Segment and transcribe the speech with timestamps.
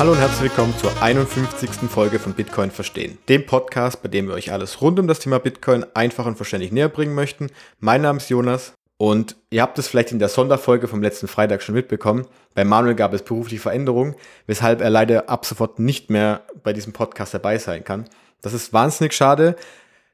[0.00, 1.90] Hallo und herzlich willkommen zur 51.
[1.90, 5.40] Folge von Bitcoin Verstehen, dem Podcast, bei dem wir euch alles rund um das Thema
[5.40, 7.48] Bitcoin einfach und verständlich näher bringen möchten.
[7.80, 11.62] Mein Name ist Jonas und ihr habt es vielleicht in der Sonderfolge vom letzten Freitag
[11.62, 12.26] schon mitbekommen.
[12.54, 14.14] Bei Manuel gab es berufliche Veränderungen,
[14.46, 18.08] weshalb er leider ab sofort nicht mehr bei diesem Podcast dabei sein kann.
[18.40, 19.54] Das ist wahnsinnig schade.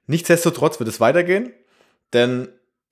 [0.08, 1.52] Nichtsdestotrotz wird es weitergehen,
[2.12, 2.48] denn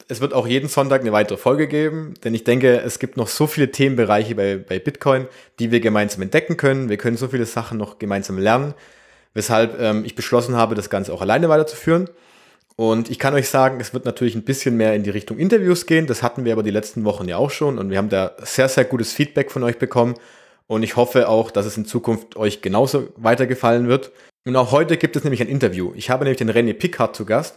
[0.09, 3.29] es wird auch jeden Sonntag eine weitere Folge geben, denn ich denke, es gibt noch
[3.29, 5.27] so viele Themenbereiche bei, bei Bitcoin,
[5.59, 6.89] die wir gemeinsam entdecken können.
[6.89, 8.75] Wir können so viele Sachen noch gemeinsam lernen,
[9.33, 12.09] weshalb ähm, ich beschlossen habe, das Ganze auch alleine weiterzuführen.
[12.77, 15.87] Und ich kann euch sagen, es wird natürlich ein bisschen mehr in die Richtung Interviews
[15.87, 16.07] gehen.
[16.07, 18.69] Das hatten wir aber die letzten Wochen ja auch schon und wir haben da sehr,
[18.69, 20.15] sehr gutes Feedback von euch bekommen.
[20.67, 24.13] Und ich hoffe auch, dass es in Zukunft euch genauso weitergefallen wird.
[24.45, 25.93] Und auch heute gibt es nämlich ein Interview.
[25.95, 27.57] Ich habe nämlich den René Pickard zu Gast.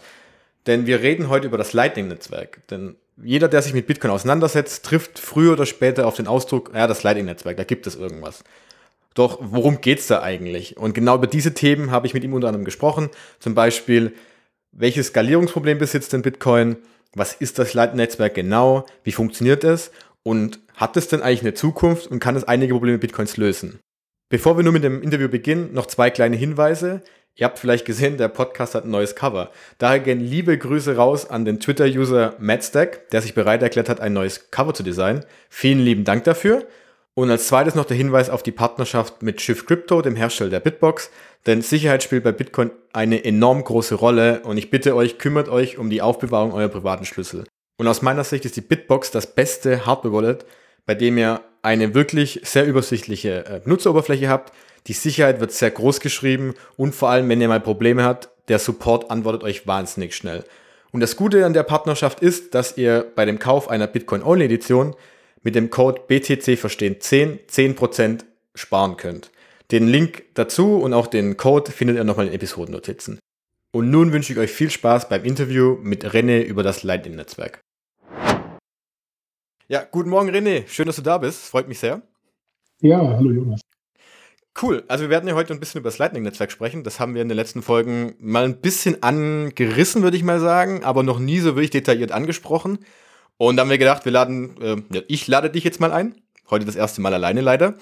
[0.68, 2.68] Denn wir reden heute über das Lightning-Netzwerk.
[2.70, 6.86] Denn jeder, der sich mit Bitcoin auseinandersetzt, trifft früher oder später auf den Ausdruck, ja,
[6.88, 8.44] das Lightning-Netzwerk, da gibt es irgendwas.
[9.14, 10.78] Doch worum geht's da eigentlich?
[10.78, 13.10] Und genau über diese Themen habe ich mit ihm unter anderem gesprochen.
[13.40, 14.14] Zum Beispiel,
[14.72, 16.78] welches Skalierungsproblem besitzt denn Bitcoin?
[17.16, 18.86] Was ist das Lightning-Netzwerk genau?
[19.04, 19.92] Wie funktioniert es?
[20.22, 23.80] Und hat es denn eigentlich eine Zukunft und kann es einige Probleme Bitcoins lösen?
[24.30, 27.02] Bevor wir nun mit dem Interview beginnen, noch zwei kleine Hinweise.
[27.40, 29.52] Ihr habt vielleicht gesehen, der Podcast hat ein neues Cover.
[29.78, 34.14] Daher gehen liebe Grüße raus an den Twitter-User MattStack, der sich bereit erklärt hat, ein
[34.14, 35.24] neues Cover zu designen.
[35.48, 36.66] Vielen lieben Dank dafür.
[37.14, 40.60] Und als zweites noch der Hinweis auf die Partnerschaft mit Shift Crypto, dem Hersteller der
[40.62, 41.12] Bitbox.
[41.46, 45.78] Denn Sicherheit spielt bei Bitcoin eine enorm große Rolle und ich bitte euch, kümmert euch
[45.78, 47.44] um die Aufbewahrung eurer privaten Schlüssel.
[47.78, 50.44] Und aus meiner Sicht ist die Bitbox das beste Hardware-Wallet,
[50.88, 54.54] bei dem ihr eine wirklich sehr übersichtliche äh, Benutzeroberfläche habt,
[54.88, 58.60] die Sicherheit wird sehr groß geschrieben und vor allem, wenn ihr mal Probleme habt, der
[58.60, 60.44] Support antwortet euch wahnsinnig schnell.
[60.92, 64.96] Und das Gute an der Partnerschaft ist, dass ihr bei dem Kauf einer Bitcoin-Only-Edition
[65.44, 68.24] mit dem Code BTC verstehen 10 10%
[68.56, 69.32] sparen könnt.
[69.72, 73.20] Den Link dazu und auch den Code findet ihr nochmal in Episodennotizen.
[73.74, 77.60] Und nun wünsche ich euch viel Spaß beim Interview mit René über das Lightning-Netzwerk.
[79.68, 82.02] Ja, guten Morgen René, schön, dass du da bist, freut mich sehr.
[82.80, 83.60] Ja, hallo Jonas.
[84.60, 84.84] Cool.
[84.88, 86.84] Also wir werden ja heute ein bisschen über das Lightning-Netzwerk sprechen.
[86.84, 90.84] Das haben wir in den letzten Folgen mal ein bisschen angerissen, würde ich mal sagen,
[90.84, 92.80] aber noch nie so wirklich detailliert angesprochen.
[93.38, 96.16] Und dann haben wir gedacht, wir laden, äh, ich lade dich jetzt mal ein.
[96.50, 97.76] Heute das erste Mal alleine leider.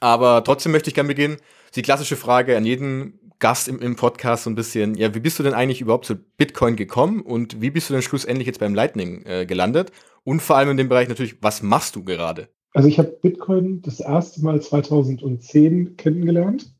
[0.00, 1.36] Aber trotzdem möchte ich gerne beginnen.
[1.74, 5.38] Die klassische Frage an jeden Gast im, im Podcast so ein bisschen, ja, wie bist
[5.38, 8.74] du denn eigentlich überhaupt zu Bitcoin gekommen und wie bist du denn schlussendlich jetzt beim
[8.74, 9.92] Lightning äh, gelandet?
[10.24, 12.48] Und vor allem in dem Bereich natürlich, was machst du gerade?
[12.72, 16.72] Also ich habe Bitcoin das erste Mal 2010 kennengelernt.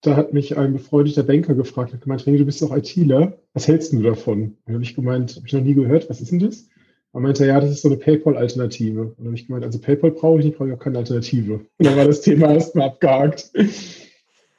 [0.00, 3.92] Da hat mich ein befreundeter Banker gefragt, hat gemeint, du bist doch ITler, was hältst
[3.92, 4.56] du davon?
[4.66, 6.68] Da habe ich gemeint, habe ich noch nie gehört, was ist denn das?
[7.12, 9.02] Er meinte, ja, das ist so eine PayPal-Alternative.
[9.02, 11.54] Und dann habe ich gemeint, also PayPal brauche ich nicht, brauche ich auch keine Alternative.
[11.54, 13.52] Und dann war das Thema erstmal abgehakt.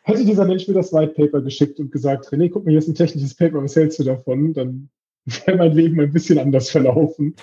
[0.04, 2.88] Hätte dieser Mensch mir das White Paper geschickt und gesagt, René, guck mal, hier ist
[2.88, 4.54] ein technisches Paper, was hältst du davon?
[4.54, 4.90] Dann
[5.26, 7.36] wäre mein Leben ein bisschen anders verlaufen.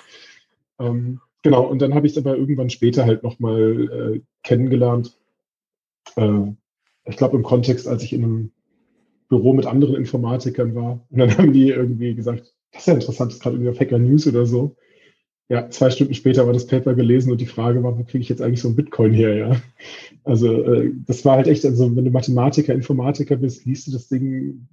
[0.79, 5.17] Ähm, Genau, und dann habe ich es aber irgendwann später halt nochmal äh, kennengelernt.
[6.15, 6.51] Äh,
[7.05, 8.51] ich glaube im Kontext, als ich in einem
[9.27, 11.05] Büro mit anderen Informatikern war.
[11.09, 13.79] Und dann haben die irgendwie gesagt, das ist ja interessant, das ist gerade irgendwie auf
[13.79, 14.75] Hacker News oder so.
[15.49, 18.29] Ja, zwei Stunden später war das Paper gelesen und die Frage war, wo kriege ich
[18.29, 19.61] jetzt eigentlich so ein Bitcoin her, ja?
[20.23, 24.07] Also äh, das war halt echt, also wenn du Mathematiker, Informatiker bist, liest du das
[24.07, 24.67] Ding,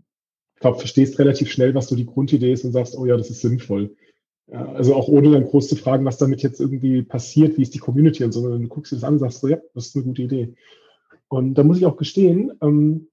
[0.54, 3.30] ich glaube, verstehst relativ schnell, was so die Grundidee ist und sagst, oh ja, das
[3.30, 3.96] ist sinnvoll.
[4.50, 7.75] Ja, also auch ohne dann groß zu fragen, was damit jetzt irgendwie passiert, wie ist
[7.75, 9.88] die Community und so, sondern du guckst dir das an und sagst so, ja, das
[9.88, 10.54] ist eine gute Idee.
[11.28, 13.09] Und da muss ich auch gestehen, ähm,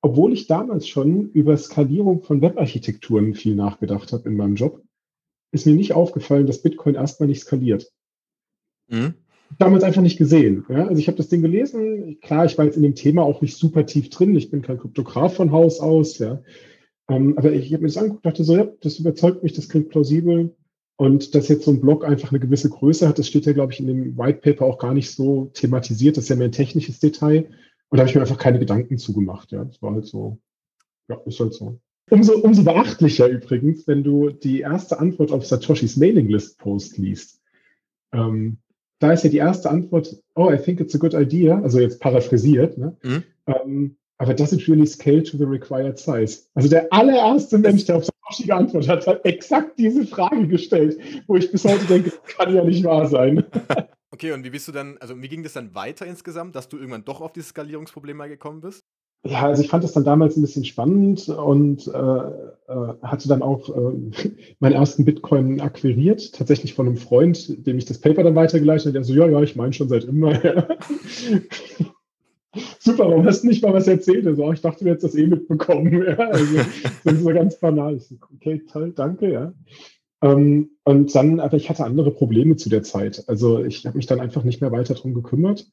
[0.00, 4.82] obwohl ich damals schon über Skalierung von Webarchitekturen viel nachgedacht habe in meinem Job,
[5.52, 7.92] ist mir nicht aufgefallen, dass Bitcoin erstmal nicht skaliert.
[8.88, 9.14] Mhm.
[9.58, 10.64] Damals einfach nicht gesehen.
[10.70, 10.86] Ja?
[10.86, 12.18] Also ich habe das Ding gelesen.
[12.22, 14.34] Klar, ich war jetzt in dem Thema auch nicht super tief drin.
[14.34, 16.18] Ich bin kein Kryptograf von Haus aus.
[16.18, 16.42] Ja?
[17.08, 19.90] Ähm, aber ich habe mir das angeguckt, dachte so, ja, das überzeugt mich, das klingt
[19.90, 20.56] plausibel.
[21.02, 23.72] Und dass jetzt so ein Blog einfach eine gewisse Größe hat, das steht ja, glaube
[23.72, 26.16] ich, in dem White Paper auch gar nicht so thematisiert.
[26.16, 27.48] Das ist ja mehr ein technisches Detail.
[27.88, 29.50] Und da habe ich mir einfach keine Gedanken zugemacht.
[29.50, 30.38] Ja, das war halt so,
[31.08, 31.80] ja, ist halt so.
[32.08, 37.40] Umso, umso beachtlicher übrigens, wenn du die erste Antwort auf Satoshis Mailinglist-Post liest.
[38.12, 38.58] Ähm,
[39.00, 41.98] da ist ja die erste Antwort, oh, I think it's a good idea, also jetzt
[41.98, 42.96] paraphrasiert, ne?
[43.02, 43.24] Mhm.
[43.48, 46.44] Ähm, aber does it really scale to the required size?
[46.54, 51.36] Also der allererste Mensch, der auf Satoshi geantwortet hat, hat exakt diese Frage gestellt, wo
[51.36, 53.44] ich bis heute denke, kann ja nicht wahr sein.
[54.14, 56.76] Okay, und wie bist du dann, also wie ging das dann weiter insgesamt, dass du
[56.76, 58.82] irgendwann doch auf dieses Skalierungsproblem mal gekommen bist?
[59.24, 63.40] Ja, also ich fand das dann damals ein bisschen spannend und äh, äh, hatte dann
[63.40, 64.10] auch äh,
[64.60, 68.92] meinen ersten Bitcoin akquiriert, tatsächlich von einem Freund, dem ich das Paper dann weitergeleitet habe,
[68.92, 70.38] der so, ja, ja, ich meine schon seit immer.
[72.78, 74.26] Super, warum hast du nicht mal was erzählt?
[74.26, 75.92] Also, ich dachte, du hättest das eh mitbekommen.
[76.06, 76.56] Ja, also,
[77.04, 77.98] das ist so ganz banal.
[78.34, 79.52] Okay, toll, danke, ja.
[80.22, 83.24] Ähm, und dann, aber ich hatte andere Probleme zu der Zeit.
[83.28, 85.68] Also ich habe mich dann einfach nicht mehr weiter darum gekümmert.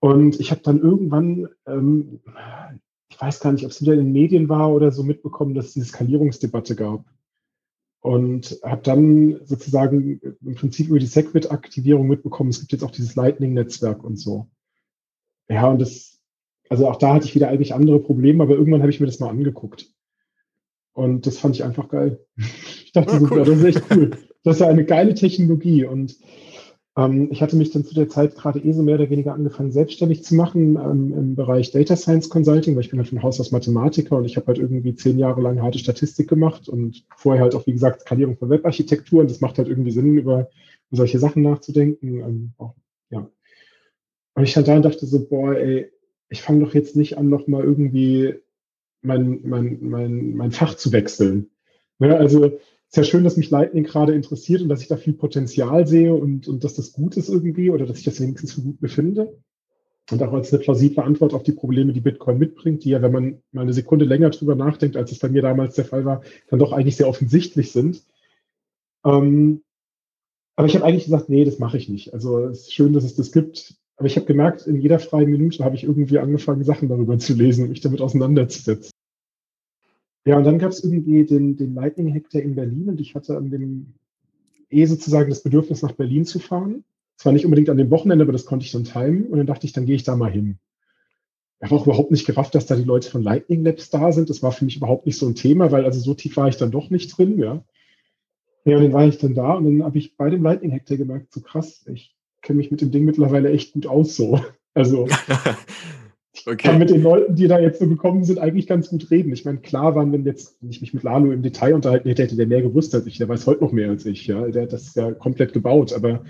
[0.00, 2.20] Und ich habe dann irgendwann, ähm,
[3.08, 5.66] ich weiß gar nicht, ob es wieder in den Medien war oder so mitbekommen, dass
[5.66, 7.04] es diese Skalierungsdebatte gab.
[8.00, 13.14] Und habe dann sozusagen im Prinzip über die Segwit-Aktivierung mitbekommen, es gibt jetzt auch dieses
[13.14, 14.48] Lightning-Netzwerk und so.
[15.48, 16.20] Ja, und das,
[16.68, 19.20] also auch da hatte ich wieder eigentlich andere Probleme, aber irgendwann habe ich mir das
[19.20, 19.90] mal angeguckt.
[20.94, 22.24] Und das fand ich einfach geil.
[22.84, 23.38] Ich dachte, oh, cool.
[23.38, 24.10] das ist echt cool.
[24.44, 25.86] Das ist ja eine geile Technologie.
[25.86, 26.14] Und
[26.94, 29.72] ähm, ich hatte mich dann zu der Zeit gerade eh so mehr oder weniger angefangen,
[29.72, 33.40] selbstständig zu machen ähm, im Bereich Data Science Consulting, weil ich bin halt von Haus
[33.40, 37.42] aus Mathematiker und ich habe halt irgendwie zehn Jahre lang harte Statistik gemacht und vorher
[37.42, 40.50] halt auch, wie gesagt, Skalierung von Webarchitektur und das macht halt irgendwie Sinn, über
[40.90, 42.18] solche Sachen nachzudenken.
[42.18, 42.74] Ähm, auch.
[44.34, 45.90] Und ich halt da dachte so, boah, ey,
[46.28, 48.34] ich fange doch jetzt nicht an, nochmal irgendwie
[49.02, 51.50] mein, mein, mein, mein Fach zu wechseln.
[51.98, 52.16] Ne?
[52.16, 55.86] Also ist ja schön, dass mich Lightning gerade interessiert und dass ich da viel Potenzial
[55.86, 58.80] sehe und, und dass das gut ist irgendwie oder dass ich das wenigstens für gut
[58.80, 59.38] befinde.
[60.10, 63.12] Und auch als eine plausible Antwort auf die Probleme, die Bitcoin mitbringt, die ja, wenn
[63.12, 66.22] man mal eine Sekunde länger drüber nachdenkt, als es bei mir damals der Fall war,
[66.48, 68.02] dann doch eigentlich sehr offensichtlich sind.
[69.04, 69.62] Ähm,
[70.56, 72.12] aber ich habe eigentlich gesagt, nee, das mache ich nicht.
[72.12, 73.76] Also es ist schön, dass es das gibt.
[74.02, 77.34] Aber ich habe gemerkt, in jeder freien Minute habe ich irgendwie angefangen, Sachen darüber zu
[77.34, 78.90] lesen, mich damit auseinanderzusetzen.
[80.24, 83.36] Ja, und dann gab es irgendwie den, den Lightning Hack in Berlin und ich hatte
[83.36, 83.94] an dem
[84.70, 86.82] eh sozusagen das Bedürfnis, nach Berlin zu fahren.
[87.16, 89.68] Zwar nicht unbedingt an dem Wochenende, aber das konnte ich dann timen und dann dachte
[89.68, 90.58] ich, dann gehe ich da mal hin.
[91.60, 94.30] Ich habe auch überhaupt nicht gerafft, dass da die Leute von Lightning Labs da sind.
[94.30, 96.56] Das war für mich überhaupt nicht so ein Thema, weil also so tief war ich
[96.56, 97.64] dann doch nicht drin, ja.
[98.64, 100.86] Ja, und dann war ich dann da und dann habe ich bei dem Lightning Hack
[100.86, 104.40] gemerkt, so krass, ich kenne mich mit dem Ding mittlerweile echt gut aus so.
[104.74, 105.08] Also
[106.46, 106.56] okay.
[106.56, 109.32] kann mit den Leuten, die da jetzt so gekommen sind, eigentlich ganz gut reden.
[109.32, 112.36] Ich meine, klar waren, wenn jetzt ich mich mit Lalo im Detail unterhalten hätte, hätte
[112.36, 113.18] der mehr gewusst als ich.
[113.18, 114.26] Der weiß heute noch mehr als ich.
[114.26, 115.92] Ja, der hat das ja komplett gebaut.
[115.92, 116.24] Aber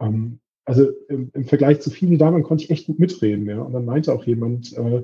[0.00, 3.46] ähm, also im, im, Vergleich zu vielen Damen konnte ich echt gut mitreden.
[3.46, 5.02] Ja, und dann meinte auch jemand, äh,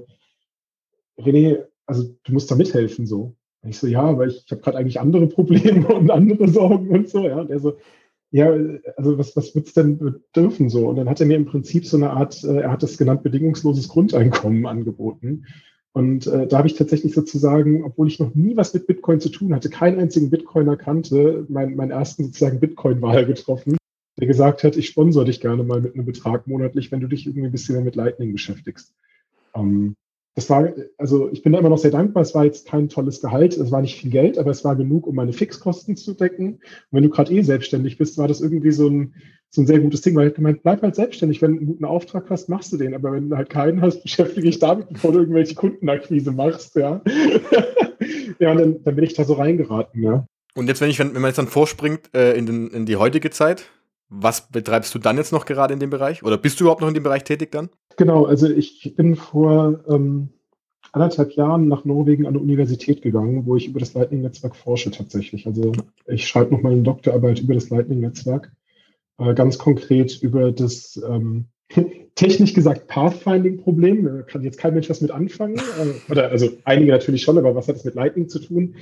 [1.19, 3.35] René, also du musst da mithelfen so.
[3.63, 6.91] Und ich so, ja, weil ich, ich habe gerade eigentlich andere Probleme und andere Sorgen
[6.91, 7.27] und so.
[7.27, 7.79] Ja, und er so,
[8.35, 8.53] ja,
[8.97, 10.89] also was, was wird es denn bedürfen so?
[10.89, 13.23] Und dann hat er mir im Prinzip so eine Art, äh, er hat es genannt,
[13.23, 15.47] bedingungsloses Grundeinkommen angeboten.
[15.93, 19.29] Und äh, da habe ich tatsächlich sozusagen, obwohl ich noch nie was mit Bitcoin zu
[19.29, 23.77] tun hatte, keinen einzigen Bitcoiner kannte, mein, meinen ersten sozusagen Bitcoin-Wahl getroffen,
[24.19, 27.27] der gesagt hat, ich sponsor dich gerne mal mit einem Betrag monatlich, wenn du dich
[27.27, 28.93] irgendwie ein bisschen mehr mit Lightning beschäftigst.
[29.55, 29.95] Ähm,
[30.35, 32.23] das war, also ich bin da immer noch sehr dankbar.
[32.23, 35.07] Es war jetzt kein tolles Gehalt, es war nicht viel Geld, aber es war genug,
[35.07, 36.55] um meine Fixkosten zu decken.
[36.55, 36.61] Und
[36.91, 39.15] wenn du gerade eh selbstständig bist, war das irgendwie so ein,
[39.51, 41.41] so ein sehr gutes Ding, weil ich gemeint, bleib halt selbstständig.
[41.41, 42.95] Wenn du einen guten Auftrag hast, machst du den.
[42.95, 47.01] Aber wenn du halt keinen hast, beschäftige dich damit, bevor du irgendwelche Kundenakquise machst, ja.
[48.41, 50.27] ja, und dann, dann bin ich da so reingeraten, ja.
[50.57, 52.97] Und jetzt, wenn ich, wenn, wenn man jetzt dann vorspringt äh, in, den, in die
[52.97, 53.67] heutige Zeit,
[54.09, 56.23] was betreibst du dann jetzt noch gerade in dem Bereich?
[56.25, 57.71] Oder bist du überhaupt noch in dem Bereich tätig dann?
[57.97, 60.31] Genau, also ich bin vor ähm,
[60.93, 65.47] anderthalb Jahren nach Norwegen an eine Universität gegangen, wo ich über das Lightning-Netzwerk forsche tatsächlich.
[65.47, 65.73] Also
[66.07, 68.53] ich schreibe noch mal eine Doktorarbeit über das Lightning-Netzwerk,
[69.19, 71.47] äh, ganz konkret über das ähm,
[72.15, 74.05] technisch gesagt Pathfinding-Problem.
[74.05, 75.57] Da kann jetzt kein Mensch was mit anfangen.
[75.57, 78.77] Äh, oder also einige natürlich schon, aber was hat das mit Lightning zu tun?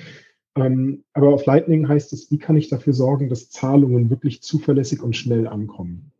[0.55, 5.03] Ähm, aber auf Lightning heißt es, wie kann ich dafür sorgen, dass Zahlungen wirklich zuverlässig
[5.03, 6.12] und schnell ankommen?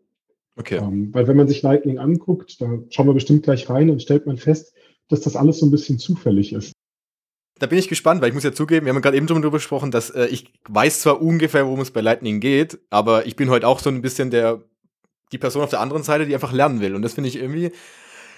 [0.57, 0.77] Okay.
[0.77, 4.27] Ähm, weil wenn man sich Lightning anguckt, da schauen wir bestimmt gleich rein und stellt
[4.27, 4.75] man fest,
[5.09, 6.73] dass das alles so ein bisschen zufällig ist.
[7.59, 9.91] Da bin ich gespannt, weil ich muss ja zugeben, wir haben gerade eben darüber gesprochen,
[9.91, 13.69] dass äh, ich weiß zwar ungefähr, worum es bei Lightning geht, aber ich bin heute
[13.69, 14.63] auch so ein bisschen der
[15.33, 16.95] die Person auf der anderen Seite, die einfach lernen will.
[16.95, 17.73] Und das finde ich irgendwie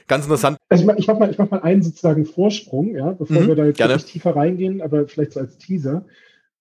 [0.06, 0.58] ganz interessant.
[0.68, 3.64] Also ich, ich mache mal, mach mal einen sozusagen Vorsprung, ja, bevor mhm, wir da
[3.64, 6.06] jetzt nicht tiefer reingehen, aber vielleicht so als Teaser.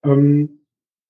[0.03, 0.60] Ähm,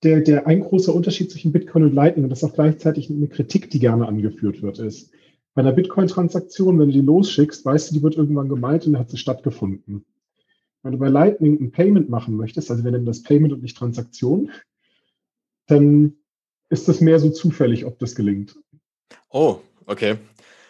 [0.03, 3.27] der, der ein großer Unterschied zwischen Bitcoin und Lightning, und das ist auch gleichzeitig eine
[3.27, 5.11] Kritik, die gerne angeführt wird, ist,
[5.55, 9.09] bei einer Bitcoin-Transaktion, wenn du die losschickst, weißt du, die wird irgendwann gemeint und hat
[9.11, 10.05] sie stattgefunden.
[10.81, 13.77] Wenn du bei Lightning ein Payment machen möchtest, also wir nennen das Payment und nicht
[13.77, 14.51] Transaktion,
[15.67, 16.15] dann
[16.69, 18.57] ist das mehr so zufällig, ob das gelingt.
[19.29, 20.17] Oh, okay.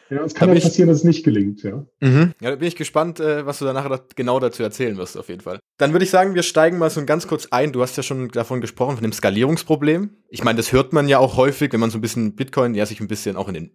[0.09, 1.85] Ja, es kann ja passieren, dass es nicht gelingt, ja.
[2.01, 2.33] Mhm.
[2.41, 5.41] Ja, da bin ich gespannt, äh, was du danach genau dazu erzählen wirst, auf jeden
[5.41, 5.59] Fall.
[5.77, 7.71] Dann würde ich sagen, wir steigen mal so ganz kurz ein.
[7.71, 10.11] Du hast ja schon davon gesprochen, von dem Skalierungsproblem.
[10.29, 12.85] Ich meine, das hört man ja auch häufig, wenn man so ein bisschen Bitcoin, ja,
[12.85, 13.71] sich ein bisschen auch in den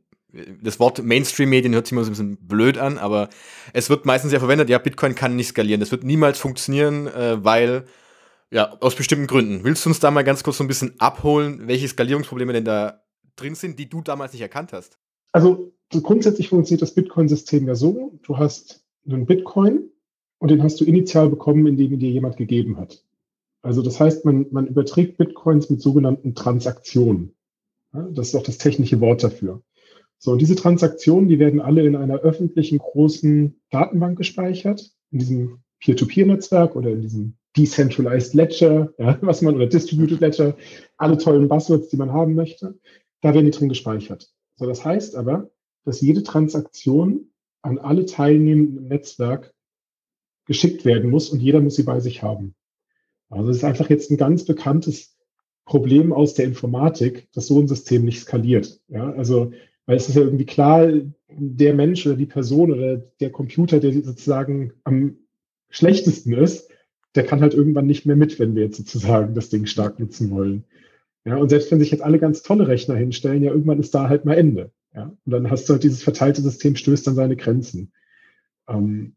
[0.63, 3.31] das Wort Mainstream-Medien hört sich immer so ein bisschen blöd an, aber
[3.73, 5.81] es wird meistens ja verwendet, ja, Bitcoin kann nicht skalieren.
[5.81, 7.87] Das wird niemals funktionieren, äh, weil,
[8.51, 9.65] ja, aus bestimmten Gründen.
[9.65, 13.03] Willst du uns da mal ganz kurz so ein bisschen abholen, welche Skalierungsprobleme denn da
[13.37, 14.99] drin sind, die du damals nicht erkannt hast?
[15.33, 19.91] Also so grundsätzlich funktioniert das Bitcoin-System ja so, du hast einen Bitcoin
[20.39, 23.05] und den hast du initial bekommen, indem ihn dir jemand gegeben hat.
[23.63, 27.35] Also das heißt, man, man überträgt Bitcoins mit sogenannten Transaktionen.
[27.93, 29.63] Das ist auch das technische Wort dafür.
[30.19, 35.59] So, und diese Transaktionen, die werden alle in einer öffentlichen großen Datenbank gespeichert, in diesem
[35.81, 40.57] Peer-to-Peer-Netzwerk oder in diesem Decentralized Ledger, ja, was man, oder Distributed Ledger,
[40.97, 42.79] alle tollen Buzzwords, die man haben möchte,
[43.23, 44.31] da werden die drin gespeichert.
[44.57, 45.51] So, das heißt aber,
[45.89, 47.31] dass jede Transaktion
[47.63, 49.55] an alle Teilnehmenden im Netzwerk
[50.47, 52.55] geschickt werden muss und jeder muss sie bei sich haben.
[53.31, 55.17] Also es ist einfach jetzt ein ganz bekanntes
[55.65, 58.81] Problem aus der Informatik, dass so ein System nicht skaliert.
[58.89, 59.53] Ja, also,
[59.87, 60.91] weil es ist ja irgendwie klar,
[61.31, 65.17] der Mensch oder die Person oder der Computer, der sozusagen am
[65.71, 66.71] schlechtesten ist,
[67.15, 70.31] der kann halt irgendwann nicht mehr mit, wenn wir jetzt sozusagen das Ding stark nutzen
[70.31, 70.65] wollen.
[71.25, 74.11] Ja, und selbst wenn sich jetzt alle ganz tolle Rechner hinstellen, ja, irgendwann ist da
[74.11, 74.71] halt mal Ende.
[74.99, 77.93] Ja, und dann hast du halt dieses verteilte System stößt an seine Grenzen.
[78.69, 79.15] Ähm,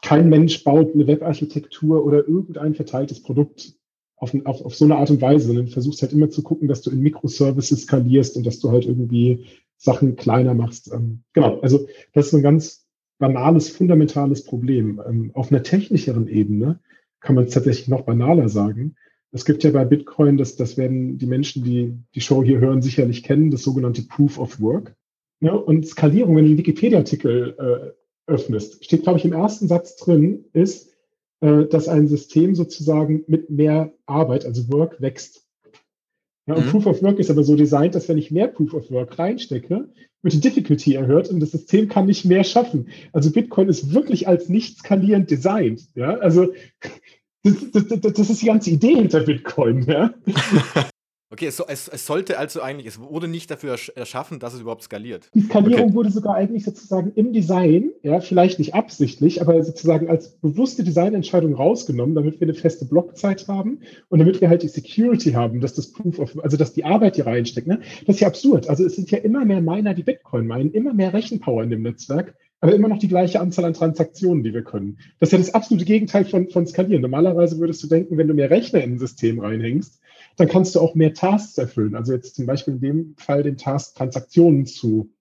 [0.00, 3.74] kein Mensch baut eine Webarchitektur oder irgendein verteiltes Produkt
[4.14, 6.82] auf, auf, auf so eine Art und Weise, sondern versuchst halt immer zu gucken, dass
[6.82, 9.46] du in Microservices skalierst und dass du halt irgendwie
[9.76, 10.92] Sachen kleiner machst.
[10.92, 12.86] Ähm, genau, also das ist ein ganz
[13.18, 15.02] banales, fundamentales Problem.
[15.04, 16.78] Ähm, auf einer technischeren Ebene
[17.18, 18.94] kann man es tatsächlich noch banaler sagen.
[19.32, 22.82] Es gibt ja bei Bitcoin, das, das werden die Menschen, die die Show hier hören,
[22.82, 24.94] sicherlich kennen, das sogenannte Proof of Work.
[25.40, 29.96] Ja, und Skalierung, wenn du den Wikipedia-Artikel äh, öffnest, steht, glaube ich, im ersten Satz
[29.96, 30.92] drin, ist,
[31.40, 35.46] äh, dass ein System sozusagen mit mehr Arbeit, also Work, wächst.
[36.46, 36.70] Ja, und mhm.
[36.70, 39.88] Proof of Work ist aber so designt, dass wenn ich mehr Proof of Work reinstecke,
[40.22, 42.88] wird die Difficulty erhöht und das System kann nicht mehr schaffen.
[43.12, 45.86] Also Bitcoin ist wirklich als nicht skalierend designt.
[45.94, 46.52] Ja, also
[47.44, 49.84] das, das, das, das ist die ganze Idee hinter Bitcoin.
[49.84, 50.14] Ja.
[51.30, 54.82] Okay, es, es, es, sollte also eigentlich, es wurde nicht dafür erschaffen, dass es überhaupt
[54.82, 55.28] skaliert.
[55.34, 55.94] Die Skalierung okay.
[55.94, 61.52] wurde sogar eigentlich sozusagen im Design, ja, vielleicht nicht absichtlich, aber sozusagen als bewusste Designentscheidung
[61.52, 65.74] rausgenommen, damit wir eine feste Blockzeit haben und damit wir halt die Security haben, dass
[65.74, 67.66] das Proof of, also dass die Arbeit hier reinsteckt.
[67.66, 67.80] Ne?
[68.06, 68.70] Das ist ja absurd.
[68.70, 71.82] Also es sind ja immer mehr Miner, die Bitcoin meinen, immer mehr Rechenpower in dem
[71.82, 74.98] Netzwerk, aber immer noch die gleiche Anzahl an Transaktionen, die wir können.
[75.20, 77.02] Das ist ja das absolute Gegenteil von, von Skalieren.
[77.02, 80.00] Normalerweise würdest du denken, wenn du mehr Rechner in ein System reinhängst,
[80.38, 81.94] dann kannst du auch mehr Tasks erfüllen.
[81.94, 85.12] Also jetzt zum Beispiel in dem Fall den Task Transaktionen zu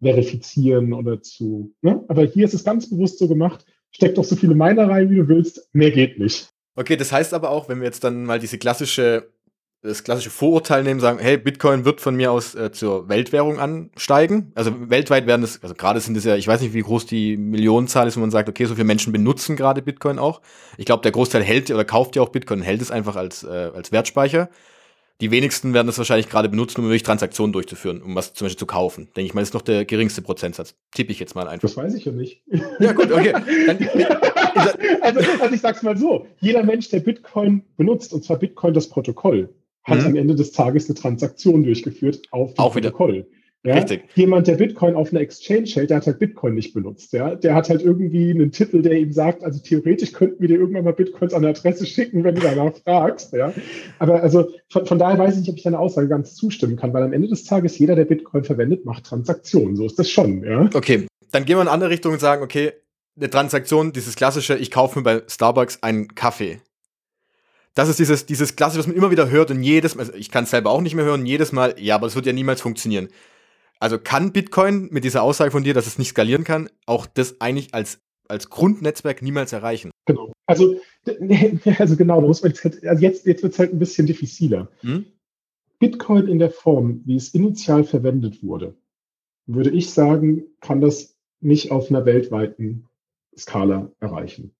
[0.00, 1.74] verifizieren oder zu.
[1.82, 2.04] Ne?
[2.08, 5.16] Aber hier ist es ganz bewusst so gemacht, steck doch so viele Miner rein, wie
[5.16, 6.48] du willst, mehr geht nicht.
[6.76, 9.32] Okay, das heißt aber auch, wenn wir jetzt dann mal diese klassische
[9.82, 14.50] das klassische Vorurteil nehmen, sagen, hey, Bitcoin wird von mir aus äh, zur Weltwährung ansteigen.
[14.54, 17.36] Also weltweit werden es, also gerade sind es ja, ich weiß nicht, wie groß die
[17.36, 20.40] Millionenzahl ist, wo man sagt, okay, so viele Menschen benutzen gerade Bitcoin auch.
[20.78, 23.70] Ich glaube, der Großteil hält oder kauft ja auch Bitcoin, hält es einfach als, äh,
[23.72, 24.48] als Wertspeicher.
[25.20, 28.58] Die wenigsten werden das wahrscheinlich gerade benutzen, um wirklich Transaktionen durchzuführen, um was zum Beispiel
[28.58, 29.08] zu kaufen.
[29.16, 30.76] Denke ich mal, ist noch der geringste Prozentsatz.
[30.92, 31.68] Tippe ich jetzt mal einfach.
[31.68, 32.42] Das weiß ich ja nicht.
[32.78, 33.32] Ja, gut, okay.
[33.32, 33.78] Dann,
[35.02, 38.88] also, also ich sag's mal so: Jeder Mensch, der Bitcoin benutzt, und zwar Bitcoin das
[38.88, 39.48] Protokoll,
[39.88, 40.06] hat mhm.
[40.06, 43.14] am Ende des Tages eine Transaktion durchgeführt auf dem Auch Protokoll.
[43.14, 43.26] Wieder.
[43.64, 43.74] Ja?
[43.74, 44.04] Richtig.
[44.14, 47.12] Jemand, der Bitcoin auf einer Exchange hält, der hat halt Bitcoin nicht benutzt.
[47.12, 47.34] Ja?
[47.34, 50.84] Der hat halt irgendwie einen Titel, der ihm sagt, also theoretisch könnten wir dir irgendwann
[50.84, 53.32] mal Bitcoins an eine Adresse schicken, wenn du danach fragst.
[53.32, 53.52] Ja?
[53.98, 56.92] Aber also von, von daher weiß ich nicht, ob ich deiner Aussage ganz zustimmen kann,
[56.92, 59.74] weil am Ende des Tages jeder, der Bitcoin verwendet, macht Transaktionen.
[59.74, 60.44] So ist das schon.
[60.44, 60.70] Ja?
[60.72, 62.72] Okay, dann gehen wir in eine andere Richtung und sagen, okay,
[63.16, 66.60] eine Transaktion, dieses klassische, ich kaufe mir bei Starbucks einen Kaffee
[67.74, 70.30] das ist dieses, dieses Klassische, was man immer wieder hört und jedes Mal, also ich
[70.30, 72.60] kann es selber auch nicht mehr hören, jedes Mal, ja, aber es wird ja niemals
[72.60, 73.08] funktionieren.
[73.80, 77.40] Also kann Bitcoin mit dieser Aussage von dir, dass es nicht skalieren kann, auch das
[77.40, 79.90] eigentlich als, als Grundnetzwerk niemals erreichen?
[80.06, 80.32] Genau.
[80.46, 80.80] Also,
[81.78, 84.68] also genau, da muss man jetzt, also jetzt, jetzt wird es halt ein bisschen diffiziler.
[84.80, 85.06] Hm?
[85.78, 88.76] Bitcoin in der Form, wie es initial verwendet wurde,
[89.46, 92.86] würde ich sagen, kann das nicht auf einer weltweiten
[93.36, 94.54] Skala erreichen.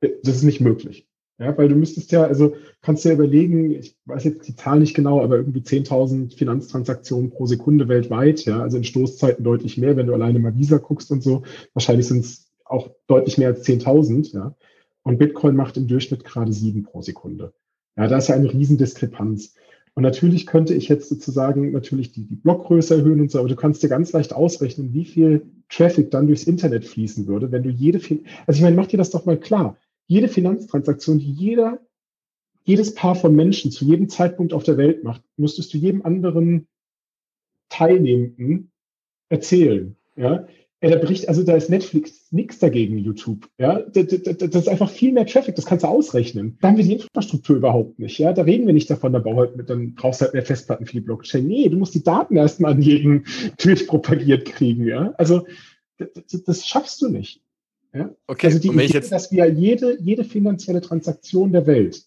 [0.00, 1.06] Das ist nicht möglich.
[1.38, 4.78] Ja, weil du müsstest ja, also kannst du ja überlegen, ich weiß jetzt die Zahl
[4.78, 9.96] nicht genau, aber irgendwie 10.000 Finanztransaktionen pro Sekunde weltweit, ja, also in Stoßzeiten deutlich mehr,
[9.96, 11.42] wenn du alleine mal Visa guckst und so.
[11.74, 14.54] Wahrscheinlich sind es auch deutlich mehr als 10.000, ja.
[15.02, 17.52] Und Bitcoin macht im Durchschnitt gerade sieben pro Sekunde.
[17.96, 19.54] Ja, da ist ja eine Riesendiskrepanz.
[19.94, 23.56] Und natürlich könnte ich jetzt sozusagen natürlich die, die Blockgröße erhöhen und so, aber du
[23.56, 27.68] kannst dir ganz leicht ausrechnen, wie viel Traffic dann durchs Internet fließen würde, wenn du
[27.68, 27.98] jede,
[28.46, 29.76] also ich meine, mach dir das doch mal klar
[30.12, 31.80] jede Finanztransaktion, die jeder,
[32.64, 36.68] jedes Paar von Menschen zu jedem Zeitpunkt auf der Welt macht, müsstest du jedem anderen
[37.70, 38.70] Teilnehmenden
[39.30, 39.96] erzählen.
[40.16, 40.46] Ja?
[40.82, 43.48] Ja, da bricht, also da ist Netflix nichts dagegen, YouTube.
[43.56, 46.58] Ja, das, das, das, ist einfach viel mehr Traffic, das kannst du ausrechnen.
[46.60, 48.18] Da haben wir die Infrastruktur überhaupt nicht.
[48.18, 51.46] Ja, da reden wir nicht davon, da brauchst du halt mehr Festplatten für die Blockchain.
[51.46, 53.24] Nee, du musst die Daten erstmal an jeden
[53.58, 54.84] Twitch propagiert kriegen.
[54.84, 55.46] Ja, also
[55.98, 57.41] das, das schaffst du nicht.
[57.94, 58.10] Ja?
[58.26, 59.12] Okay, also die Idee, jetzt...
[59.12, 62.04] dass wir jede, jede finanzielle Transaktion der Welt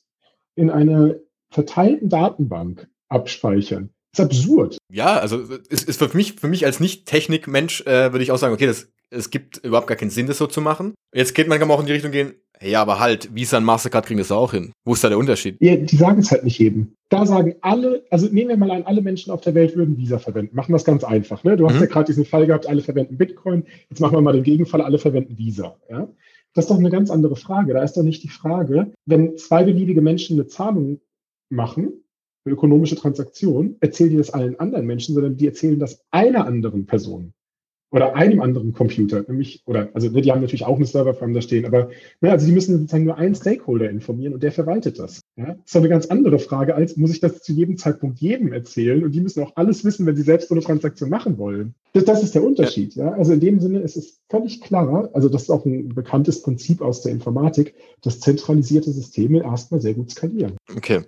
[0.55, 1.15] in einer
[1.49, 4.77] verteilten Datenbank abspeichern, ist absurd.
[4.91, 8.53] Ja, also ist, ist für mich, für mich als Nicht-Technik-Mensch äh, würde ich auch sagen,
[8.53, 10.95] okay, das, es gibt überhaupt gar keinen Sinn, das so zu machen.
[11.13, 13.65] Jetzt geht man kann man auch in die Richtung gehen, ja, aber halt, Visa und
[13.65, 14.71] Mastercard kriegen das auch hin.
[14.85, 15.57] Wo ist da der Unterschied?
[15.59, 16.93] Ja, die sagen es halt nicht jedem.
[17.09, 20.19] Da sagen alle, also nehmen wir mal an, alle Menschen auf der Welt würden Visa
[20.19, 20.55] verwenden.
[20.55, 21.43] Machen wir es ganz einfach.
[21.43, 21.57] Ne?
[21.57, 21.81] Du hast mhm.
[21.81, 23.65] ja gerade diesen Fall gehabt, alle verwenden Bitcoin.
[23.89, 25.75] Jetzt machen wir mal den Gegenfall, alle verwenden Visa.
[25.89, 26.07] Ja?
[26.53, 27.73] Das ist doch eine ganz andere Frage.
[27.73, 30.99] Da ist doch nicht die Frage, wenn zwei beliebige Menschen eine Zahlung
[31.49, 32.03] machen,
[32.45, 36.85] eine ökonomische Transaktion, erzählen die das allen anderen Menschen, sondern die erzählen das einer anderen
[36.85, 37.33] Person
[37.91, 41.41] oder einem anderen Computer, nämlich, oder, also ne, die haben natürlich auch eine Serverfarm da
[41.41, 41.89] stehen, aber
[42.19, 45.21] ne, also die müssen sozusagen nur einen Stakeholder informieren und der verwaltet das.
[45.37, 45.53] Ja?
[45.53, 49.03] Das ist eine ganz andere Frage, als muss ich das zu jedem Zeitpunkt jedem erzählen
[49.03, 51.73] und die müssen auch alles wissen, wenn sie selbst so eine Transaktion machen wollen.
[51.93, 52.95] Das, das ist der Unterschied.
[52.95, 53.13] Ja.
[53.13, 56.81] Also in dem Sinne ist es völlig klar, also das ist auch ein bekanntes Prinzip
[56.81, 60.57] aus der Informatik, dass zentralisierte Systeme erstmal sehr gut skalieren.
[60.75, 61.01] Okay.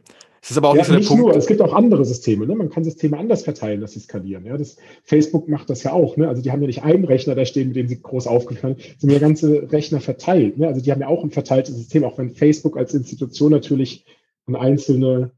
[0.48, 1.24] Es ist aber auch ja, nicht, so nicht Punkt.
[1.24, 2.48] nur, es gibt auch andere Systeme.
[2.48, 2.56] Ne?
[2.56, 4.46] Man kann Systeme anders verteilen, dass sie skalieren.
[4.46, 4.56] Ja?
[4.56, 6.16] Das, Facebook macht das ja auch.
[6.16, 6.26] Ne?
[6.26, 9.02] Also die haben ja nicht einen Rechner da stehen, mit dem sie groß aufgefallen sind,
[9.02, 10.58] sondern ja ganze Rechner verteilt.
[10.58, 10.66] Ne?
[10.66, 14.06] Also die haben ja auch ein verteiltes System, auch wenn Facebook als Institution natürlich
[14.46, 15.32] eine einzelne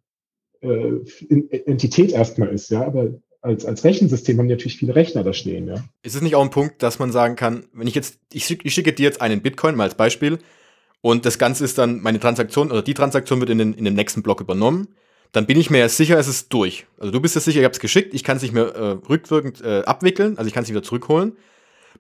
[0.61, 0.97] äh,
[1.65, 2.69] Entität erstmal ist.
[2.69, 3.07] Ja, aber
[3.41, 5.69] als, als Rechensystem haben die natürlich viele Rechner da stehen.
[5.69, 5.83] Ja?
[6.03, 8.73] Ist es nicht auch ein Punkt, dass man sagen kann, wenn ich jetzt, ich, ich
[8.75, 10.37] schicke dir jetzt einen Bitcoin mal als Beispiel,
[11.01, 13.95] und das Ganze ist dann, meine Transaktion oder die Transaktion wird in den, in den
[13.95, 14.89] nächsten Block übernommen,
[15.31, 16.87] dann bin ich mir ja sicher, es ist durch.
[16.97, 18.97] Also du bist ja sicher, ich habe es geschickt, ich kann es nicht mehr äh,
[19.09, 21.37] rückwirkend äh, abwickeln, also ich kann es wieder zurückholen.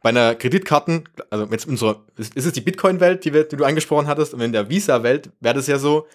[0.01, 4.07] Bei einer Kreditkarten, also jetzt unsere, ist, ist es die Bitcoin-Welt, die, die, du angesprochen
[4.07, 6.07] hattest, und in der Visa-Welt wäre das ja so,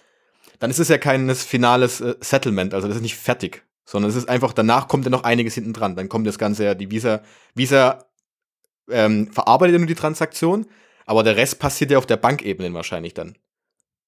[0.59, 4.17] dann ist es ja kein finales äh, Settlement, also das ist nicht fertig, sondern es
[4.17, 5.97] ist einfach, danach kommt ja noch einiges hinten dran.
[5.97, 7.23] Dann kommt das Ganze ja, die Visa,
[7.55, 8.07] Visa
[8.91, 10.67] ähm, verarbeitet ja nur die Transaktion,
[11.07, 13.37] aber der Rest passiert ja auf der Bankebene wahrscheinlich dann.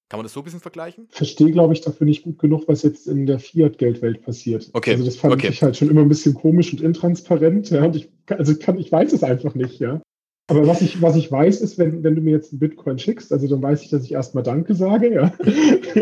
[0.09, 1.09] Kann man das so ein bisschen vergleichen?
[1.11, 4.71] Verstehe, glaube ich, dafür nicht gut genug, was jetzt in der Fiat-Geldwelt passiert.
[4.73, 4.93] Okay.
[4.93, 5.49] Also das fand okay.
[5.49, 7.71] ich halt schon immer ein bisschen komisch und intransparent.
[7.71, 10.01] Ja, und ich, also kann, ich weiß es einfach nicht, ja.
[10.49, 13.33] Aber was ich, was ich weiß, ist, wenn, wenn du mir jetzt einen Bitcoin schickst,
[13.33, 15.33] also dann weiß ich, dass ich erstmal Danke sage, ja.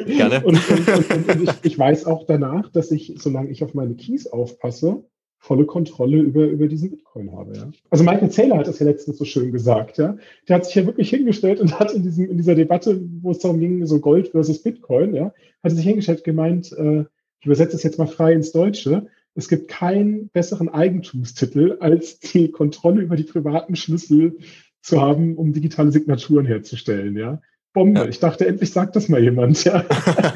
[0.05, 0.41] Gerne.
[0.45, 3.95] Und, und, und, und ich, ich, weiß auch danach, dass ich, solange ich auf meine
[3.95, 5.03] Keys aufpasse,
[5.45, 7.55] volle Kontrolle über, über diesen Bitcoin habe.
[7.55, 7.71] Ja?
[7.91, 9.99] Also Michael Saylor hat das ja letztens so schön gesagt.
[9.99, 10.17] Ja?
[10.49, 13.41] Der hat sich ja wirklich hingestellt und hat in, diesem, in dieser Debatte, wo es
[13.41, 17.05] darum ging, so Gold versus Bitcoin, ja, hat er sich hingestellt gemeint, äh,
[17.41, 22.51] ich übersetze es jetzt mal frei ins Deutsche, es gibt keinen besseren Eigentumstitel, als die
[22.51, 24.39] Kontrolle über die privaten Schlüssel
[24.81, 27.19] zu haben, um digitale Signaturen herzustellen.
[27.19, 27.43] Ja?
[27.75, 28.01] Bombe.
[28.01, 28.07] Ja.
[28.07, 29.63] Ich dachte, endlich sagt das mal jemand.
[29.65, 29.85] Ja.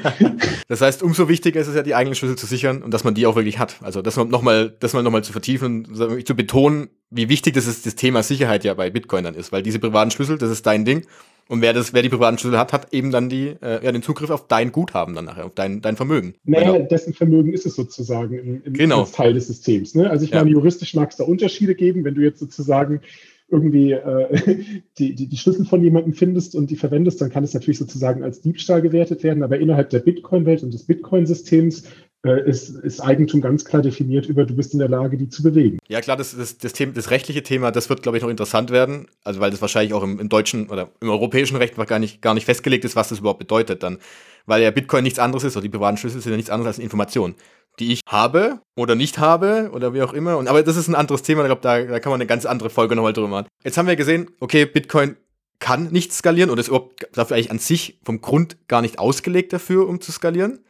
[0.69, 3.15] das heißt, umso wichtiger ist es ja, die eigenen Schlüssel zu sichern und dass man
[3.15, 3.77] die auch wirklich hat.
[3.81, 7.87] Also das nochmal, das mal nochmal zu vertiefen und zu betonen, wie wichtig das ist,
[7.87, 10.85] das Thema Sicherheit ja bei Bitcoin dann ist, weil diese privaten Schlüssel, das ist dein
[10.85, 11.07] Ding.
[11.49, 14.03] Und wer das, wer die privaten Schlüssel hat, hat eben dann die, äh, ja, den
[14.03, 16.35] Zugriff auf dein Guthaben dann nachher, auf dein, dein Vermögen.
[16.45, 16.89] Naja, genau.
[16.89, 19.05] dessen Vermögen ist es sozusagen im, im genau.
[19.05, 19.95] Teil des Systems.
[19.95, 20.11] Ne?
[20.11, 20.41] Also ich ja.
[20.41, 23.01] meine, juristisch mag es da Unterschiede geben, wenn du jetzt sozusagen
[23.51, 24.63] irgendwie äh,
[24.99, 28.23] die, die, die Schlüssel von jemandem findest und die verwendest, dann kann es natürlich sozusagen
[28.23, 29.43] als Diebstahl gewertet werden.
[29.43, 31.85] Aber innerhalb der Bitcoin-Welt und des Bitcoin-Systems
[32.25, 35.79] ist, ist Eigentum ganz klar definiert über, du bist in der Lage, die zu bewegen.
[35.89, 38.71] Ja, klar, das, das, das, Thema, das rechtliche Thema, das wird, glaube ich, noch interessant
[38.71, 39.07] werden.
[39.25, 42.35] Also, weil das wahrscheinlich auch im, im deutschen oder im europäischen Recht gar nicht, gar
[42.35, 43.99] nicht festgelegt ist, was das überhaupt bedeutet dann.
[44.47, 46.85] Weil ja Bitcoin nichts anderes ist, oder die privaten Schlüssel sind ja nichts anderes als
[46.85, 47.35] Information
[47.79, 50.37] die ich habe oder nicht habe oder wie auch immer.
[50.37, 52.47] Und, aber das ist ein anderes Thema, ich glaube, da, da kann man eine ganz
[52.47, 53.47] andere Folge nochmal drüber machen.
[53.65, 55.17] Jetzt haben wir gesehen, okay, Bitcoin
[55.61, 59.53] kann nicht skalieren oder ist überhaupt dafür eigentlich an sich vom Grund gar nicht ausgelegt
[59.53, 60.61] dafür, um zu skalieren.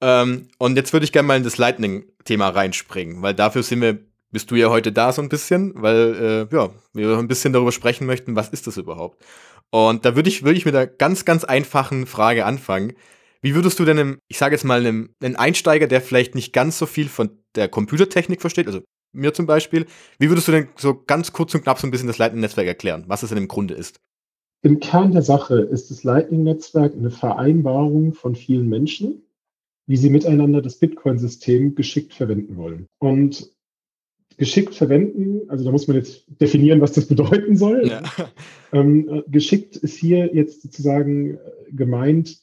[0.00, 3.98] Ähm, und jetzt würde ich gerne mal in das Lightning-Thema reinspringen, weil dafür sind wir,
[4.30, 7.72] bist du ja heute da so ein bisschen, weil äh, ja, wir ein bisschen darüber
[7.72, 9.24] sprechen möchten, was ist das überhaupt.
[9.70, 12.94] Und da würde ich, würde ich mit einer ganz, ganz einfachen Frage anfangen.
[13.42, 16.52] Wie würdest du denn, einem, ich sage jetzt mal, einem, einem Einsteiger, der vielleicht nicht
[16.52, 18.82] ganz so viel von der Computertechnik versteht, also
[19.12, 19.86] mir zum Beispiel,
[20.18, 23.04] wie würdest du denn so ganz kurz und knapp so ein bisschen das Lightning-Netzwerk erklären,
[23.06, 23.98] was es denn im Grunde ist?
[24.62, 29.22] Im Kern der Sache ist das Lightning-Netzwerk eine Vereinbarung von vielen Menschen,
[29.86, 32.88] wie sie miteinander das Bitcoin-System geschickt verwenden wollen.
[32.98, 33.50] Und
[34.36, 37.86] geschickt verwenden, also da muss man jetzt definieren, was das bedeuten soll.
[37.86, 38.02] Ja.
[38.72, 41.38] Ähm, äh, geschickt ist hier jetzt sozusagen äh,
[41.70, 42.42] gemeint,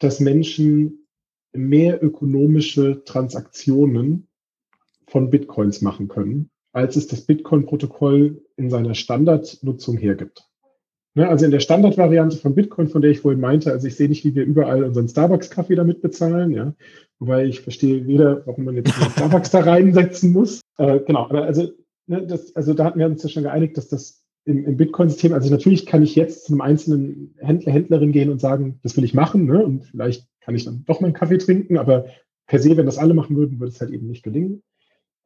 [0.00, 1.06] dass Menschen
[1.52, 4.26] mehr ökonomische Transaktionen
[5.06, 10.48] von Bitcoins machen können, als es das Bitcoin-Protokoll in seiner Standardnutzung hergibt.
[11.16, 14.08] Ne, also in der Standardvariante von Bitcoin, von der ich vorhin meinte, also ich sehe
[14.08, 16.74] nicht, wie wir überall unseren Starbucks-Kaffee damit bezahlen, ja.
[17.20, 20.60] Wobei ich verstehe weder, warum man jetzt Starbucks da reinsetzen muss.
[20.76, 21.70] Äh, genau, aber also,
[22.08, 25.32] ne, das, also da hatten wir uns ja schon geeinigt, dass das im, im Bitcoin-System,
[25.32, 29.04] also natürlich kann ich jetzt zu einem einzelnen Händler, Händlerin gehen und sagen, das will
[29.04, 29.64] ich machen, ne?
[29.64, 32.06] Und vielleicht kann ich dann doch mal einen Kaffee trinken, aber
[32.48, 34.64] per se, wenn das alle machen würden, würde es halt eben nicht gelingen.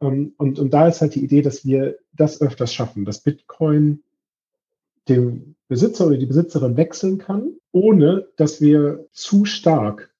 [0.02, 4.02] Ähm, und, und da ist halt die Idee, dass wir das öfters schaffen, dass Bitcoin
[5.08, 10.10] dem Besitzer oder die Besitzerin wechseln kann, ohne dass wir zu stark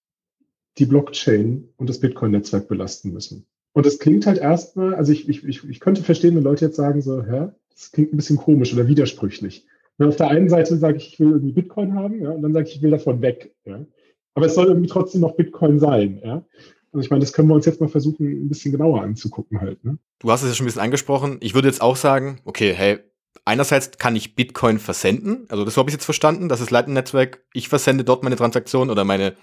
[0.78, 3.46] die Blockchain und das Bitcoin-Netzwerk belasten müssen.
[3.72, 7.00] Und das klingt halt erstmal, also ich, ich, ich könnte verstehen, wenn Leute jetzt sagen
[7.00, 9.66] so, hä, das klingt ein bisschen komisch oder widersprüchlich.
[9.98, 12.52] Und auf der einen Seite sage ich, ich will irgendwie Bitcoin haben, ja, und dann
[12.52, 13.54] sage ich, ich will davon weg.
[13.64, 13.84] Ja.
[14.34, 16.20] Aber es soll irgendwie trotzdem noch Bitcoin sein.
[16.24, 16.44] Ja.
[16.92, 19.84] Also ich meine, das können wir uns jetzt mal versuchen, ein bisschen genauer anzugucken halt.
[19.84, 19.98] Ne?
[20.20, 21.38] Du hast es ja schon ein bisschen angesprochen.
[21.40, 22.98] Ich würde jetzt auch sagen, okay, hey,
[23.44, 27.68] einerseits kann ich Bitcoin versenden, also das habe ich jetzt verstanden, das ist Lightning-Netzwerk, ich
[27.68, 29.34] versende dort meine Transaktion oder meine,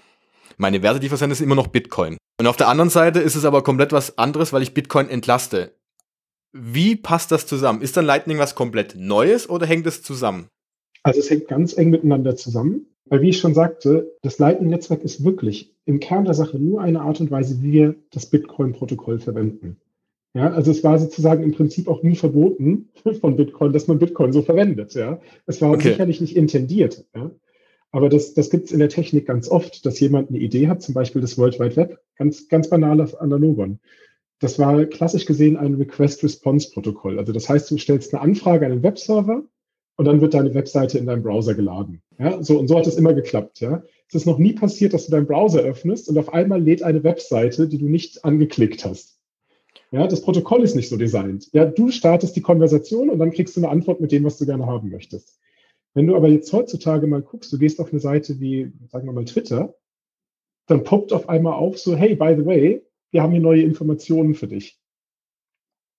[0.56, 2.16] meine Werte, die ich versende, ist immer noch Bitcoin.
[2.38, 5.74] Und auf der anderen Seite ist es aber komplett was anderes, weil ich Bitcoin entlaste.
[6.52, 7.82] Wie passt das zusammen?
[7.82, 10.48] Ist dann Lightning was komplett Neues oder hängt es zusammen?
[11.02, 15.24] Also es hängt ganz eng miteinander zusammen, weil wie ich schon sagte, das Lightning-Netzwerk ist
[15.24, 19.76] wirklich im Kern der Sache nur eine Art und Weise, wie wir das Bitcoin-Protokoll verwenden.
[20.36, 22.90] Ja, also es war sozusagen im Prinzip auch nie verboten
[23.22, 24.92] von Bitcoin, dass man Bitcoin so verwendet.
[24.94, 25.88] Ja, es war okay.
[25.88, 27.06] sicherlich nicht intendiert.
[27.14, 27.30] Ja?
[27.90, 30.82] Aber das, das gibt es in der Technik ganz oft, dass jemand eine Idee hat,
[30.82, 33.80] zum Beispiel das World Wide Web, ganz, ganz banales Analogon.
[34.38, 37.18] Das war klassisch gesehen ein Request-Response-Protokoll.
[37.18, 39.42] Also das heißt, du stellst eine Anfrage an den Webserver
[39.96, 42.02] und dann wird deine Webseite in deinem Browser geladen.
[42.18, 43.60] Ja, so und so hat es immer geklappt.
[43.60, 46.82] Ja, es ist noch nie passiert, dass du deinen Browser öffnest und auf einmal lädt
[46.82, 49.15] eine Webseite, die du nicht angeklickt hast.
[49.96, 51.48] Ja, das Protokoll ist nicht so designt.
[51.54, 54.44] Ja, du startest die Konversation und dann kriegst du eine Antwort mit dem, was du
[54.44, 55.40] gerne haben möchtest.
[55.94, 59.14] Wenn du aber jetzt heutzutage mal guckst, du gehst auf eine Seite wie, sagen wir
[59.14, 59.74] mal, Twitter,
[60.66, 64.34] dann poppt auf einmal auf so, hey, by the way, wir haben hier neue Informationen
[64.34, 64.78] für dich.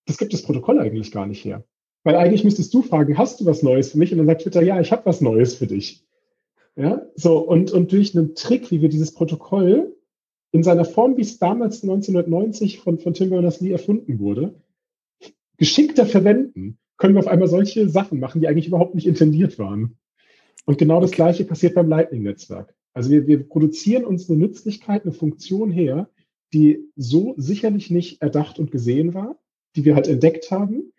[0.06, 1.66] Das gibt das Protokoll eigentlich gar nicht her.
[2.04, 4.12] Weil eigentlich müsstest du fragen, hast du was Neues für mich?
[4.12, 6.06] Und dann sagt Twitter, ja, ich habe was Neues für dich.
[6.76, 9.97] Ja, so, und, und durch einen Trick, wie wir dieses Protokoll
[10.58, 14.56] in seiner Form, wie es damals 1990 von, von Tim Berners-Lee erfunden wurde,
[15.58, 19.98] geschickter verwenden, können wir auf einmal solche Sachen machen, die eigentlich überhaupt nicht intendiert waren.
[20.66, 22.74] Und genau das Gleiche passiert beim Lightning-Netzwerk.
[22.94, 26.10] Also wir, wir produzieren uns eine Nützlichkeit, eine Funktion her,
[26.54, 29.38] die so sicherlich nicht erdacht und gesehen war,
[29.76, 30.92] die wir halt entdeckt haben,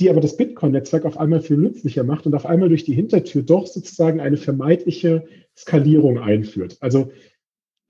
[0.00, 3.42] die aber das Bitcoin-Netzwerk auf einmal viel nützlicher macht und auf einmal durch die Hintertür
[3.42, 6.78] doch sozusagen eine vermeintliche Skalierung einführt.
[6.80, 7.12] Also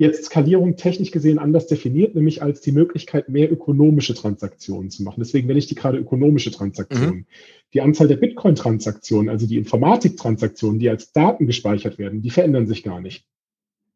[0.04, 5.20] jetzt Skalierung technisch gesehen anders definiert, nämlich als die Möglichkeit, mehr ökonomische Transaktionen zu machen.
[5.20, 7.14] Deswegen nenne ich die gerade ökonomische Transaktionen.
[7.14, 7.26] Mhm.
[7.72, 12.82] Die Anzahl der Bitcoin-Transaktionen, also die Informatik-Transaktionen, die als Daten gespeichert werden, die verändern sich
[12.82, 13.26] gar nicht.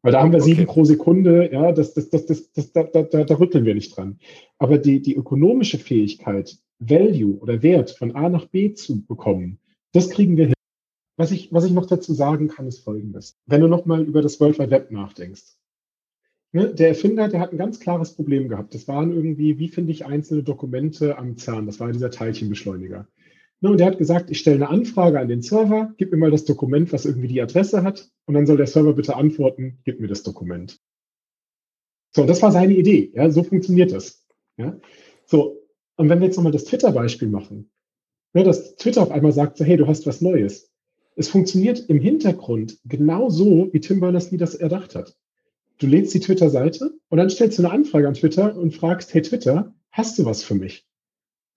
[0.01, 0.55] Weil da haben wir okay.
[0.55, 3.95] sieben pro Sekunde, ja, das, das, das, das, das, da, da, da, rütteln wir nicht
[3.95, 4.19] dran.
[4.57, 9.59] Aber die, die ökonomische Fähigkeit, Value oder Wert von A nach B zu bekommen,
[9.91, 10.53] das kriegen wir hin.
[11.17, 13.37] Was ich, was ich noch dazu sagen kann, ist Folgendes.
[13.45, 15.58] Wenn du nochmal über das World Wide Web nachdenkst,
[16.51, 18.73] Ne, der Erfinder, der hat ein ganz klares Problem gehabt.
[18.73, 21.67] Das waren irgendwie, wie finde ich einzelne Dokumente am CERN?
[21.67, 23.07] Das war dieser Teilchenbeschleuniger.
[23.61, 26.31] Ne, und der hat gesagt, ich stelle eine Anfrage an den Server, gib mir mal
[26.31, 29.99] das Dokument, was irgendwie die Adresse hat, und dann soll der Server bitte antworten, gib
[29.99, 30.79] mir das Dokument.
[32.11, 33.11] So, das war seine Idee.
[33.13, 34.25] Ja, so funktioniert das.
[34.57, 34.79] Ja,
[35.25, 35.61] so.
[35.97, 37.69] Und wenn wir jetzt nochmal das Twitter-Beispiel machen,
[38.33, 40.71] ne, dass Twitter auf einmal sagt, so, hey, du hast was Neues.
[41.15, 45.15] Es funktioniert im Hintergrund genau so, wie Tim Berners-Lee das erdacht hat.
[45.79, 49.21] Du lädst die Twitter-Seite und dann stellst du eine Anfrage an Twitter und fragst, hey
[49.21, 50.85] Twitter, hast du was für mich?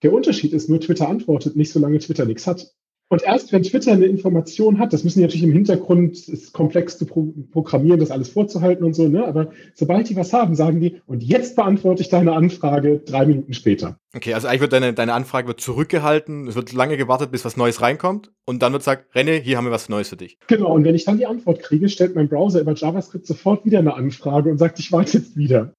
[0.03, 2.73] Der Unterschied ist nur, Twitter antwortet nicht, solange Twitter nichts hat.
[3.13, 6.97] Und erst wenn Twitter eine Information hat, das müssen die natürlich im Hintergrund, ist komplex
[6.97, 9.27] zu pro programmieren, das alles vorzuhalten und so, ne?
[9.27, 13.53] Aber sobald die was haben, sagen die, und jetzt beantworte ich deine Anfrage drei Minuten
[13.53, 13.99] später.
[14.17, 17.59] Okay, also eigentlich wird deine, deine Anfrage wird zurückgehalten, es wird lange gewartet, bis was
[17.59, 20.39] Neues reinkommt und dann wird gesagt, René, hier haben wir was Neues für dich.
[20.47, 23.81] Genau, und wenn ich dann die Antwort kriege, stellt mein Browser über JavaScript sofort wieder
[23.81, 25.75] eine Anfrage und sagt, ich warte jetzt wieder.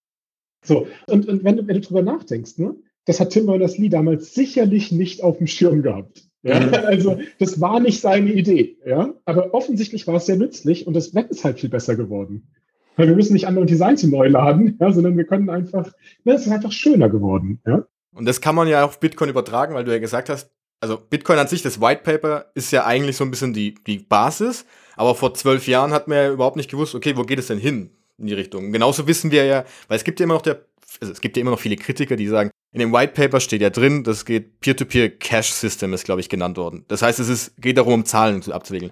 [0.63, 2.75] So, und, und wenn, du, wenn du drüber nachdenkst, ne?
[3.05, 6.29] Das hat Tim Berners-Lee damals sicherlich nicht auf dem Schirm gehabt.
[6.43, 9.13] Ja, also das war nicht seine Idee, ja.
[9.25, 12.47] Aber offensichtlich war es sehr nützlich und das Web ist halt viel besser geworden.
[12.95, 15.91] Weil wir müssen nicht andere Designs neu laden, ja, sondern wir können einfach,
[16.25, 17.85] ne, es ist einfach schöner geworden, ja.
[18.13, 21.39] Und das kann man ja auf Bitcoin übertragen, weil du ja gesagt hast, also Bitcoin
[21.39, 25.15] an sich, das White Paper ist ja eigentlich so ein bisschen die, die Basis, aber
[25.15, 27.89] vor zwölf Jahren hat man ja überhaupt nicht gewusst, okay, wo geht es denn hin
[28.19, 28.71] in die Richtung?
[28.71, 30.65] genauso wissen wir ja, weil es gibt ja immer noch der,
[31.01, 33.61] also es gibt ja immer noch viele Kritiker, die sagen, In dem White Paper steht
[33.61, 36.85] ja drin, das geht Peer-to-Peer Cash System ist, glaube ich, genannt worden.
[36.87, 38.91] Das heißt, es ist, geht darum, um Zahlen abzuwickeln.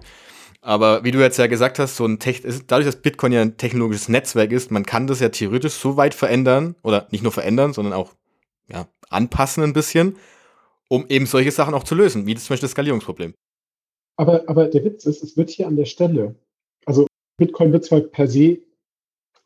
[0.60, 3.56] Aber wie du jetzt ja gesagt hast, so ein Tech dadurch, dass Bitcoin ja ein
[3.56, 7.72] technologisches Netzwerk ist, man kann das ja theoretisch so weit verändern oder nicht nur verändern,
[7.72, 8.12] sondern auch
[8.68, 10.16] ja, anpassen ein bisschen,
[10.88, 13.34] um eben solche Sachen auch zu lösen, wie das zum Beispiel das Skalierungsproblem.
[14.16, 16.36] Aber, aber der Witz ist, es wird hier an der Stelle,
[16.86, 18.58] also Bitcoin wird zwar per se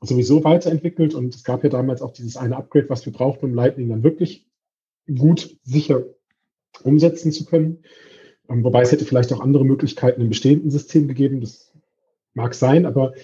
[0.00, 3.54] sowieso weiterentwickelt und es gab ja damals auch dieses eine Upgrade, was wir brauchten, um
[3.54, 4.46] Lightning dann wirklich
[5.06, 6.04] gut, sicher
[6.82, 7.84] umsetzen zu können.
[8.48, 11.72] Ähm, wobei es hätte vielleicht auch andere Möglichkeiten im bestehenden System gegeben, das
[12.34, 13.14] mag sein, aber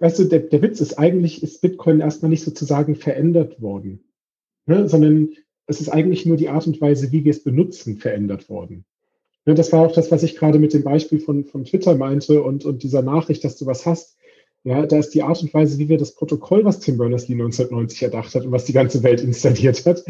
[0.00, 4.04] weißt du, der, der Witz ist eigentlich, ist Bitcoin erstmal nicht sozusagen verändert worden,
[4.66, 4.88] ne?
[4.88, 5.30] sondern
[5.66, 8.84] es ist eigentlich nur die Art und Weise, wie wir es benutzen, verändert worden.
[9.46, 9.54] Ne?
[9.54, 12.64] Das war auch das, was ich gerade mit dem Beispiel von, von Twitter meinte und,
[12.64, 14.16] und dieser Nachricht, dass du was hast.
[14.66, 18.02] Ja, da ist die Art und Weise, wie wir das Protokoll, was Tim Berners-Lee 1990
[18.02, 20.04] erdacht hat und was die ganze Welt installiert hat,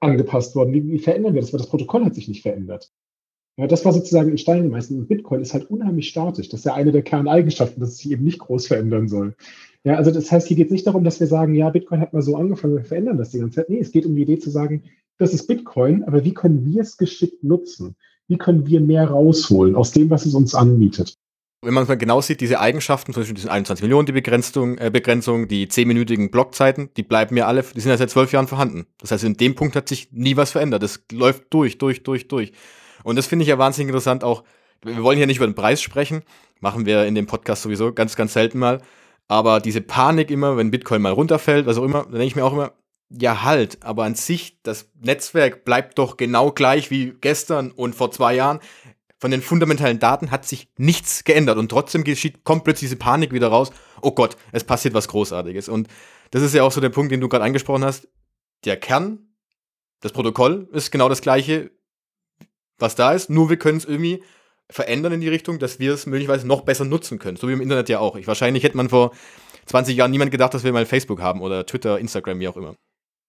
[0.00, 0.72] angepasst worden.
[0.72, 1.52] Wie, wie verändern wir das?
[1.52, 2.90] Weil das Protokoll hat sich nicht verändert.
[3.56, 4.98] Ja, das war sozusagen in Stein gemeißelt.
[4.98, 6.48] Und Bitcoin ist halt unheimlich statisch.
[6.48, 9.36] Das ist ja eine der Kerneigenschaften, dass es sich eben nicht groß verändern soll.
[9.84, 12.12] Ja, also das heißt, hier geht es nicht darum, dass wir sagen, ja, Bitcoin hat
[12.12, 13.70] mal so angefangen, wir verändern das die ganze Zeit.
[13.70, 14.82] Nee, es geht um die Idee zu sagen,
[15.18, 17.94] das ist Bitcoin, aber wie können wir es geschickt nutzen?
[18.26, 21.16] Wie können wir mehr rausholen aus dem, was es uns anbietet?
[21.64, 24.90] Wenn man mal genau sieht, diese Eigenschaften, zum Beispiel diese 21 Millionen, die Begrenzung, äh,
[24.90, 28.86] Begrenzung die 10-minütigen Blockzeiten, die bleiben ja alle, die sind ja seit zwölf Jahren vorhanden.
[28.98, 30.82] Das heißt, in dem Punkt hat sich nie was verändert.
[30.82, 32.52] Das läuft durch, durch, durch, durch.
[33.02, 34.44] Und das finde ich ja wahnsinnig interessant auch.
[34.82, 36.22] Wir wollen hier nicht über den Preis sprechen,
[36.60, 38.82] machen wir in dem Podcast sowieso ganz, ganz selten mal.
[39.28, 42.44] Aber diese Panik immer, wenn Bitcoin mal runterfällt, was auch immer, dann denke ich mir
[42.44, 42.72] auch immer,
[43.10, 48.10] ja halt, aber an sich, das Netzwerk bleibt doch genau gleich wie gestern und vor
[48.10, 48.60] zwei Jahren.
[49.24, 53.32] Von den fundamentalen Daten hat sich nichts geändert und trotzdem geschieht, kommt plötzlich diese Panik
[53.32, 53.72] wieder raus.
[54.02, 55.70] Oh Gott, es passiert was Großartiges.
[55.70, 55.88] Und
[56.30, 58.06] das ist ja auch so der Punkt, den du gerade angesprochen hast.
[58.66, 59.34] Der Kern,
[60.00, 61.70] das Protokoll ist genau das gleiche
[62.78, 64.22] was da ist, nur wir können es irgendwie
[64.68, 67.38] verändern in die Richtung, dass wir es möglicherweise noch besser nutzen können.
[67.38, 68.16] So wie im Internet ja auch.
[68.16, 69.12] Ich, wahrscheinlich hätte man vor
[69.64, 72.74] 20 Jahren niemand gedacht, dass wir mal Facebook haben oder Twitter, Instagram, wie auch immer.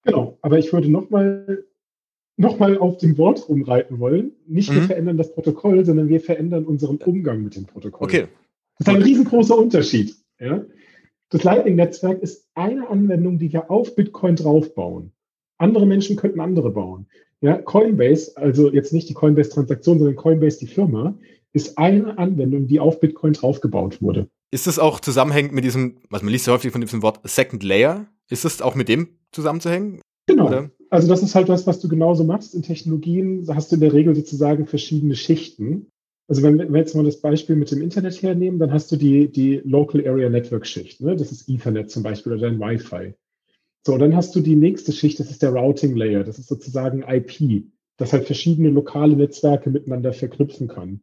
[0.04, 1.64] Genau, aber ich würde nochmal
[2.38, 4.34] noch mal auf dem Wort rumreiten wollen.
[4.48, 4.88] Nicht wir mhm.
[4.88, 8.06] verändern das Protokoll, sondern wir verändern unseren Umgang mit dem Protokoll.
[8.06, 8.28] Okay.
[8.78, 10.16] Das ist ein riesengroßer Unterschied.
[10.40, 10.66] Ja?
[11.30, 15.12] Das Lightning-Netzwerk ist eine Anwendung, die wir auf Bitcoin draufbauen.
[15.58, 17.08] Andere Menschen könnten andere bauen.
[17.42, 21.18] Ja, Coinbase, also jetzt nicht die Coinbase-Transaktion, sondern Coinbase, die Firma,
[21.54, 24.28] ist eine Anwendung, die auf Bitcoin draufgebaut wurde.
[24.52, 27.64] Ist das auch zusammenhängend mit diesem, was man liest ja häufig von diesem Wort Second
[27.64, 28.08] Layer?
[28.30, 30.02] Ist das auch mit dem zusammenzuhängen?
[30.28, 30.48] Genau.
[30.48, 30.72] Oder?
[30.90, 33.46] Also das ist halt das, was du genauso machst in Technologien.
[33.46, 35.88] Da hast du in der Regel sozusagen verschiedene Schichten.
[36.28, 39.32] Also wenn wir jetzt mal das Beispiel mit dem Internet hernehmen, dann hast du die,
[39.32, 41.02] die Local Area Network Schicht.
[41.02, 41.16] Ne?
[41.16, 43.14] Das ist Ethernet zum Beispiel oder dein Wi-Fi.
[43.86, 46.24] So, dann hast du die nächste Schicht, das ist der Routing Layer.
[46.24, 47.66] Das ist sozusagen IP,
[47.98, 51.02] das halt verschiedene lokale Netzwerke miteinander verknüpfen kann.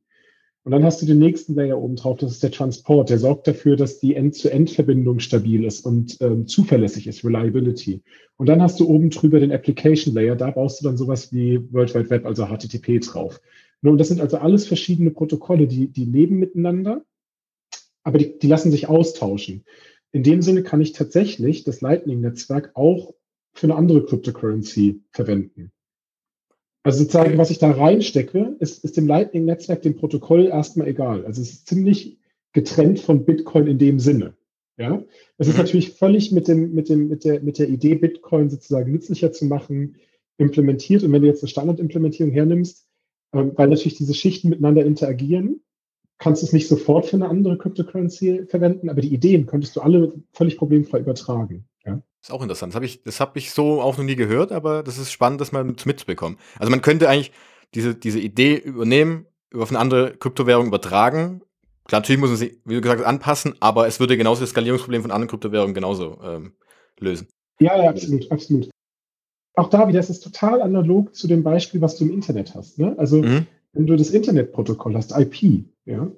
[0.65, 3.11] Und dann hast du den nächsten Layer oben drauf, das ist der Transport.
[3.11, 8.03] Der sorgt dafür, dass die End-zu-End-Verbindung stabil ist und ähm, zuverlässig ist, Reliability.
[8.37, 10.37] Und dann hast du oben drüber den Application Layer.
[10.37, 13.41] Da baust du dann sowas wie World Wide Web, also HTTP drauf.
[13.83, 17.05] Und das sind also alles verschiedene Protokolle, die, die leben miteinander,
[18.05, 19.65] aber die, die lassen sich austauschen
[20.13, 23.15] in dem Sinne kann ich tatsächlich das Lightning-Netzwerk auch
[23.55, 25.73] für eine andere Cryptocurrency verwenden.
[26.85, 31.25] Also sozusagen, was ich da reinstecke, ist, ist dem Lightning-Netzwerk, dem Protokoll erstmal egal.
[31.25, 32.19] Also es ist ziemlich
[32.53, 34.35] getrennt von Bitcoin in dem Sinne.
[34.79, 35.03] Ja,
[35.39, 35.61] es ist mhm.
[35.61, 39.45] natürlich völlig mit dem, mit dem, mit der, mit der Idee, Bitcoin sozusagen nützlicher zu
[39.45, 39.97] machen,
[40.39, 41.05] implementiert.
[41.05, 42.87] Und wenn du jetzt eine Standardimplementierung hernimmst,
[43.33, 45.61] ähm, weil natürlich diese Schichten miteinander interagieren,
[46.19, 50.13] kannst es nicht sofort für eine andere Cryptocurrency verwenden, aber die Ideen könntest du alle
[50.33, 51.67] völlig problemfrei übertragen.
[52.23, 52.73] Ist auch interessant.
[52.73, 55.53] Das habe ich, hab ich so auch noch nie gehört, aber das ist spannend, das
[55.53, 56.39] mal mitzubekommen.
[56.59, 57.33] Also man könnte eigentlich
[57.75, 61.43] diese, diese Idee übernehmen, auf eine andere Kryptowährung übertragen.
[61.87, 64.51] Klar, natürlich muss man sie, wie du gesagt hast, anpassen, aber es würde genauso das
[64.51, 66.53] Skalierungsproblem von anderen Kryptowährungen genauso ähm,
[66.99, 67.27] lösen.
[67.59, 68.71] Ja, ja, absolut, absolut.
[69.55, 72.79] Auch da wieder, das ist total analog zu dem Beispiel, was du im Internet hast.
[72.79, 72.95] Ne?
[72.97, 76.11] Also mhm wenn du das Internetprotokoll hast, IP, ja,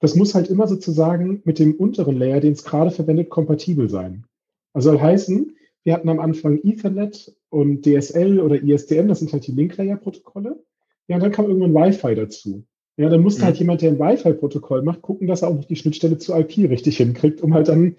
[0.00, 4.24] das muss halt immer sozusagen mit dem unteren Layer, den es gerade verwendet, kompatibel sein.
[4.72, 9.46] Also soll heißen, wir hatten am Anfang Ethernet und DSL oder ISDN, das sind halt
[9.46, 10.62] die Link-Layer-Protokolle.
[11.08, 12.64] Ja, und dann kam irgendwann Wi-Fi dazu.
[12.98, 13.46] Ja, dann musste mhm.
[13.46, 16.58] halt jemand, der ein Wi-Fi-Protokoll macht, gucken, dass er auch noch die Schnittstelle zu IP
[16.68, 17.96] richtig hinkriegt, um halt dann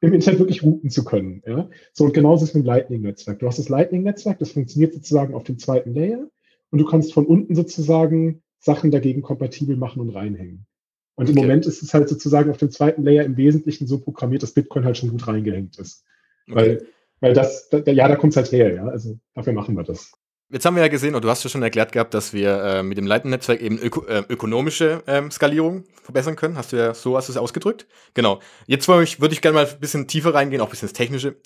[0.00, 1.42] im Internet wirklich routen zu können.
[1.46, 1.68] Ja?
[1.92, 3.38] So, und genauso ist es mit dem Lightning-Netzwerk.
[3.38, 6.28] Du hast das Lightning-Netzwerk, das funktioniert sozusagen auf dem zweiten Layer
[6.70, 10.66] und du kannst von unten sozusagen Sachen dagegen kompatibel machen und reinhängen.
[11.14, 11.38] Und okay.
[11.38, 14.52] im Moment ist es halt sozusagen auf dem zweiten Layer im Wesentlichen so programmiert, dass
[14.52, 16.04] Bitcoin halt schon gut reingehängt ist.
[16.48, 16.56] Okay.
[16.56, 16.86] Weil
[17.20, 18.86] Weil das, da, ja, da kommt es halt her, ja.
[18.86, 20.12] Also dafür machen wir das.
[20.52, 22.82] Jetzt haben wir ja gesehen, und du hast ja schon erklärt gehabt, dass wir äh,
[22.82, 26.56] mit dem Lightning-Netzwerk eben öko äh, ökonomische ähm, Skalierung verbessern können.
[26.56, 27.86] Hast du ja so hast du es ausgedrückt.
[28.14, 28.40] Genau.
[28.66, 30.94] Jetzt würde ich, würd ich gerne mal ein bisschen tiefer reingehen, auch ein bisschen das
[30.94, 31.36] Technische.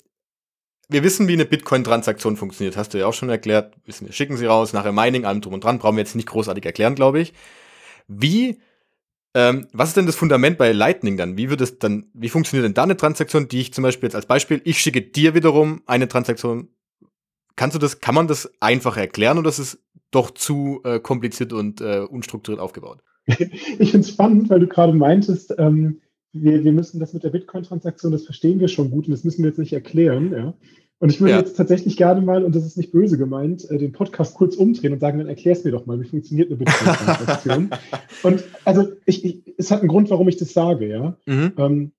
[0.87, 2.77] Wir wissen, wie eine Bitcoin-Transaktion funktioniert.
[2.77, 3.75] Hast du ja auch schon erklärt.
[3.83, 5.77] Wir schicken sie raus, nachher Mining, allem drum und dran.
[5.77, 7.33] Brauchen wir jetzt nicht großartig erklären, glaube ich.
[8.07, 8.59] Wie
[9.35, 11.37] ähm, was ist denn das Fundament bei Lightning dann?
[11.37, 14.15] Wie wird es dann, wie funktioniert denn da eine Transaktion, die ich zum Beispiel jetzt
[14.15, 16.69] als Beispiel, ich schicke dir wiederum eine Transaktion
[17.55, 21.53] Kannst du das, kann man das einfach erklären oder ist es doch zu äh, kompliziert
[21.53, 23.01] und äh, unstrukturiert aufgebaut?
[23.27, 26.01] ich finde es spannend, weil du gerade meintest, ähm,
[26.33, 29.43] wir, wir müssen das mit der Bitcoin-Transaktion, das verstehen wir schon gut und das müssen
[29.43, 30.33] wir jetzt nicht erklären.
[30.33, 30.53] Ja?
[30.99, 31.39] Und ich würde ja.
[31.39, 34.93] jetzt tatsächlich gerne mal, und das ist nicht böse gemeint, äh, den Podcast kurz umdrehen
[34.93, 37.69] und sagen, dann erklär es mir doch mal, wie funktioniert eine Bitcoin-Transaktion.
[38.23, 41.17] und also ich, ich, es hat einen Grund, warum ich das sage, ja.
[41.25, 41.53] Mhm.
[41.57, 41.91] Ähm,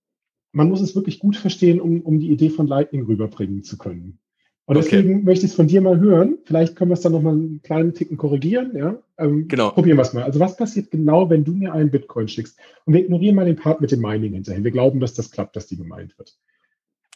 [0.52, 4.18] man muss es wirklich gut verstehen, um, um die Idee von Lightning rüberbringen zu können.
[4.64, 5.24] Und deswegen okay.
[5.24, 6.38] möchte ich es von dir mal hören.
[6.44, 8.72] Vielleicht können wir es dann nochmal einen kleinen Ticken korrigieren.
[8.74, 8.98] Ja?
[9.16, 9.70] Ähm, genau.
[9.70, 10.24] Probieren wir es mal.
[10.24, 12.58] Also was passiert genau, wenn du mir einen Bitcoin schickst?
[12.84, 14.64] Und wir ignorieren mal den Part mit dem Mining hinterher.
[14.64, 16.36] Wir glauben, dass das klappt, dass die gemeint wird.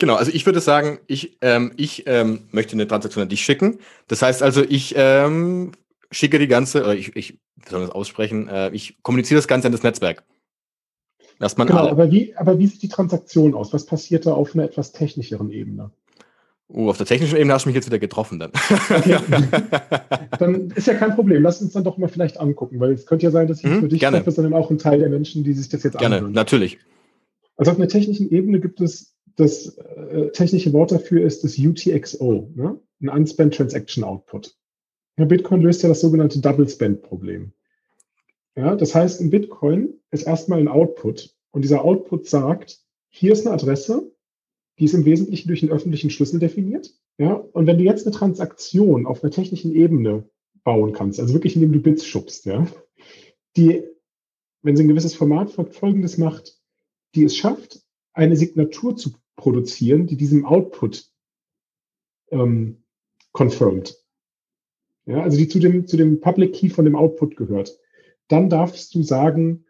[0.00, 3.78] Genau, also ich würde sagen, ich, ähm, ich ähm, möchte eine Transaktion an dich schicken.
[4.08, 5.72] Das heißt also, ich ähm,
[6.10, 9.66] schicke die ganze, oder ich, ich wie soll das aussprechen, äh, ich kommuniziere das Ganze
[9.66, 10.24] an das Netzwerk.
[11.38, 11.90] Erstmal genau, alle.
[11.90, 13.74] aber wie, aber wie sieht die Transaktion aus?
[13.74, 15.90] Was passiert da auf einer etwas technischeren Ebene?
[16.68, 18.52] Oh, auf der technischen Ebene hast du mich jetzt wieder getroffen dann.
[18.88, 19.18] Okay.
[20.38, 21.42] dann ist ja kein Problem.
[21.42, 23.80] Lass uns dann doch mal vielleicht angucken, weil es könnte ja sein, dass ich mhm,
[23.80, 24.18] für dich gerne.
[24.18, 26.32] treffe, sondern auch ein Teil der Menschen, die sich das jetzt gerne, anhören.
[26.32, 26.78] Gerne, natürlich.
[27.56, 32.50] Also auf einer technischen Ebene gibt es das äh, technische Wort dafür ist das UTXO,
[32.55, 32.79] ne?
[33.00, 34.57] ein Unspent Transaction Output.
[35.18, 37.53] Ja, Bitcoin löst ja das sogenannte Double Spend Problem.
[38.57, 43.46] Ja, das heißt, ein Bitcoin ist erstmal ein Output und dieser Output sagt, hier ist
[43.46, 44.12] eine Adresse,
[44.79, 46.92] die ist im Wesentlichen durch einen öffentlichen Schlüssel definiert.
[47.18, 50.29] Ja, und wenn du jetzt eine Transaktion auf einer technischen Ebene
[50.64, 52.66] bauen kannst, also wirklich indem du Bits schubst, ja,
[53.57, 53.83] die,
[54.62, 56.59] wenn sie ein gewisses Format folgt, folgendes macht,
[57.14, 61.11] die es schafft, eine Signatur zu produzieren, die diesem Output
[62.31, 62.85] ähm,
[63.33, 63.96] confirmed.
[65.07, 67.76] Ja, also die zu dem, zu dem Public Key von dem Output gehört.
[68.29, 69.64] Dann darfst du sagen,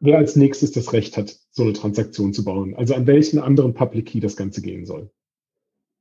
[0.00, 2.74] wer als nächstes das Recht hat, so eine Transaktion zu bauen.
[2.74, 5.10] Also an welchen anderen Public Key das Ganze gehen soll.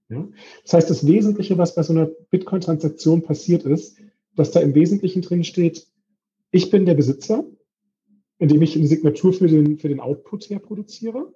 [0.10, 0.28] Ja?
[0.64, 3.98] Das heißt, das Wesentliche, was bei so einer Bitcoin-Transaktion passiert ist,
[4.36, 5.88] dass da im Wesentlichen drin steht,
[6.52, 7.46] ich bin der Besitzer,
[8.38, 11.34] indem ich eine Signatur für den, für den Output herproduziere.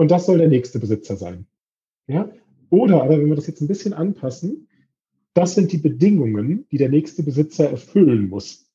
[0.00, 1.46] Und das soll der nächste Besitzer sein.
[2.06, 2.32] Ja?
[2.70, 4.66] Oder aber, wenn wir das jetzt ein bisschen anpassen,
[5.34, 8.66] das sind die Bedingungen, die der nächste Besitzer erfüllen muss,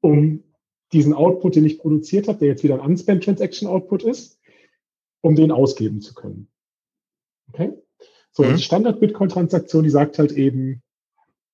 [0.00, 0.42] um
[0.92, 4.40] diesen Output, den ich produziert habe, der jetzt wieder ein Unspent Transaction Output ist,
[5.20, 6.48] um den ausgeben zu können.
[7.50, 7.74] Okay?
[8.32, 8.56] So, mhm.
[8.56, 10.82] die Standard-Bitcoin-Transaktion, die sagt halt eben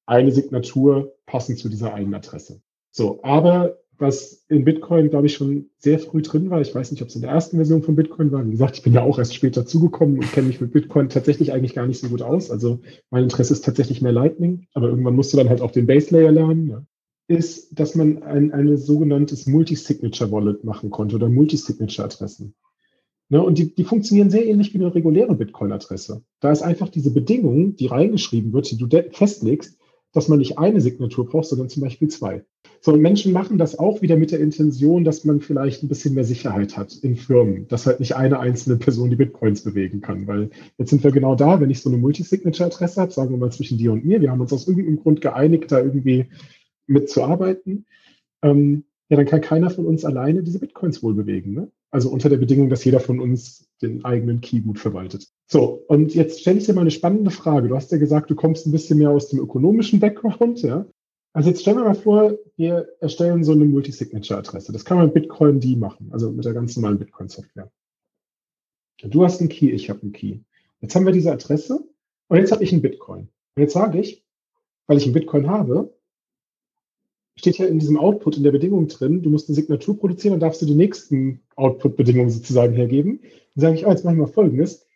[0.07, 2.63] eine Signatur passend zu dieser einen Adresse.
[2.91, 7.03] So, aber was in Bitcoin, glaube ich, schon sehr früh drin war, ich weiß nicht,
[7.03, 8.45] ob es in der ersten Version von Bitcoin war.
[8.45, 11.53] Wie gesagt, ich bin ja auch erst später zugekommen und kenne mich mit Bitcoin tatsächlich
[11.53, 12.51] eigentlich gar nicht so gut aus.
[12.51, 15.87] Also mein Interesse ist tatsächlich mehr Lightning, aber irgendwann musst du dann halt auch den
[15.87, 16.69] Base Layer lernen.
[16.69, 16.85] Ja
[17.29, 22.55] ist, dass man ein eine sogenanntes Multi-Signature-Wallet machen konnte oder Multi-Signature-Adressen.
[23.29, 26.23] Ne, und die, die funktionieren sehr ähnlich wie eine reguläre Bitcoin-Adresse.
[26.41, 29.79] Da ist einfach diese Bedingung, die reingeschrieben wird, die du festlegst,
[30.13, 32.45] dass man nicht eine Signatur braucht, sondern zum Beispiel zwei.
[32.85, 36.15] So, und Menschen machen das auch wieder mit der Intention, dass man vielleicht ein bisschen
[36.15, 40.27] mehr Sicherheit hat in Firmen, dass halt nicht eine einzelne Person die Bitcoins bewegen kann.
[40.27, 43.53] Weil jetzt sind wir genau da, wenn ich so eine Multi-Signature-Adresse habe, sagen wir mal
[43.53, 46.27] zwischen dir und mir, wir haben uns aus irgendeinem Grund geeinigt, da irgendwie
[46.89, 47.87] mitzuarbeiten,
[48.43, 51.55] ähm, ja, dann kann keiner von uns alleine diese Bitcoins wohl bewegen.
[51.55, 51.71] Ne?
[51.93, 55.29] Also unter der Bedingung, dass jeder von uns den eigenen Key gut verwaltet.
[55.47, 57.69] So, und jetzt stelle ich dir mal eine spannende Frage.
[57.69, 60.85] Du hast ja gesagt, du kommst ein bisschen mehr aus dem ökonomischen Background, ja?
[61.35, 64.73] Also jetzt stellen wir mal vor, wir erstellen so eine Multisignature-Adresse.
[64.73, 67.71] Das kann man mit Bitcoin D machen, also mit der ganz normalen Bitcoin-Software.
[69.03, 70.41] Du hast einen Key, ich habe einen Key.
[70.81, 71.85] Jetzt haben wir diese Adresse
[72.29, 73.29] und jetzt habe ich einen Bitcoin.
[73.57, 74.25] Und jetzt sage ich,
[74.87, 75.97] weil ich einen Bitcoin habe,
[77.37, 80.41] steht ja in diesem Output in der Bedingung drin, du musst eine Signatur produzieren und
[80.41, 83.21] darfst du die nächsten Output-Bedingungen sozusagen hergeben.
[83.55, 84.87] Dann sage ich, oh, jetzt mache ich mal Folgendes.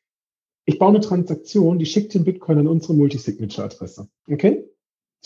[0.66, 4.08] Ich baue eine Transaktion, die schickt den Bitcoin an unsere Multisignature-Adresse.
[4.30, 4.68] Okay?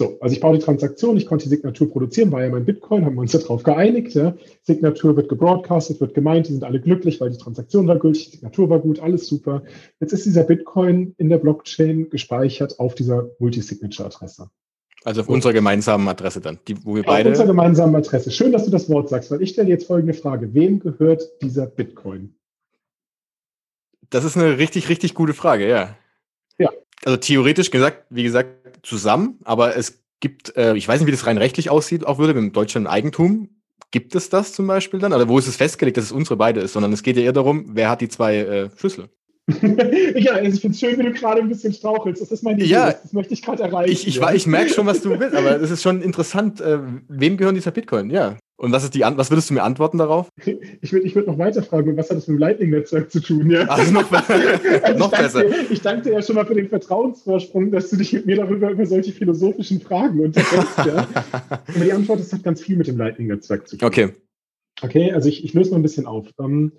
[0.00, 3.04] So, also ich baue die Transaktion, ich konnte die Signatur produzieren, war ja mein Bitcoin,
[3.04, 4.14] haben wir uns darauf geeinigt.
[4.14, 4.34] Ja.
[4.62, 8.36] Signatur wird gebroadcastet, wird gemeint, die sind alle glücklich, weil die Transaktion war gültig, die
[8.36, 9.62] Signatur war gut, alles super.
[10.00, 14.48] Jetzt ist dieser Bitcoin in der Blockchain gespeichert auf dieser Multisignature-Adresse.
[15.04, 15.34] Also auf Gut.
[15.34, 17.28] unserer gemeinsamen Adresse dann, die, wo wir beide.
[17.28, 18.30] Auf unserer gemeinsamen Adresse.
[18.30, 20.54] Schön, dass du das Wort sagst, weil ich stelle jetzt folgende Frage.
[20.54, 22.34] Wem gehört dieser Bitcoin?
[24.08, 25.94] Das ist eine richtig, richtig gute Frage, ja.
[27.04, 31.26] Also theoretisch gesagt, wie gesagt, zusammen, aber es gibt, äh, ich weiß nicht, wie das
[31.26, 33.48] rein rechtlich aussieht, auch würde, mit Deutschland Eigentum.
[33.90, 35.12] Gibt es das zum Beispiel dann?
[35.12, 37.32] Oder wo ist es festgelegt, dass es unsere beide ist, sondern es geht ja eher
[37.32, 39.08] darum, wer hat die zwei äh, Schlüssel?
[40.16, 42.22] ja, ich finde es schön, wie du gerade ein bisschen strauchelst.
[42.22, 42.66] Das ist mein Idee.
[42.66, 43.92] Ja, das möchte ich gerade erreichen.
[43.92, 44.32] Ich, ich, ja.
[44.32, 46.60] ich merke schon, was du willst, aber es ist schon interessant.
[46.60, 46.78] Äh,
[47.08, 48.10] wem gehören dieser Bitcoin?
[48.10, 48.36] Ja.
[48.56, 50.28] Und was, ist die, was würdest du mir antworten darauf?
[50.82, 53.50] Ich würde ich würd noch weiter fragen, was hat das mit dem Lightning-Netzwerk zu tun?
[53.50, 53.62] Ja?
[53.68, 55.44] Also noch, also noch ich besser.
[55.70, 58.70] Ich danke dir ja schon mal für den Vertrauensvorsprung, dass du dich mit mir darüber
[58.70, 60.78] über solche philosophischen Fragen unterhältst.
[60.78, 61.06] ja?
[61.40, 63.86] Aber die Antwort ist, hat ganz viel mit dem Lightning-Netzwerk zu tun.
[63.86, 64.10] Okay.
[64.82, 66.26] Okay, also ich, ich löse mal ein bisschen auf.
[66.38, 66.72] Ähm,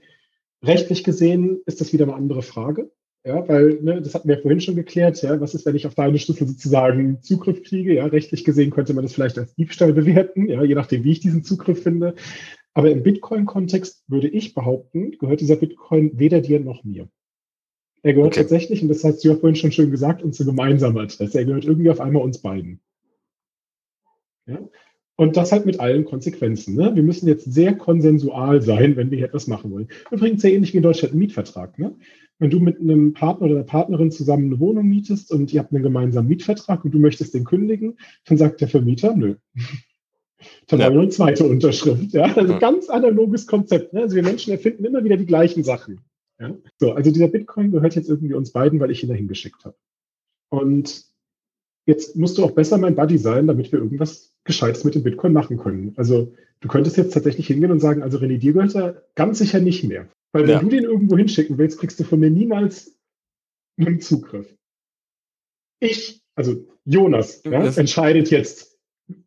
[0.63, 2.91] rechtlich gesehen ist das wieder eine andere Frage.
[3.23, 5.93] Ja, weil, ne, das hatten wir vorhin schon geklärt, ja, was ist, wenn ich auf
[5.93, 7.93] deine Schlüssel sozusagen Zugriff kriege?
[7.93, 11.19] Ja, rechtlich gesehen könnte man das vielleicht als Diebstahl bewerten, ja, je nachdem, wie ich
[11.19, 12.15] diesen Zugriff finde.
[12.73, 17.09] Aber im Bitcoin-Kontext würde ich behaupten, gehört dieser Bitcoin weder dir noch mir.
[18.01, 18.41] Er gehört okay.
[18.41, 21.37] tatsächlich, und das hast du ja vorhin schon schön gesagt, unsere gemeinsame Adresse.
[21.37, 22.81] Er gehört irgendwie auf einmal uns beiden.
[24.47, 24.57] Ja?
[25.21, 26.73] Und das halt mit allen Konsequenzen.
[26.73, 26.95] Ne?
[26.95, 29.87] Wir müssen jetzt sehr konsensual sein, wenn wir hier etwas machen wollen.
[30.09, 31.77] Übrigens sehr ähnlich wie in Deutschland ein Mietvertrag.
[31.77, 31.95] Ne?
[32.39, 35.73] Wenn du mit einem Partner oder einer Partnerin zusammen eine Wohnung mietest und ihr habt
[35.73, 39.35] einen gemeinsamen Mietvertrag und du möchtest den kündigen, dann sagt der Vermieter, nö.
[40.65, 40.87] Dann ja.
[40.87, 42.13] haben wir eine zweite Unterschrift.
[42.13, 42.23] Ja?
[42.35, 42.57] Also ja.
[42.57, 43.93] ganz analoges Konzept.
[43.93, 44.01] Ne?
[44.01, 45.99] Also wir Menschen erfinden immer wieder die gleichen Sachen.
[46.39, 46.57] Ja?
[46.79, 49.75] So, also dieser Bitcoin gehört jetzt irgendwie uns beiden, weil ich ihn dahin geschickt habe.
[50.49, 51.10] Und
[51.85, 55.33] jetzt musst du auch besser mein Buddy sein, damit wir irgendwas Gescheites mit dem Bitcoin
[55.33, 55.93] machen können.
[55.97, 59.59] Also du könntest jetzt tatsächlich hingehen und sagen, also René, dir gehört er ganz sicher
[59.59, 60.07] nicht mehr.
[60.31, 60.59] Weil wenn ja.
[60.59, 62.97] du den irgendwo hinschicken willst, kriegst du von mir niemals
[63.77, 64.55] einen Zugriff.
[65.79, 68.79] Ich, also Jonas, ja, entscheidet jetzt,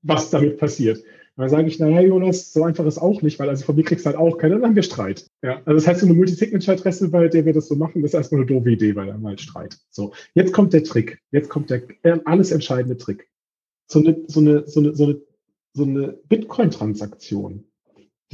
[0.02, 1.02] was damit passiert.
[1.36, 3.82] Und dann sage ich, naja, Jonas, so einfach ist auch nicht, weil also von mir
[3.82, 5.26] kriegst du halt auch keine, dann haben wir Streit.
[5.42, 8.14] Ja, also das heißt, so eine Multisignature-Adresse, bei der wir das so machen, das ist
[8.14, 9.78] erstmal eine doofe Idee, weil dann halt Streit.
[9.90, 11.20] So, jetzt kommt der Trick.
[11.32, 13.28] Jetzt kommt der äh, alles entscheidende Trick.
[13.88, 15.20] So eine, so eine, so eine, so eine,
[15.72, 17.64] so eine Bitcoin-Transaktion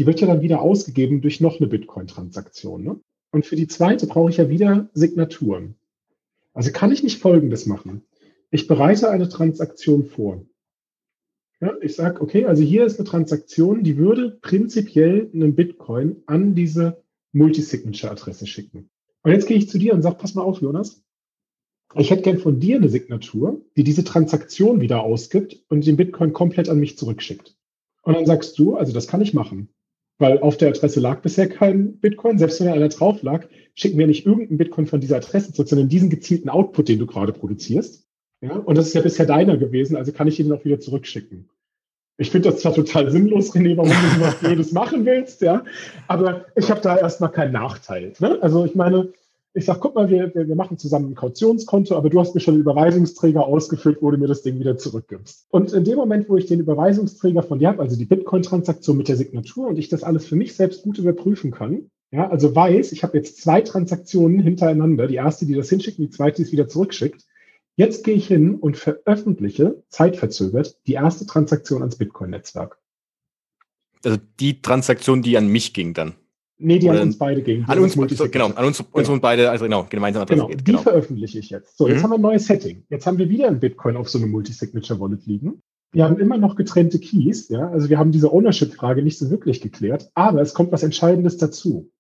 [0.01, 2.83] die wird ja dann wieder ausgegeben durch noch eine Bitcoin-Transaktion.
[2.83, 3.01] Ne?
[3.33, 5.75] Und für die zweite brauche ich ja wieder Signaturen.
[6.55, 8.03] Also kann ich nicht Folgendes machen.
[8.51, 10.47] Ich bereite eine Transaktion vor.
[11.61, 16.55] Ja, ich sage, okay, also hier ist eine Transaktion, die würde prinzipiell einen Bitcoin an
[16.55, 17.03] diese
[17.33, 18.89] Multisignature-Adresse schicken.
[19.23, 21.03] Und jetzt gehe ich zu dir und sage, pass mal auf, Jonas.
[21.97, 26.33] Ich hätte gern von dir eine Signatur, die diese Transaktion wieder ausgibt und den Bitcoin
[26.33, 27.57] komplett an mich zurückschickt.
[28.03, 29.69] Und dann sagst du, also das kann ich machen
[30.21, 32.39] weil auf der Adresse lag bisher kein Bitcoin.
[32.39, 35.89] Selbst wenn einer drauf lag, schicken wir nicht irgendeinen Bitcoin von dieser Adresse zurück, sondern
[35.89, 38.07] diesen gezielten Output, den du gerade produzierst.
[38.41, 41.49] Ja, und das ist ja bisher deiner gewesen, also kann ich ihn auch wieder zurückschicken.
[42.17, 45.65] Ich finde das zwar total sinnlos, René, warum du sowas Blödes machen willst, ja,
[46.07, 48.13] aber ich habe da erstmal keinen Nachteil.
[48.19, 48.39] Ne?
[48.43, 49.13] Also ich meine,
[49.53, 52.55] ich sage, guck mal, wir, wir, machen zusammen ein Kautionskonto, aber du hast mir schon
[52.55, 55.47] einen Überweisungsträger ausgefüllt, wo du mir das Ding wieder zurückgibst.
[55.51, 59.09] Und in dem Moment, wo ich den Überweisungsträger von dir habe, also die Bitcoin-Transaktion mit
[59.09, 62.93] der Signatur und ich das alles für mich selbst gut überprüfen kann, ja, also weiß,
[62.93, 66.43] ich habe jetzt zwei Transaktionen hintereinander, die erste, die das hinschickt, und die zweite, die
[66.43, 67.25] es wieder zurückschickt.
[67.81, 72.77] Jetzt gehe ich hin und veröffentliche, zeitverzögert, die erste Transaktion ans Bitcoin-Netzwerk.
[74.05, 76.13] Also die Transaktion, die an mich ging dann.
[76.59, 77.65] Nee, die Oder an uns beide ging.
[77.65, 79.13] An uns, so, genau, an uns, uns genau.
[79.15, 80.63] und beide, also genau, gemeinsam genau, geht.
[80.63, 80.77] Genau.
[80.77, 81.79] Die veröffentliche ich jetzt.
[81.79, 82.03] So, jetzt mhm.
[82.03, 82.85] haben wir ein neues Setting.
[82.91, 85.63] Jetzt haben wir wieder ein Bitcoin auf so einem Multisignature-Wallet liegen.
[85.93, 87.67] Wir haben immer noch getrennte Keys, ja.
[87.71, 91.91] Also wir haben diese Ownership-Frage nicht so wirklich geklärt, aber es kommt was Entscheidendes dazu.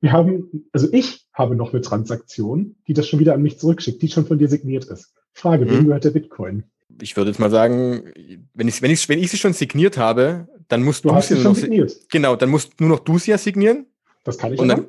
[0.00, 4.02] Wir haben, also ich habe noch eine Transaktion, die das schon wieder an mich zurückschickt,
[4.02, 5.14] die schon von dir signiert ist.
[5.32, 5.70] Frage, mhm.
[5.70, 6.64] wem gehört der Bitcoin?
[7.00, 8.12] Ich würde jetzt mal sagen,
[8.54, 11.28] wenn ich, wenn ich, wenn ich sie schon signiert habe, dann musst du, du hast
[11.28, 11.94] sie schon signiert.
[12.10, 13.86] Genau, dann musst nur noch du sie ja signieren.
[14.24, 14.86] Das kann ich und dann,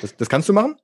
[0.00, 0.76] das, das, kannst du machen?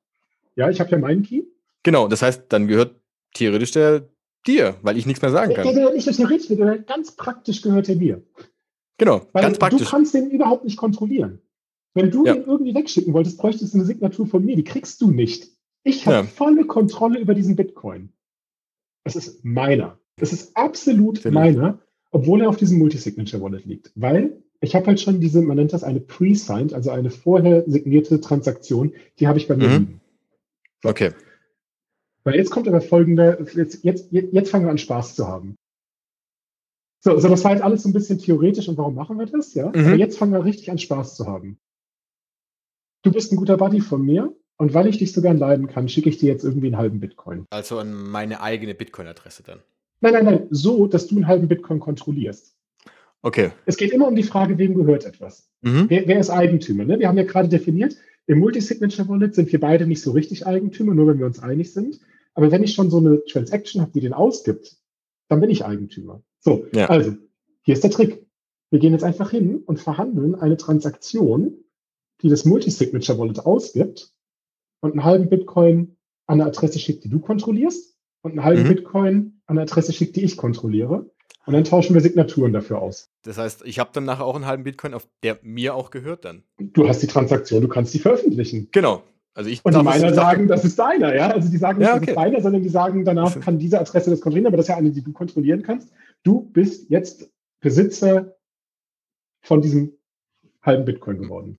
[0.56, 1.42] Ja, ich habe ja meinen Key.
[1.82, 2.96] Genau, das heißt, dann gehört
[3.34, 4.08] theoretisch der
[4.46, 5.64] dir, weil ich nichts mehr sagen kann.
[5.64, 8.22] Der, der, nicht theoretisch, der gehört ganz praktisch gehört der dir.
[8.98, 9.82] Genau, weil ganz praktisch.
[9.82, 11.40] Du kannst den überhaupt nicht kontrollieren.
[11.94, 12.34] Wenn du ja.
[12.34, 14.56] den irgendwie wegschicken wolltest, bräuchtest du eine Signatur von mir.
[14.56, 15.48] Die kriegst du nicht.
[15.84, 16.22] Ich habe ja.
[16.24, 18.10] volle Kontrolle über diesen Bitcoin.
[19.04, 19.98] Das ist meiner.
[20.16, 21.78] Das ist absolut Finde meiner,
[22.10, 23.92] obwohl er auf diesem Multisignature-Wallet liegt.
[23.94, 28.20] Weil ich habe halt schon diese, man nennt das eine pre-signed, also eine vorher signierte
[28.20, 30.00] Transaktion, die habe ich bei mir mhm.
[30.82, 31.12] Okay.
[32.24, 35.56] Weil jetzt kommt aber folgende, jetzt, jetzt, jetzt fangen wir an Spaß zu haben.
[37.00, 39.52] So, so, das war jetzt alles so ein bisschen theoretisch und warum machen wir das?
[39.52, 39.68] Ja.
[39.68, 39.86] Mhm.
[39.86, 41.58] Aber jetzt fangen wir richtig an Spaß zu haben.
[43.04, 45.88] Du bist ein guter Buddy von mir und weil ich dich so gern leiden kann,
[45.88, 47.44] schicke ich dir jetzt irgendwie einen halben Bitcoin.
[47.50, 49.60] Also an meine eigene Bitcoin-Adresse dann.
[50.00, 52.56] Nein, nein, nein, so, dass du einen halben Bitcoin kontrollierst.
[53.20, 53.50] Okay.
[53.66, 55.50] Es geht immer um die Frage, wem gehört etwas.
[55.60, 55.86] Mhm.
[55.88, 56.84] Wer, wer, ist Eigentümer?
[56.84, 56.98] Ne?
[56.98, 57.96] Wir haben ja gerade definiert,
[58.26, 61.74] im Multisignature Wallet sind wir beide nicht so richtig Eigentümer, nur wenn wir uns einig
[61.74, 62.00] sind.
[62.32, 64.76] Aber wenn ich schon so eine Transaction habe, die den ausgibt,
[65.28, 66.22] dann bin ich Eigentümer.
[66.40, 66.88] So, ja.
[66.88, 67.14] also,
[67.62, 68.26] hier ist der Trick.
[68.70, 71.63] Wir gehen jetzt einfach hin und verhandeln eine Transaktion,
[72.22, 74.12] die das Multisignature Wallet ausgibt
[74.80, 75.96] und einen halben Bitcoin
[76.26, 78.68] an eine Adresse schickt, die du kontrollierst und einen halben mhm.
[78.68, 81.10] Bitcoin an eine Adresse schickt, die ich kontrolliere.
[81.46, 83.10] Und dann tauschen wir Signaturen dafür aus.
[83.22, 86.24] Das heißt, ich habe dann nachher auch einen halben Bitcoin, auf der mir auch gehört
[86.24, 86.42] dann.
[86.58, 88.68] Du hast die Transaktion, du kannst die veröffentlichen.
[88.72, 89.02] Genau.
[89.34, 91.30] Also ich und die meiner sagen, das ist deiner, ja.
[91.30, 92.06] Also die sagen nicht, ja, okay.
[92.06, 94.70] das ist deiner, sondern die sagen, danach kann diese Adresse das kontrollieren, aber das ist
[94.70, 95.90] ja eine, die du kontrollieren kannst.
[96.22, 98.36] Du bist jetzt Besitzer
[99.42, 99.98] von diesem
[100.62, 101.58] halben Bitcoin geworden.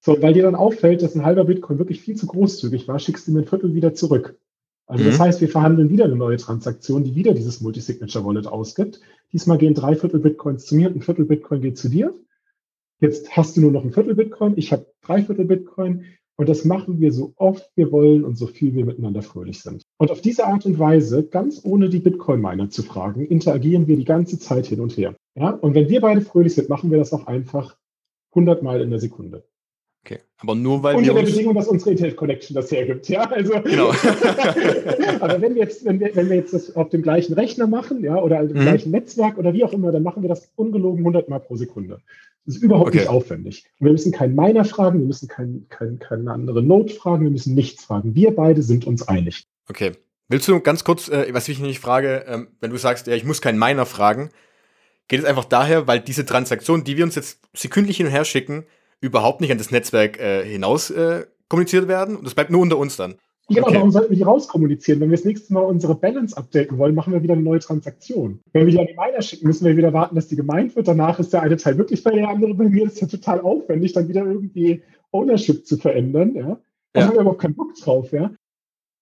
[0.00, 3.28] So, weil dir dann auffällt, dass ein halber Bitcoin wirklich viel zu großzügig war, schickst
[3.28, 4.38] du mir ein Viertel wieder zurück.
[4.86, 5.08] Also mhm.
[5.08, 9.00] das heißt, wir verhandeln wieder eine neue Transaktion, die wieder dieses Multisignature Wallet ausgibt.
[9.32, 12.14] Diesmal gehen drei Viertel Bitcoins zu mir und ein Viertel Bitcoin geht zu dir.
[13.00, 16.04] Jetzt hast du nur noch ein Viertel Bitcoin, ich habe drei Viertel Bitcoin
[16.36, 19.84] und das machen wir so oft wir wollen und so viel wir miteinander fröhlich sind.
[19.98, 24.04] Und auf diese Art und Weise, ganz ohne die Bitcoin-Miner zu fragen, interagieren wir die
[24.04, 25.14] ganze Zeit hin und her.
[25.34, 25.50] Ja?
[25.50, 27.76] Und wenn wir beide fröhlich sind, machen wir das auch einfach
[28.30, 29.44] 100 Mal in der Sekunde.
[30.04, 31.12] Okay, aber nur weil Unter wir.
[31.12, 33.30] Unter der Bedingung, dass unsere Internet Connection das hergibt, ja.
[33.30, 33.90] Also, genau.
[35.20, 38.02] aber wenn wir jetzt, wenn wir, wenn wir jetzt das auf dem gleichen Rechner machen,
[38.02, 38.60] ja, oder im mhm.
[38.60, 42.00] gleichen Netzwerk oder wie auch immer, dann machen wir das ungelogen 100 Mal pro Sekunde.
[42.46, 42.98] Das ist überhaupt okay.
[42.98, 43.64] nicht aufwendig.
[43.78, 47.30] Und wir müssen keinen Miner fragen, wir müssen kein, kein, keine andere Node fragen, wir
[47.30, 48.14] müssen nichts fragen.
[48.14, 49.44] Wir beide sind uns einig.
[49.68, 49.92] Okay.
[50.28, 53.24] Willst du ganz kurz, äh, was ich nicht frage, ähm, wenn du sagst, ja, ich
[53.24, 54.30] muss keinen Miner fragen,
[55.08, 58.24] geht es einfach daher, weil diese Transaktionen, die wir uns jetzt sekündlich hin und her
[58.24, 58.64] schicken,
[59.00, 62.78] überhaupt nicht an das Netzwerk äh, hinaus äh, kommuniziert werden und das bleibt nur unter
[62.78, 63.16] uns dann.
[63.48, 63.76] Genau, okay.
[63.76, 65.00] warum sollten wir die rauskommunizieren?
[65.00, 68.38] Wenn wir das nächste Mal unsere Balance updaten wollen, machen wir wieder eine neue Transaktion.
[68.52, 70.86] Wenn wir die an die Miner schicken, müssen wir wieder warten, dass die gemeint wird.
[70.86, 72.84] Danach ist der eine Teil wirklich bei der andere bei mir.
[72.84, 76.36] Das ist ja total aufwendig, dann wieder irgendwie Ownership zu verändern.
[76.36, 76.60] Ja?
[76.92, 77.06] Da ja.
[77.06, 78.12] haben wir überhaupt keinen Bock drauf.
[78.12, 78.30] Ja?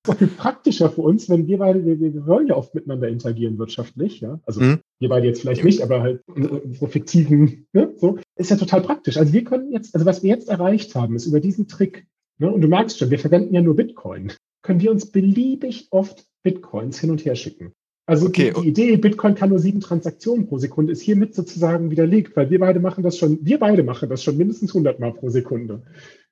[0.08, 3.58] Auch viel praktischer für uns, wenn wir beide, wir, wir wollen ja oft miteinander interagieren
[3.58, 4.20] wirtschaftlich.
[4.20, 4.40] Ja?
[4.46, 4.80] Also mhm.
[4.98, 7.92] wir beide jetzt vielleicht nicht, aber halt unsere fiktiven, ne?
[7.96, 9.16] so, ist ja total praktisch.
[9.16, 12.06] Also wir können jetzt, also was wir jetzt erreicht haben, ist über diesen Trick,
[12.38, 12.50] Ne?
[12.50, 14.32] Und du merkst schon, wir verwenden ja nur Bitcoin.
[14.62, 17.72] Können wir uns beliebig oft Bitcoins hin und her schicken.
[18.06, 18.52] Also okay.
[18.56, 22.48] die, die, Idee, Bitcoin kann nur sieben Transaktionen pro Sekunde, ist hiermit sozusagen widerlegt, weil
[22.48, 25.82] wir beide machen das schon, wir beide machen das schon mindestens 100 Mal pro Sekunde.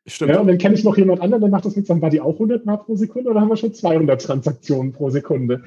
[0.06, 0.32] Stimmt.
[0.32, 2.34] Ja, und dann kenne ich noch jemand anderen, der macht das mit seinem Buddy auch
[2.34, 5.64] 100 Mal pro Sekunde oder haben wir schon 200 Transaktionen pro Sekunde?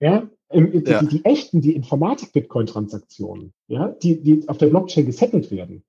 [0.00, 1.02] Ja, die, ja.
[1.02, 5.82] Die, die, echten, die Informatik-Bitcoin-Transaktionen, ja, die, die auf der Blockchain gesettelt werden,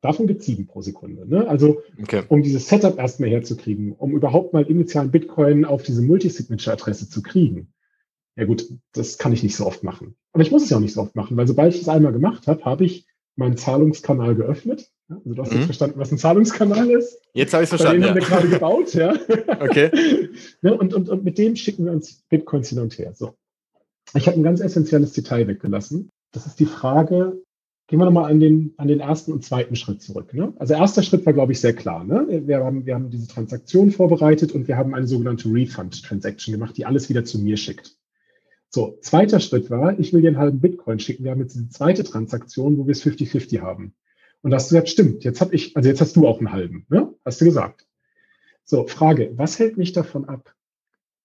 [0.00, 1.26] Davon gibt es sieben pro Sekunde.
[1.26, 1.48] Ne?
[1.48, 2.22] Also okay.
[2.28, 7.72] um dieses Setup erstmal herzukriegen, um überhaupt mal initialen Bitcoin auf diese Multisignature-Adresse zu kriegen.
[8.36, 10.14] Ja gut, das kann ich nicht so oft machen.
[10.32, 12.12] Aber ich muss es ja auch nicht so oft machen, weil sobald ich es einmal
[12.12, 14.88] gemacht habe, habe ich meinen Zahlungskanal geöffnet.
[15.08, 15.56] Also du hast mhm.
[15.58, 17.20] jetzt verstanden, was ein Zahlungskanal ist.
[17.32, 18.02] Jetzt habe ich es verstanden.
[18.02, 18.08] Den ja.
[18.08, 19.14] haben wir gerade gebaut, ja.
[19.60, 19.90] Okay.
[20.62, 20.76] ne?
[20.76, 23.12] und, und, und mit dem schicken wir uns Bitcoins hin und her.
[23.14, 23.34] So.
[24.14, 26.10] Ich habe ein ganz essentielles Detail weggelassen.
[26.32, 27.40] Das ist die Frage,
[27.88, 30.34] Gehen wir nochmal an den, an den ersten und zweiten Schritt zurück.
[30.34, 30.52] Ne?
[30.58, 32.04] Also erster Schritt war, glaube ich, sehr klar.
[32.04, 32.42] Ne?
[32.46, 36.84] Wir, haben, wir haben diese Transaktion vorbereitet und wir haben eine sogenannte Refund-Transaction gemacht, die
[36.84, 37.96] alles wieder zu mir schickt.
[38.68, 41.24] So, zweiter Schritt war, ich will dir einen halben Bitcoin schicken.
[41.24, 43.94] Wir haben jetzt eine zweite Transaktion, wo wir es 50-50 haben.
[44.42, 46.52] Und da hast du gesagt, stimmt, jetzt habe ich, also jetzt hast du auch einen
[46.52, 47.12] halben, ne?
[47.24, 47.86] Hast du gesagt.
[48.64, 50.54] So, Frage, was hält mich davon ab,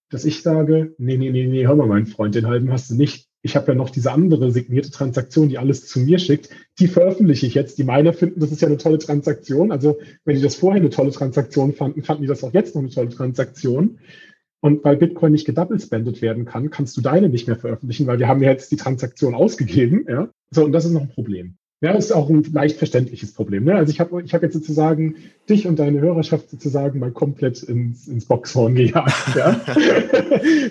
[0.09, 2.95] dass ich sage, nee, nee, nee, nee, hör mal, mein Freund, den halben hast du
[2.95, 6.49] nicht ich habe ja noch diese andere signierte Transaktion, die alles zu mir schickt.
[6.80, 7.78] Die veröffentliche ich jetzt.
[7.78, 9.72] Die meiner finden, das ist ja eine tolle Transaktion.
[9.72, 12.82] Also wenn die das vorher eine tolle Transaktion fanden, fanden die das auch jetzt noch
[12.82, 13.99] eine tolle Transaktion.
[14.61, 18.30] Und weil Bitcoin nicht gedoublespendet werden kann, kannst du deine nicht mehr veröffentlichen, weil wir
[18.30, 20.05] haben ja jetzt die Transaktion ausgegeben.
[20.07, 20.30] Ja?
[20.51, 21.57] So, und das ist noch ein Problem.
[21.84, 23.65] Ja, ist auch ein leicht verständliches Problem.
[23.65, 23.75] Ne?
[23.75, 25.15] Also ich habe ich hab jetzt sozusagen
[25.49, 29.13] dich und deine Hörerschaft sozusagen mal komplett ins, ins Boxhorn gejagt.
[29.36, 29.61] Ja,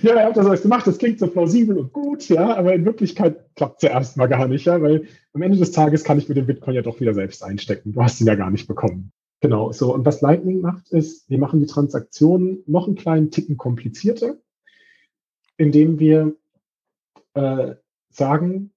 [0.02, 2.86] ja ihr habt das alles gemacht, das klingt so plausibel und gut, ja, aber in
[2.86, 6.30] Wirklichkeit klappt es ja erstmal gar nicht, ja, weil am Ende des Tages kann ich
[6.30, 7.92] mir den Bitcoin ja doch wieder selbst einstecken.
[7.92, 9.12] Du hast ihn ja gar nicht bekommen.
[9.40, 9.92] Genau, so.
[9.92, 14.36] Und was Lightning macht, ist, wir machen die Transaktionen noch einen kleinen Ticken komplizierter,
[15.58, 16.34] indem wir
[17.34, 17.74] äh,
[18.08, 18.71] sagen,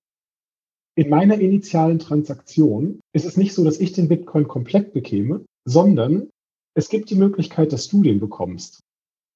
[0.95, 6.29] in meiner initialen Transaktion ist es nicht so, dass ich den Bitcoin komplett bekäme, sondern
[6.73, 8.79] es gibt die Möglichkeit, dass du den bekommst,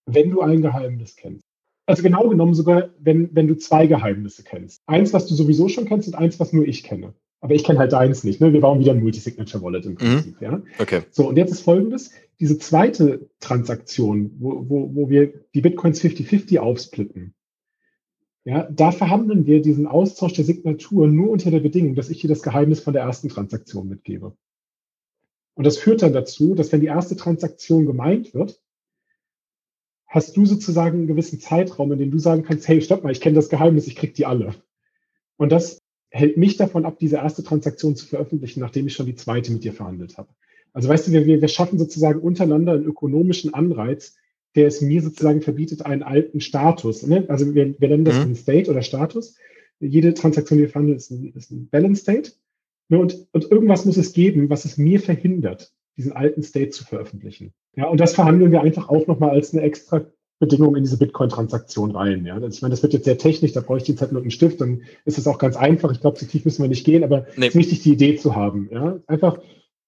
[0.05, 1.43] wenn du ein Geheimnis kennst.
[1.85, 4.79] Also genau genommen sogar, wenn, wenn du zwei Geheimnisse kennst.
[4.85, 7.13] Eins, was du sowieso schon kennst und eins, was nur ich kenne.
[7.41, 8.41] Aber ich kenne halt deins nicht.
[8.41, 8.53] Ne?
[8.53, 9.95] Wir bauen wieder ein Multisignature-Wallet im mhm.
[9.95, 10.41] Prinzip.
[10.41, 10.45] Mhm.
[10.45, 10.61] Ja?
[10.77, 11.01] Okay.
[11.09, 12.11] So, und jetzt ist folgendes.
[12.39, 17.33] Diese zweite Transaktion, wo, wo, wo wir die Bitcoins 50-50 aufsplitten,
[18.45, 22.29] ja, da verhandeln wir diesen Austausch der Signatur nur unter der Bedingung, dass ich dir
[22.29, 24.35] das Geheimnis von der ersten Transaktion mitgebe.
[25.55, 28.61] Und das führt dann dazu, dass wenn die erste Transaktion gemeint wird,
[30.07, 33.21] hast du sozusagen einen gewissen Zeitraum, in dem du sagen kannst, hey, stopp mal, ich
[33.21, 34.55] kenne das Geheimnis, ich krieg die alle.
[35.37, 39.15] Und das hält mich davon ab, diese erste Transaktion zu veröffentlichen, nachdem ich schon die
[39.15, 40.29] zweite mit dir verhandelt habe.
[40.73, 44.15] Also weißt du, wir, wir schaffen sozusagen untereinander einen ökonomischen Anreiz,
[44.55, 47.05] der es mir sozusagen verbietet, einen alten Status.
[47.05, 47.25] Ne?
[47.27, 48.21] Also wir, wir nennen das mhm.
[48.21, 49.35] einen State oder Status.
[49.79, 52.31] Jede Transaktion, die wir verhandeln, ist ein, ist ein Balance State.
[52.89, 52.99] Ne?
[52.99, 57.53] Und, und irgendwas muss es geben, was es mir verhindert, diesen alten State zu veröffentlichen.
[57.75, 60.05] Ja, und das verhandeln wir einfach auch nochmal als eine extra
[60.39, 62.25] Bedingung in diese Bitcoin-Transaktion rein.
[62.25, 64.31] Ja, ich meine, das wird jetzt sehr technisch, da brauche ich jetzt halt nur einen
[64.31, 65.91] Stift, dann ist es auch ganz einfach.
[65.91, 67.47] Ich glaube, so tief müssen wir nicht gehen, aber nee.
[67.47, 68.69] es ist wichtig, die Idee zu haben.
[68.71, 69.39] Ja, einfach,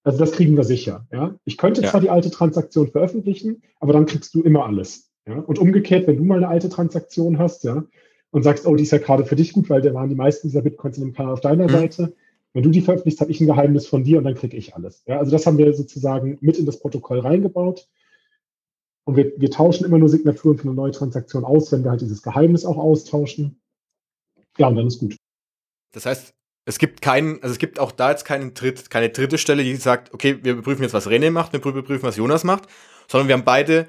[0.04, 1.06] also das kriegen wir sicher.
[1.12, 1.90] Ja, ich könnte ja.
[1.90, 5.10] zwar die alte Transaktion veröffentlichen, aber dann kriegst du immer alles.
[5.26, 7.84] Ja, und umgekehrt, wenn du mal eine alte Transaktion hast, ja,
[8.30, 10.48] und sagst, oh, die ist ja gerade für dich gut, weil da waren die meisten
[10.48, 11.72] dieser Bitcoins in dem Kanal auf deiner mhm.
[11.72, 12.14] Seite,
[12.54, 15.04] wenn du die veröffentlichst, habe ich ein Geheimnis von dir und dann kriege ich alles.
[15.06, 17.88] Ja, also das haben wir sozusagen mit in das Protokoll reingebaut.
[19.04, 22.02] Und wir, wir tauschen immer nur Signaturen für eine neue Transaktion aus, wenn wir halt
[22.02, 23.60] dieses Geheimnis auch austauschen.
[24.58, 25.16] Ja, und dann ist gut.
[25.92, 26.34] Das heißt,
[26.64, 29.74] es gibt keinen, also es gibt auch da jetzt keinen Dritt, keine dritte Stelle, die
[29.76, 32.68] sagt, okay, wir prüfen jetzt, was René macht, wir prüfen, was Jonas macht,
[33.08, 33.86] sondern wir haben beide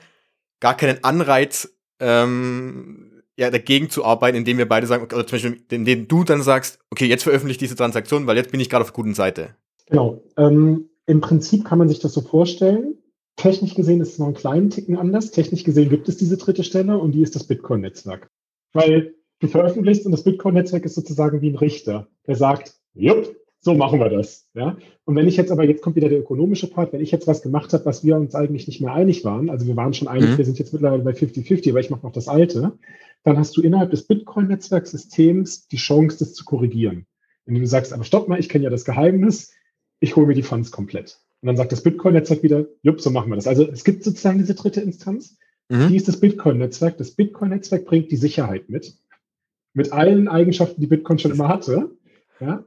[0.59, 5.63] gar keinen Anreiz, ähm, ja, dagegen zu arbeiten, indem wir beide sagen, oder zum Beispiel,
[5.71, 8.83] indem du dann sagst, okay, jetzt veröffentliche ich diese Transaktion, weil jetzt bin ich gerade
[8.83, 9.55] auf der guten Seite.
[9.87, 10.23] Genau.
[10.37, 12.95] Ähm, Im Prinzip kann man sich das so vorstellen.
[13.35, 15.31] Technisch gesehen ist es noch einen kleinen Ticken anders.
[15.31, 18.27] Technisch gesehen gibt es diese dritte Stelle und die ist das Bitcoin-Netzwerk.
[18.73, 23.73] Weil du veröffentlichst und das Bitcoin-Netzwerk ist sozusagen wie ein Richter, der sagt, jupp, so
[23.73, 24.47] machen wir das.
[24.53, 24.77] Ja?
[25.05, 27.41] Und wenn ich jetzt aber, jetzt kommt wieder der ökonomische Part, wenn ich jetzt was
[27.41, 30.31] gemacht habe, was wir uns eigentlich nicht mehr einig waren, also wir waren schon einig,
[30.31, 30.37] mhm.
[30.37, 32.73] wir sind jetzt mittlerweile bei 50-50, aber ich mache noch das alte,
[33.23, 37.05] dann hast du innerhalb des Bitcoin-Netzwerksystems die Chance, das zu korrigieren.
[37.45, 39.53] Wenn du sagst, aber stopp mal, ich kenne ja das Geheimnis,
[39.99, 41.19] ich hole mir die Funds komplett.
[41.41, 43.47] Und dann sagt das Bitcoin-Netzwerk wieder, jupp, so machen wir das.
[43.47, 45.37] Also es gibt sozusagen diese dritte Instanz,
[45.69, 45.89] mhm.
[45.89, 46.97] die ist das Bitcoin-Netzwerk.
[46.97, 48.95] Das Bitcoin-Netzwerk bringt die Sicherheit mit,
[49.73, 51.91] mit allen Eigenschaften, die Bitcoin schon immer hatte.
[52.39, 52.63] Ja?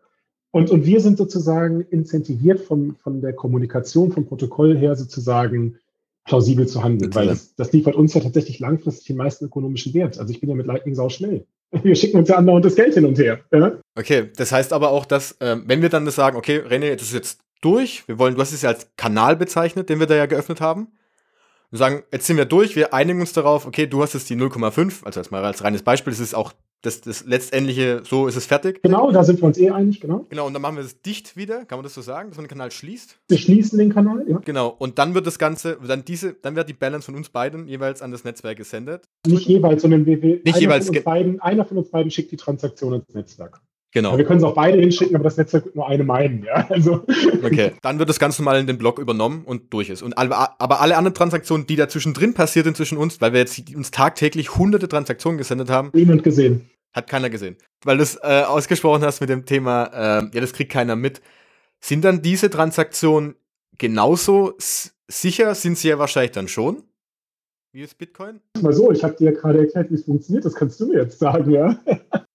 [0.50, 5.78] Und, und wir sind sozusagen incentiviert von, von der Kommunikation, vom Protokoll her sozusagen
[6.24, 10.18] plausibel zu handeln, weil das, das liefert uns ja tatsächlich langfristig den meisten ökonomischen Wert.
[10.18, 11.46] Also ich bin ja mit Lightning sau schnell.
[11.82, 13.40] Wir schicken uns ja andauernd das Geld hin und her.
[13.52, 13.78] Ja?
[13.96, 17.02] Okay, das heißt aber auch, dass, äh, wenn wir dann das sagen, okay, René, das
[17.02, 20.14] ist jetzt durch, wir wollen, du hast es ja als Kanal bezeichnet, den wir da
[20.14, 20.88] ja geöffnet haben,
[21.70, 24.36] und sagen, jetzt sind wir durch, wir einigen uns darauf, okay, du hast jetzt die
[24.36, 26.52] 0,5, also als mal als reines Beispiel, das ist auch
[26.82, 28.82] das, das letztendliche, so ist es fertig.
[28.82, 30.26] Genau, da sind wir uns eh einig, genau.
[30.28, 32.44] Genau, und dann machen wir es dicht wieder, kann man das so sagen, dass man
[32.44, 33.18] den Kanal schließt?
[33.28, 34.38] Wir schließen den Kanal, ja.
[34.44, 37.66] Genau, und dann wird das Ganze, dann diese, dann wird die Balance von uns beiden
[37.66, 39.08] jeweils an das Netzwerk gesendet.
[39.26, 42.30] Nicht jeweils, sondern wir, wir Nicht einer, jeweils von beiden, einer von uns beiden schickt
[42.32, 43.60] die Transaktion ins Netzwerk.
[43.96, 44.10] Genau.
[44.10, 46.66] Ja, wir können es auch beide hinschicken, aber das Netzwerk wird nur eine meinen, ja.
[46.68, 47.06] Also.
[47.42, 50.02] Okay, dann wird das Ganze mal in den Block übernommen und durch ist.
[50.02, 53.40] Und alle, aber alle anderen Transaktionen, die dazwischen drin passiert sind zwischen uns, weil wir
[53.40, 55.92] jetzt uns tagtäglich hunderte Transaktionen gesendet haben.
[55.94, 56.68] Niemand gesehen.
[56.92, 57.56] Hat keiner gesehen.
[57.86, 61.22] Weil du es äh, ausgesprochen hast mit dem Thema, äh, ja, das kriegt keiner mit.
[61.80, 63.36] Sind dann diese Transaktionen
[63.78, 64.56] genauso
[65.08, 65.54] sicher?
[65.54, 66.82] Sind sie ja wahrscheinlich dann schon?
[67.72, 68.40] Wie ist Bitcoin?
[68.60, 70.44] Mal so, ich habe dir gerade erklärt, wie es funktioniert.
[70.44, 71.80] Das kannst du mir jetzt sagen, ja.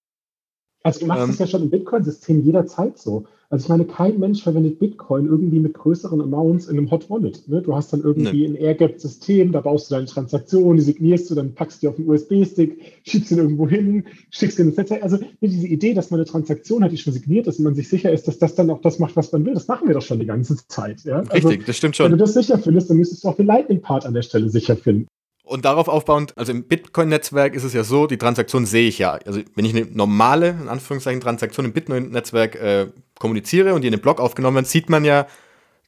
[0.84, 3.26] Also du machst ähm, es ja schon im Bitcoin-System jederzeit so.
[3.52, 7.50] Also ich meine, kein Mensch verwendet Bitcoin irgendwie mit größeren Amounts in einem Hot Wallet.
[7.50, 7.62] Ne?
[7.62, 8.54] Du hast dann irgendwie ne.
[8.54, 11.96] ein Airgap-System, da baust du deine Transaktion, die signierst du, dann packst du die auf
[11.98, 15.04] den USB-Stick, schiebst ihn irgendwo hin, schickst ihn ins Netzwerk.
[15.04, 17.90] Also diese Idee, dass man eine Transaktion hat, die schon signiert ist und man sich
[17.90, 20.02] sicher ist, dass das dann auch das macht, was man will, das machen wir doch
[20.02, 21.04] schon die ganze Zeit.
[21.04, 21.18] Ja?
[21.28, 22.06] Also, Richtig, das stimmt schon.
[22.06, 24.78] Wenn du das sicher findest, dann müsstest du auch den Lightning-Part an der Stelle sicher
[24.78, 25.08] finden.
[25.52, 29.20] Und darauf aufbauend, also im Bitcoin-Netzwerk ist es ja so, die Transaktion sehe ich ja.
[29.26, 32.88] Also wenn ich eine normale, in Anführungszeichen, Transaktion im Bitcoin-Netzwerk äh,
[33.20, 35.28] kommuniziere und die in den Block aufgenommen wird, sieht man ja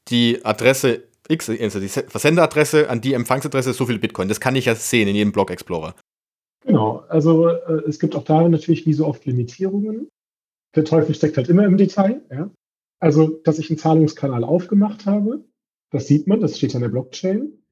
[0.09, 4.27] die Adresse X, also die Versenderadresse an die Empfangsadresse so viel Bitcoin.
[4.27, 5.95] Das kann ich ja sehen in jedem Block Explorer.
[6.65, 10.09] Genau, also äh, es gibt auch da natürlich wie so oft Limitierungen.
[10.75, 12.21] Der Teufel steckt halt immer im Detail.
[12.29, 12.49] Ja?
[12.99, 15.45] Also, dass ich einen Zahlungskanal aufgemacht habe,
[15.89, 17.62] das sieht man, das steht ja in der Blockchain.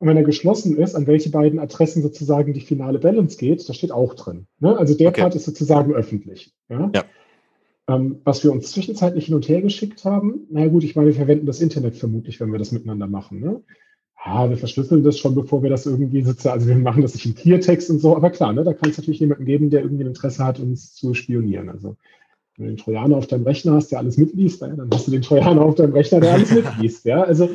[0.00, 3.76] Und wenn er geschlossen ist, an welche beiden Adressen sozusagen die finale Balance geht, das
[3.76, 4.46] steht auch drin.
[4.58, 4.76] Ne?
[4.76, 5.20] Also der okay.
[5.20, 6.54] Part ist sozusagen öffentlich.
[6.70, 6.90] Ja?
[6.94, 7.04] ja.
[7.86, 11.14] Ähm, was wir uns zwischenzeitlich hin und her geschickt haben, na gut, ich meine, wir
[11.14, 13.40] verwenden das Internet vermutlich, wenn wir das miteinander machen.
[13.40, 13.60] Ne?
[14.24, 17.26] Ja, wir verschlüsseln das schon, bevor wir das irgendwie sozusagen, also wir machen das nicht
[17.26, 20.04] im Cleartext und so, aber klar, ne, da kann es natürlich jemanden geben, der irgendwie
[20.04, 21.68] ein Interesse hat, uns zu spionieren.
[21.68, 21.96] Also
[22.56, 25.10] wenn du den Trojaner auf deinem Rechner hast, der alles mitliest, ja, dann hast du
[25.10, 27.04] den Trojaner auf deinem Rechner, der alles mitliest.
[27.04, 27.22] Ja?
[27.22, 27.50] Also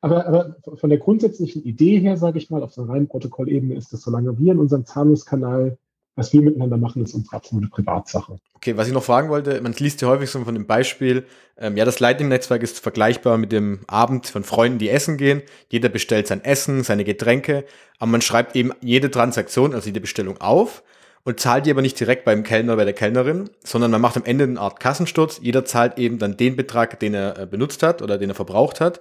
[0.00, 3.74] aber, aber von der grundsätzlichen Idee her, sage ich mal, auf so einer reinen Protokollebene
[3.74, 5.78] ist es, solange wir in unserem Zahlungskanal
[6.16, 8.38] Was wir miteinander machen, ist unsere absolute Privatsache.
[8.54, 11.24] Okay, was ich noch fragen wollte, man liest ja häufig so von dem Beispiel,
[11.56, 15.42] ähm, ja, das Lightning-Netzwerk ist vergleichbar mit dem Abend von Freunden, die essen gehen.
[15.70, 17.64] Jeder bestellt sein Essen, seine Getränke,
[17.98, 20.82] aber man schreibt eben jede Transaktion, also jede Bestellung auf
[21.24, 24.24] und zahlt die aber nicht direkt beim Kellner bei der Kellnerin, sondern man macht am
[24.24, 25.38] Ende eine Art Kassensturz.
[25.42, 28.80] Jeder zahlt eben dann den Betrag, den er äh, benutzt hat oder den er verbraucht
[28.80, 29.00] hat,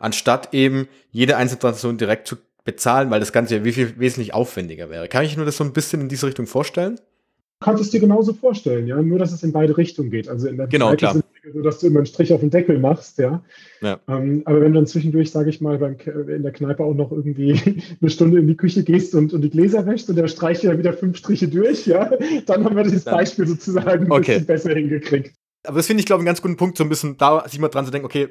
[0.00, 4.34] anstatt eben jede einzelne Transaktion direkt zu bezahlen, weil das Ganze ja wie viel wesentlich
[4.34, 5.08] aufwendiger wäre.
[5.08, 6.96] Kann ich mir das so ein bisschen in diese Richtung vorstellen?
[6.96, 10.28] Du kannst es dir genauso vorstellen, ja, nur dass es in beide Richtungen geht.
[10.28, 11.14] Also in der genau, klar.
[11.52, 13.42] so, dass du immer einen Strich auf den Deckel machst, ja.
[13.82, 14.00] ja.
[14.08, 15.96] Ähm, aber wenn du dann zwischendurch, sage ich mal, beim,
[16.28, 17.52] in der Kneipe auch noch irgendwie
[18.00, 20.78] eine Stunde in die Küche gehst und, und die Gläser wäschst und der streicht dann
[20.78, 22.10] wieder fünf Striche durch, ja,
[22.46, 24.32] dann haben wir dieses Beispiel sozusagen ein okay.
[24.32, 25.34] bisschen besser hingekriegt.
[25.64, 27.58] Aber das finde ich, glaube ich, einen ganz guten Punkt, so ein bisschen da sich
[27.58, 28.28] mal dran zu denken, okay,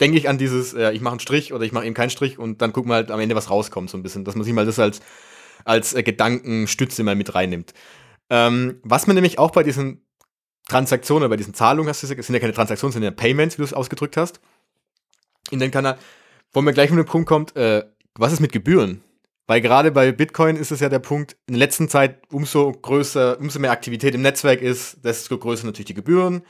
[0.00, 2.38] denke ich an dieses, äh, ich mache einen Strich oder ich mache eben keinen Strich
[2.38, 4.52] und dann gucken wir halt am Ende, was rauskommt, so ein bisschen, dass man sich
[4.52, 5.00] mal das als,
[5.64, 7.74] als äh, Gedankenstütze mal mit reinnimmt.
[8.30, 10.02] Ähm, was man nämlich auch bei diesen
[10.68, 13.58] Transaktionen bei diesen Zahlungen, hast du gesagt, es sind ja keine Transaktionen, sind ja Payments,
[13.58, 14.40] wie du es ausgedrückt hast,
[15.50, 15.98] in den Kanal,
[16.52, 17.84] wo man gleich mit dem Punkt kommt, äh,
[18.14, 19.02] was ist mit Gebühren?
[19.46, 23.38] Weil gerade bei Bitcoin ist es ja der Punkt, in der letzten Zeit, umso größer,
[23.40, 26.42] umso mehr Aktivität im Netzwerk ist, desto größer natürlich die Gebühren.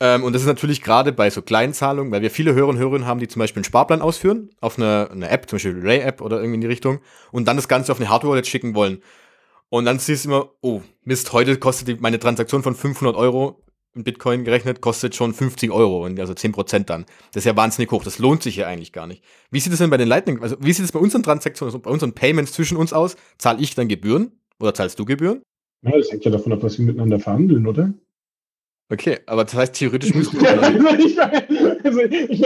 [0.00, 2.78] Ähm, und das ist natürlich gerade bei so kleinen Zahlungen, weil wir viele Hörer und
[2.78, 6.20] Hörerinnen haben, die zum Beispiel einen Sparplan ausführen, auf eine, eine App, zum Beispiel Ray-App
[6.20, 7.00] oder irgendwie in die Richtung,
[7.32, 9.02] und dann das Ganze auf eine Hardware-Wallet schicken wollen.
[9.68, 13.62] Und dann siehst du immer, oh, Mist, heute kostet die, meine Transaktion von 500 Euro
[13.94, 17.06] in Bitcoin gerechnet, kostet schon 50 Euro, also 10 Prozent dann.
[17.32, 18.04] Das ist ja wahnsinnig hoch.
[18.04, 19.24] Das lohnt sich ja eigentlich gar nicht.
[19.50, 21.78] Wie sieht es denn bei den Lightning, also wie sieht es bei unseren Transaktionen, also
[21.78, 23.16] bei unseren Payments zwischen uns aus?
[23.38, 25.42] Zahle ich dann Gebühren oder zahlst du Gebühren?
[25.82, 27.94] Ja, das hängt ja davon ab, was wir miteinander verhandeln, oder?
[28.88, 30.62] Okay, aber das heißt, theoretisch müssten wir.
[30.62, 31.20] also ich,
[31.84, 32.44] also ich,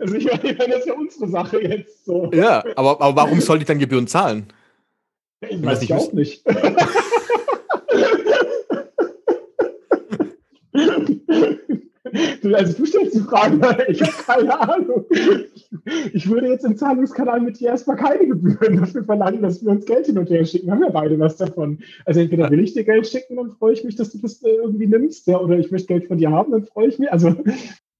[0.00, 2.30] also ich meine, das ist ja unsere Sache jetzt so.
[2.32, 4.52] Ja, aber, aber warum sollte ich dann Gebühren zahlen?
[5.46, 6.42] Ich weiß ich auch nicht.
[12.54, 15.04] also du stellst die Frage, ich habe keine Ahnung.
[16.12, 19.86] Ich würde jetzt im Zahlungskanal mit dir erstmal keine Gebühren dafür verlangen, dass wir uns
[19.86, 20.70] Geld hin und her schicken.
[20.70, 21.80] Haben wir beide was davon.
[22.04, 24.50] Also entweder will ich dir Geld schicken, dann freue ich mich, dass du das äh,
[24.50, 27.10] irgendwie nimmst, ja, oder ich möchte Geld von dir haben, dann freue ich mich.
[27.10, 27.34] Also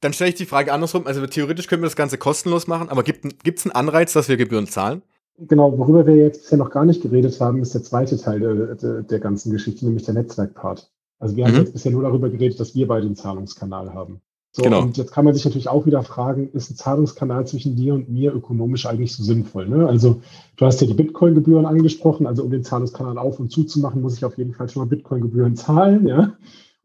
[0.01, 1.07] dann stelle ich die Frage andersrum.
[1.07, 4.37] Also theoretisch können wir das Ganze kostenlos machen, aber gibt es einen Anreiz, dass wir
[4.37, 5.03] Gebühren zahlen?
[5.39, 8.75] Genau, worüber wir jetzt bisher noch gar nicht geredet haben, ist der zweite Teil der,
[8.75, 10.91] der, der ganzen Geschichte, nämlich der Netzwerkpart.
[11.19, 11.49] Also wir mhm.
[11.49, 14.21] haben jetzt bisher nur darüber geredet, dass wir beide einen Zahlungskanal haben.
[14.53, 14.83] So, genau.
[14.83, 18.09] Und jetzt kann man sich natürlich auch wieder fragen, ist ein Zahlungskanal zwischen dir und
[18.09, 19.69] mir ökonomisch eigentlich so sinnvoll?
[19.69, 19.87] Ne?
[19.87, 20.23] Also
[20.57, 24.01] du hast ja die Bitcoin-Gebühren angesprochen, also um den Zahlungskanal auf und zu zu machen,
[24.01, 26.07] muss ich auf jeden Fall schon mal Bitcoin-Gebühren zahlen.
[26.07, 26.33] Ja?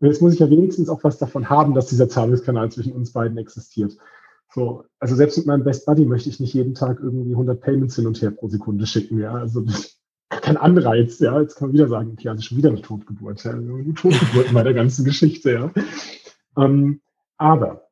[0.02, 3.14] Und jetzt muss ich ja wenigstens auch was davon haben, dass dieser Zahlungskanal zwischen uns
[3.14, 3.96] beiden existiert.
[4.54, 7.96] So, also selbst mit meinem Best Buddy möchte ich nicht jeden Tag irgendwie 100 Payments
[7.96, 9.18] hin und her pro Sekunde schicken.
[9.18, 9.64] Ja, also
[10.40, 11.20] kein Anreiz.
[11.20, 13.44] Ja, jetzt kann man wieder sagen, okay, also schon wieder eine Totgeburt.
[13.44, 15.52] Ja, eine Totgeburt bei der ganzen Geschichte.
[15.52, 15.74] Ja.
[16.58, 17.02] Ähm,
[17.38, 17.88] aber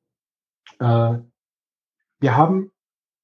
[0.80, 1.18] äh,
[2.20, 2.72] wir haben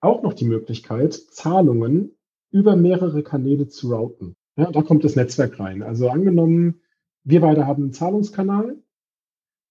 [0.02, 2.12] auch noch die Möglichkeit, Zahlungen
[2.52, 4.36] über mehrere Kanäle zu routen.
[4.58, 5.84] Ja, da kommt das Netzwerk rein.
[5.84, 6.82] Also angenommen,
[7.24, 8.78] wir beide haben einen Zahlungskanal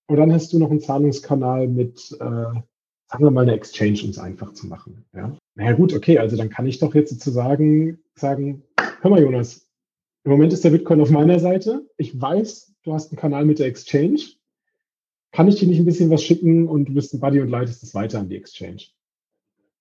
[0.07, 4.11] und dann hast du noch einen Zahlungskanal mit, äh, sagen wir mal, eine Exchange, um
[4.11, 5.05] es einfach zu machen.
[5.15, 5.37] Ja?
[5.55, 8.63] Naja gut, okay, also dann kann ich doch jetzt sozusagen sagen,
[9.05, 9.69] hör mal Jonas,
[10.25, 11.89] im Moment ist der Bitcoin auf meiner Seite.
[11.99, 14.19] Ich weiß, du hast einen Kanal mit der Exchange
[15.35, 17.83] kann ich dir nicht ein bisschen was schicken und du bist ein Buddy und leitest
[17.83, 18.85] es weiter an die Exchange?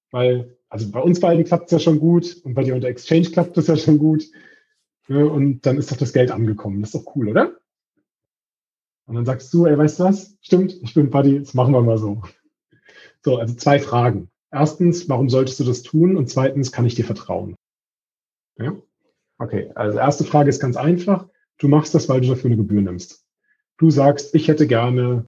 [0.10, 2.90] Weil, also bei uns beiden klappt es ja schon gut und bei dir und der
[2.90, 4.24] Exchange klappt es ja schon gut.
[5.08, 6.82] Ja, und dann ist doch das Geld angekommen.
[6.82, 7.56] Das ist doch cool, oder?
[9.06, 10.36] Und dann sagst du, ey, weißt du was?
[10.42, 12.24] Stimmt, ich bin Buddy, jetzt machen wir mal so.
[13.22, 14.32] So, also zwei Fragen.
[14.50, 16.18] Erstens, warum solltest du das tun?
[16.18, 17.56] Und zweitens, kann ich dir vertrauen?
[18.58, 18.76] Ja?
[19.40, 21.28] Okay, also erste Frage ist ganz einfach.
[21.58, 23.26] Du machst das, weil du dafür eine Gebühr nimmst.
[23.78, 25.26] Du sagst, ich hätte gerne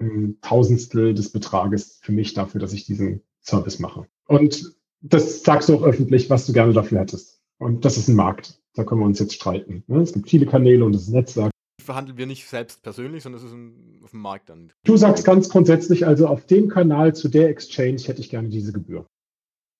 [0.00, 4.06] ein Tausendstel des Betrages für mich dafür, dass ich diesen Service mache.
[4.26, 7.40] Und das sagst du auch öffentlich, was du gerne dafür hättest.
[7.58, 8.60] Und das ist ein Markt.
[8.74, 9.82] Da können wir uns jetzt streiten.
[9.86, 10.02] Ne?
[10.02, 11.50] Es gibt viele Kanäle und das ist ein Netzwerk.
[11.82, 14.72] Verhandeln wir nicht selbst persönlich, sondern es ist ein, auf dem Markt dann.
[14.84, 18.72] Du sagst ganz grundsätzlich, also auf dem Kanal zu der Exchange hätte ich gerne diese
[18.72, 19.06] Gebühr.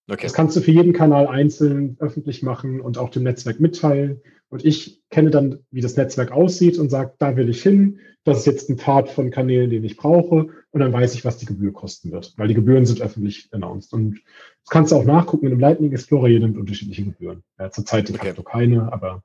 [0.09, 0.23] Okay.
[0.23, 4.23] Das kannst du für jeden Kanal einzeln öffentlich machen und auch dem Netzwerk mitteilen.
[4.49, 8.01] Und ich kenne dann, wie das Netzwerk aussieht und sage, da will ich hin.
[8.25, 10.49] Das ist jetzt ein Pfad von Kanälen, den ich brauche.
[10.71, 13.93] Und dann weiß ich, was die Gebühr kosten wird, weil die Gebühren sind öffentlich announced.
[13.93, 14.21] Und
[14.65, 16.29] das kannst du auch nachgucken in dem Lightning Explorer.
[16.29, 17.43] Jeder nimmt unterschiedliche Gebühren.
[17.59, 18.53] Ja, zurzeit de facto okay.
[18.53, 19.23] keine, aber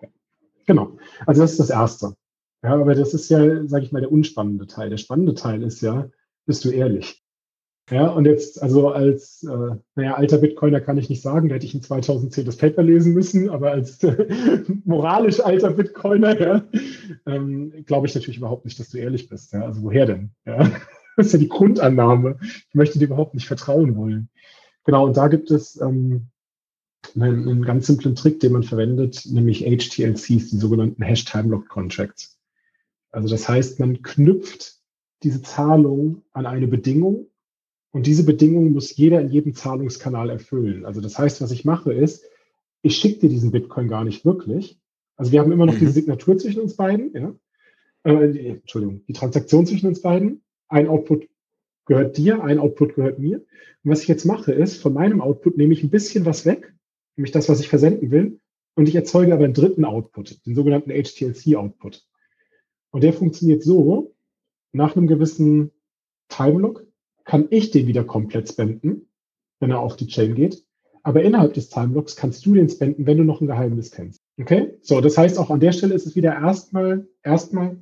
[0.00, 0.08] ja.
[0.66, 0.98] genau.
[1.26, 2.14] Also das ist das Erste.
[2.62, 4.90] Ja, aber das ist ja, sage ich mal, der unspannende Teil.
[4.90, 6.08] Der spannende Teil ist ja,
[6.46, 7.19] bist du ehrlich?
[7.90, 11.66] Ja, und jetzt, also als, äh, naja, alter Bitcoiner kann ich nicht sagen, da hätte
[11.66, 16.64] ich in 2010 das Paper lesen müssen, aber als äh, moralisch alter Bitcoiner, ja,
[17.26, 19.52] ähm, glaube ich natürlich überhaupt nicht, dass du ehrlich bist.
[19.52, 19.64] Ja?
[19.64, 20.30] Also woher denn?
[20.46, 20.70] Ja?
[21.16, 22.38] Das ist ja die Grundannahme.
[22.40, 24.30] Ich möchte dir überhaupt nicht vertrauen wollen.
[24.84, 26.28] Genau, und da gibt es ähm,
[27.14, 32.38] einen, einen ganz simplen Trick, den man verwendet, nämlich HTLCs, die sogenannten Hash-Time-Lock-Contracts.
[33.10, 34.78] Also das heißt, man knüpft
[35.22, 37.26] diese Zahlung an eine Bedingung
[37.92, 40.84] und diese Bedingung muss jeder in jedem Zahlungskanal erfüllen.
[40.84, 42.24] Also das heißt, was ich mache ist,
[42.82, 44.78] ich schicke dir diesen Bitcoin gar nicht wirklich.
[45.16, 45.80] Also wir haben immer noch mhm.
[45.80, 47.34] diese Signatur zwischen uns beiden, ja.
[48.04, 50.42] Äh, die, Entschuldigung, die Transaktion zwischen uns beiden.
[50.68, 51.28] Ein Output
[51.84, 53.38] gehört dir, ein Output gehört mir.
[53.38, 56.72] Und was ich jetzt mache, ist, von meinem Output nehme ich ein bisschen was weg,
[57.16, 58.40] nämlich das, was ich versenden will,
[58.74, 62.06] und ich erzeuge aber einen dritten Output, den sogenannten HTLC-Output.
[62.92, 64.14] Und der funktioniert so,
[64.72, 65.72] nach einem gewissen
[66.28, 66.86] Timelock
[67.30, 69.06] kann ich den wieder komplett spenden,
[69.60, 70.64] wenn er auf die Chain geht.
[71.04, 74.20] Aber innerhalb des Timelocks kannst du den spenden, wenn du noch ein Geheimnis kennst.
[74.40, 74.74] Okay?
[74.82, 77.76] So, das heißt, auch an der Stelle ist es wieder erstmal, erstmal,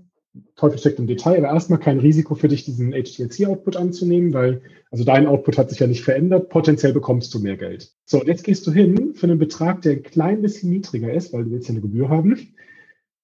[0.55, 5.05] Teufel steckt im Detail, aber erstmal kein Risiko für dich, diesen HTLC-Output anzunehmen, weil, also
[5.05, 7.91] dein Output hat sich ja nicht verändert, potenziell bekommst du mehr Geld.
[8.05, 11.33] So, und jetzt gehst du hin für einen Betrag, der ein klein bisschen niedriger ist,
[11.33, 12.37] weil du willst ja eine Gebühr haben,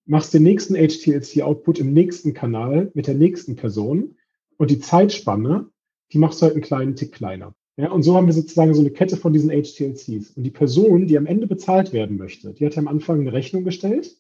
[0.07, 4.17] machst den nächsten HTLC-Output im nächsten Kanal mit der nächsten Person
[4.57, 5.69] und die Zeitspanne,
[6.13, 7.55] die machst du halt einen kleinen Tick kleiner.
[7.77, 10.31] Ja, und so haben wir sozusagen so eine Kette von diesen HTLCs.
[10.37, 13.65] Und die Person, die am Ende bezahlt werden möchte, die hat am Anfang eine Rechnung
[13.65, 14.17] gestellt.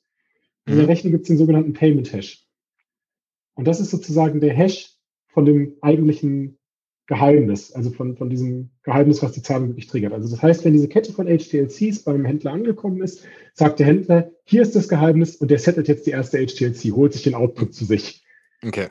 [0.66, 0.90] In der mhm.
[0.90, 2.46] Rechnung gibt es den sogenannten Payment Hash.
[3.54, 4.96] Und das ist sozusagen der Hash
[5.28, 6.58] von dem eigentlichen
[7.06, 10.14] Geheimnis, also von, von diesem Geheimnis, was die Zahlung wirklich triggert.
[10.14, 14.30] Also das heißt, wenn diese Kette von HTLCs beim Händler angekommen ist, sagt der Händler,
[14.44, 17.74] hier ist das Geheimnis und der settelt jetzt die erste HTLC, holt sich den Output
[17.74, 18.24] zu sich.
[18.66, 18.88] Okay.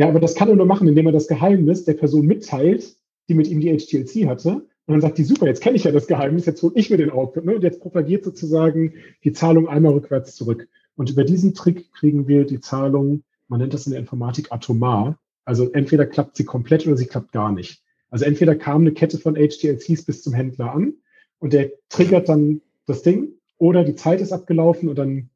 [0.00, 2.96] Ja, aber das kann er nur machen, indem er das Geheimnis der Person mitteilt,
[3.28, 4.52] die mit ihm die HTLC hatte.
[4.86, 6.96] Und dann sagt die, super, jetzt kenne ich ja das Geheimnis, jetzt hole ich mir
[6.96, 7.44] den Output.
[7.44, 7.56] Ne?
[7.56, 8.94] Und jetzt propagiert sozusagen
[9.24, 10.68] die Zahlung einmal rückwärts zurück.
[10.96, 15.18] Und über diesen Trick kriegen wir die Zahlung, man nennt das in der Informatik atomar.
[15.44, 17.82] Also entweder klappt sie komplett oder sie klappt gar nicht.
[18.08, 20.94] Also entweder kam eine Kette von HTLCs bis zum Händler an
[21.40, 25.28] und der triggert dann das Ding oder die Zeit ist abgelaufen und dann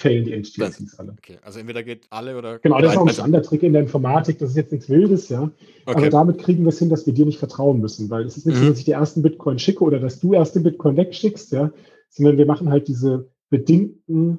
[0.00, 1.12] failen die HTLCs alle.
[1.12, 2.58] Okay, also entweder geht alle oder.
[2.58, 5.50] Genau, das ist auch ein Standardtrick in der Informatik, das ist jetzt nichts Wildes, ja.
[5.86, 5.98] Okay.
[5.98, 8.46] Aber damit kriegen wir es hin, dass wir dir nicht vertrauen müssen, weil es ist
[8.46, 8.62] nicht mhm.
[8.62, 11.72] so, dass ich die ersten Bitcoin schicke oder dass du erst den Bitcoin wegschickst, ja,
[12.10, 14.38] sondern wir machen halt diese bedingten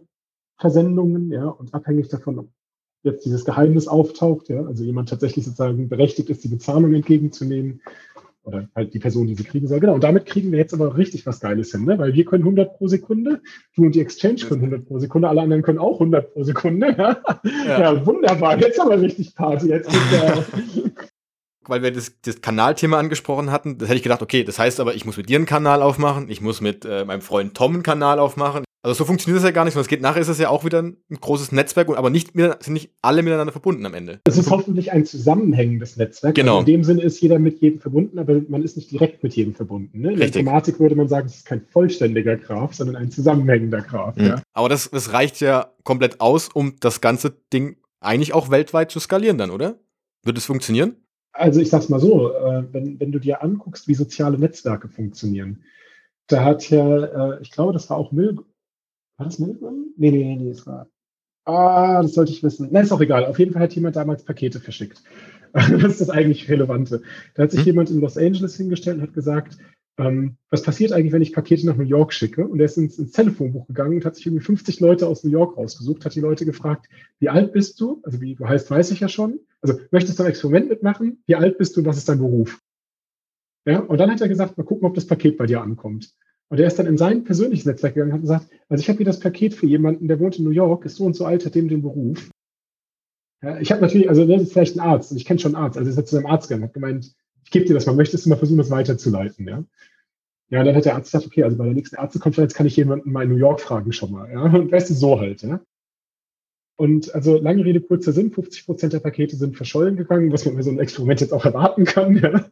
[0.57, 2.49] Versendungen, ja, und abhängig davon, ob
[3.03, 7.81] jetzt dieses Geheimnis auftaucht, ja, also jemand tatsächlich sozusagen berechtigt ist, die Bezahlung entgegenzunehmen,
[8.43, 9.79] oder halt die Person, die sie kriegen soll.
[9.79, 11.97] Genau, und damit kriegen wir jetzt aber richtig was Geiles hin, ne?
[11.97, 13.41] weil wir können 100 pro Sekunde,
[13.75, 16.89] du und die Exchange können 100 pro Sekunde, alle anderen können auch 100 pro Sekunde.
[16.99, 17.79] Ja, ja.
[17.79, 19.67] ja wunderbar, jetzt aber richtig Party.
[19.67, 20.45] Jetzt der
[21.69, 24.95] weil wir das, das Kanalthema angesprochen hatten, das hätte ich gedacht, okay, das heißt aber,
[24.95, 27.83] ich muss mit dir einen Kanal aufmachen, ich muss mit äh, meinem Freund Tom einen
[27.83, 30.37] Kanal aufmachen, also so funktioniert das ja gar nicht, sondern es geht nachher ist es
[30.37, 34.21] ja auch wieder ein großes Netzwerk, aber nicht sind nicht alle miteinander verbunden am Ende.
[34.23, 36.35] Es ist hoffentlich ein zusammenhängendes Netzwerk.
[36.35, 36.59] Genau.
[36.59, 39.35] Also in dem Sinne ist jeder mit jedem verbunden, aber man ist nicht direkt mit
[39.35, 39.99] jedem verbunden.
[39.99, 40.13] Ne?
[40.13, 40.31] In Richtig.
[40.31, 44.15] der Informatik würde man sagen, es ist kein vollständiger Graph, sondern ein zusammenhängender Graph.
[44.15, 44.25] Mhm.
[44.25, 44.41] Ja.
[44.53, 49.01] Aber das, das reicht ja komplett aus, um das ganze Ding eigentlich auch weltweit zu
[49.01, 49.77] skalieren dann, oder?
[50.23, 50.95] Wird es funktionieren?
[51.39, 55.63] Also ich sag's mal so, äh, wenn, wenn du dir anguckst, wie soziale Netzwerke funktionieren,
[56.27, 58.37] da hat ja, äh, ich glaube, das war auch Mill
[59.19, 59.93] war das Milgram?
[59.97, 60.87] Nee, nee, nee, es war.
[61.43, 62.69] Ah, das sollte ich wissen.
[62.71, 63.25] Nein, ist auch egal.
[63.25, 65.03] Auf jeden Fall hat jemand damals Pakete verschickt.
[65.53, 67.01] das ist das eigentlich Relevante.
[67.33, 67.65] Da hat sich hm.
[67.67, 69.57] jemand in Los Angeles hingestellt und hat gesagt,
[69.99, 72.47] ähm, was passiert eigentlich, wenn ich Pakete nach New York schicke?
[72.47, 75.29] Und er ist ins, ins, Telefonbuch gegangen und hat sich irgendwie 50 Leute aus New
[75.31, 76.87] York rausgesucht, hat die Leute gefragt,
[77.19, 78.01] wie alt bist du?
[78.03, 79.39] Also wie du heißt, weiß ich ja schon.
[79.61, 81.21] Also möchtest du ein Experiment mitmachen?
[81.25, 82.61] Wie alt bist du und was ist dein Beruf?
[83.65, 86.13] Ja, und dann hat er gesagt, mal gucken, ob das Paket bei dir ankommt.
[86.47, 88.97] Und er ist dann in sein persönliches Netzwerk gegangen und hat gesagt, also ich habe
[88.97, 91.45] hier das Paket für jemanden, der wohnt in New York, ist so und so alt,
[91.45, 92.31] hat dem den Beruf.
[93.43, 95.77] Ja, ich habe natürlich, also das ist vielleicht ein Arzt, ich kenne schon einen Arzt,
[95.77, 97.13] also er ist jetzt zu seinem Arzt gegangen, hat gemeint,
[97.49, 99.63] ich gebe dir das mal, möchtest du mal versuchen, das weiterzuleiten, ja?
[100.51, 103.11] Ja, dann hat der Arzt gesagt, okay, also bei der nächsten Ärztekonferenz kann ich jemanden
[103.11, 104.43] mal in New York fragen schon mal, ja?
[104.43, 105.59] Und weißt du, so halt, ja?
[106.75, 110.57] Und also lange Rede, kurzer Sinn, 50 Prozent der Pakete sind verschollen gegangen, was man
[110.57, 112.45] bei so einem Experiment jetzt auch erwarten kann, ja?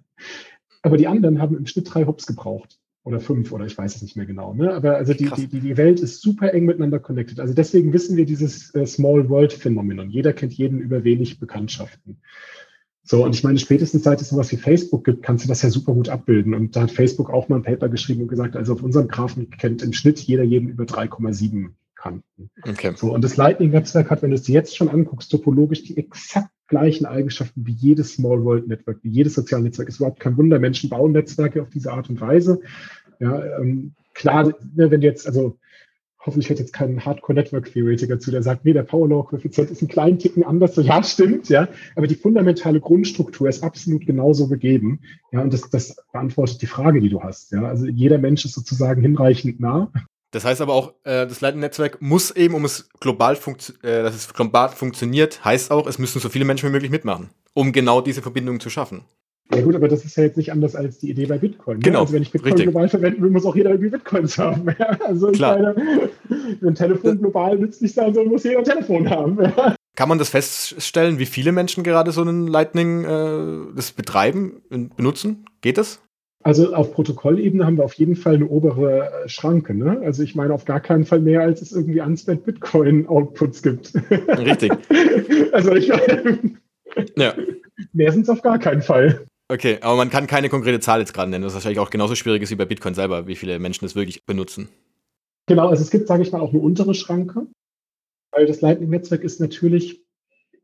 [0.81, 4.01] Aber die anderen haben im Schnitt drei Hops gebraucht oder fünf oder ich weiß es
[4.01, 4.55] nicht mehr genau.
[4.55, 4.73] Ne?
[4.73, 7.39] Aber also die, die, die Welt ist super eng miteinander connected.
[7.39, 10.09] Also deswegen wissen wir dieses äh, Small World Phänomenon.
[10.09, 12.17] Jeder kennt jeden über wenig Bekanntschaften.
[13.09, 15.69] So, und ich meine, spätestens seit es sowas wie Facebook gibt, kannst du das ja
[15.69, 16.53] super gut abbilden.
[16.53, 19.49] Und da hat Facebook auch mal ein Paper geschrieben und gesagt, also auf unserem Graphen
[19.49, 22.49] kennt im Schnitt jeder jeden über 3,7 Kanten.
[22.63, 22.91] Okay.
[22.97, 26.49] So, und das Lightning-Netzwerk hat, wenn du es dir jetzt schon anguckst, topologisch die exakt
[26.67, 29.87] gleichen Eigenschaften wie jedes Small World Network, wie jedes soziale Netzwerk.
[29.87, 30.59] Ist überhaupt kein Wunder.
[30.59, 32.59] Menschen bauen Netzwerke auf diese Art und Weise.
[33.21, 35.57] Ja, ähm, klar, ne, wenn jetzt, also
[36.27, 40.43] hoffentlich hört jetzt kein Hardcore-Network-Theoretiker zu, der sagt, nee, der Power-Law-Koeffizient ist einen kleinen Ticken
[40.43, 40.75] anders.
[40.75, 41.67] So, ja, stimmt, ja.
[41.95, 44.99] Aber die fundamentale Grundstruktur ist absolut genauso gegeben.
[45.31, 47.51] Ja, und das, das beantwortet die Frage, die du hast.
[47.51, 49.91] Ja, also jeder Mensch ist sozusagen hinreichend nah.
[50.31, 54.33] Das heißt aber auch, äh, das Lightning-Netzwerk muss eben, um es global, äh, dass es
[54.33, 58.21] global funktioniert, heißt auch, es müssen so viele Menschen wie möglich mitmachen, um genau diese
[58.21, 59.05] Verbindung zu schaffen.
[59.53, 61.77] Ja gut, aber das ist ja jetzt nicht anders als die Idee bei Bitcoin.
[61.77, 61.83] Ne?
[61.83, 62.01] Genau.
[62.01, 62.71] Also wenn ich Bitcoin richtig.
[62.71, 64.67] global verwenden will, muss auch jeder irgendwie Bitcoins haben.
[64.79, 64.97] Ja?
[65.05, 65.57] Also Klar.
[65.57, 65.75] Meine,
[66.59, 69.41] wenn ein Telefon global nützlich sein soll, muss jeder ein Telefon haben.
[69.41, 69.75] Ja?
[69.95, 74.61] Kann man das feststellen, wie viele Menschen gerade so einen Lightning äh, das betreiben,
[74.95, 75.45] benutzen?
[75.61, 76.01] Geht das?
[76.43, 79.73] Also auf Protokollebene haben wir auf jeden Fall eine obere äh, Schranke.
[79.73, 80.01] Ne?
[80.03, 83.93] Also ich meine auf gar keinen Fall mehr, als es irgendwie unspent Bitcoin-Outputs gibt.
[84.11, 84.71] Richtig.
[85.51, 86.39] also ich meine,
[87.17, 87.33] ja.
[87.93, 89.25] mehr sind es auf gar keinen Fall.
[89.49, 92.41] Okay, aber man kann keine konkrete Zahl jetzt gerade nennen, was wahrscheinlich auch genauso schwierig
[92.41, 94.67] ist wie bei Bitcoin selber, wie viele Menschen es wirklich benutzen.
[95.45, 97.47] Genau, also es gibt, sage ich mal, auch eine untere Schranke,
[98.31, 100.03] weil das Lightning-Netzwerk ist natürlich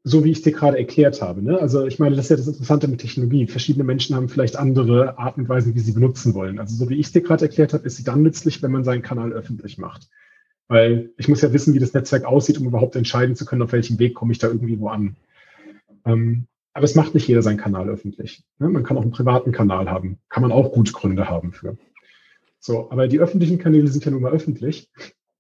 [0.04, 1.42] so, wie ich es dir gerade erklärt habe.
[1.42, 1.58] Ne?
[1.58, 3.48] Also ich meine, das ist ja das Interessante mit Technologie.
[3.48, 6.60] Verschiedene Menschen haben vielleicht andere Arten und Weisen, wie sie benutzen wollen.
[6.60, 8.84] Also so wie ich es dir gerade erklärt habe, ist sie dann nützlich, wenn man
[8.84, 10.10] seinen Kanal öffentlich macht.
[10.68, 13.72] Weil ich muss ja wissen, wie das Netzwerk aussieht, um überhaupt entscheiden zu können, auf
[13.72, 15.16] welchem Weg komme ich da irgendwie wo an.
[16.06, 18.44] Ähm, aber es macht nicht jeder seinen Kanal öffentlich.
[18.60, 18.70] Ne?
[18.70, 20.20] Man kann auch einen privaten Kanal haben.
[20.30, 21.78] Kann man auch gute Gründe haben für.
[22.60, 24.90] So, aber die öffentlichen Kanäle sind ja nun mal öffentlich.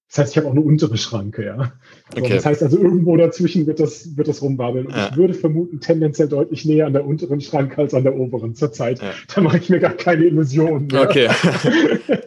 [0.09, 1.73] Das heißt, ich habe auch eine untere Schranke, ja.
[2.13, 2.36] So, okay.
[2.36, 4.86] Das heißt also, irgendwo dazwischen wird das, wird das rumwabbeln.
[4.86, 5.09] Und ja.
[5.09, 9.01] ich würde vermuten, tendenziell deutlich näher an der unteren Schranke als an der oberen zurzeit.
[9.01, 9.11] Ja.
[9.34, 10.88] Da mache ich mir gar keine Illusionen.
[10.89, 11.01] Ja.
[11.01, 11.29] Okay.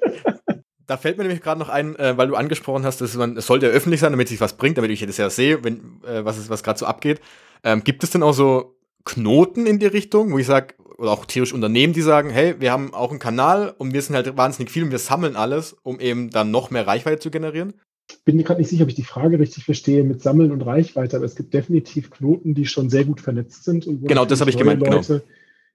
[0.86, 3.46] da fällt mir nämlich gerade noch ein, äh, weil du angesprochen hast, dass man, es
[3.46, 6.24] sollte ja öffentlich sein, damit sich was bringt, damit ich das ja sehe, wenn, äh,
[6.24, 7.20] was, was gerade so abgeht.
[7.62, 8.75] Ähm, gibt es denn auch so
[9.06, 12.72] Knoten in die Richtung, wo ich sage, oder auch theoretisch Unternehmen, die sagen, hey, wir
[12.72, 16.00] haben auch einen Kanal und wir sind halt wahnsinnig viel und wir sammeln alles, um
[16.00, 17.74] eben dann noch mehr Reichweite zu generieren?
[18.10, 20.62] Ich bin mir gerade nicht sicher, ob ich die Frage richtig verstehe mit Sammeln und
[20.62, 23.86] Reichweite, aber es gibt definitiv Knoten, die schon sehr gut vernetzt sind.
[23.86, 24.82] Und genau, das habe ich gemeint.
[24.82, 24.96] Genau.
[24.96, 25.24] Leute,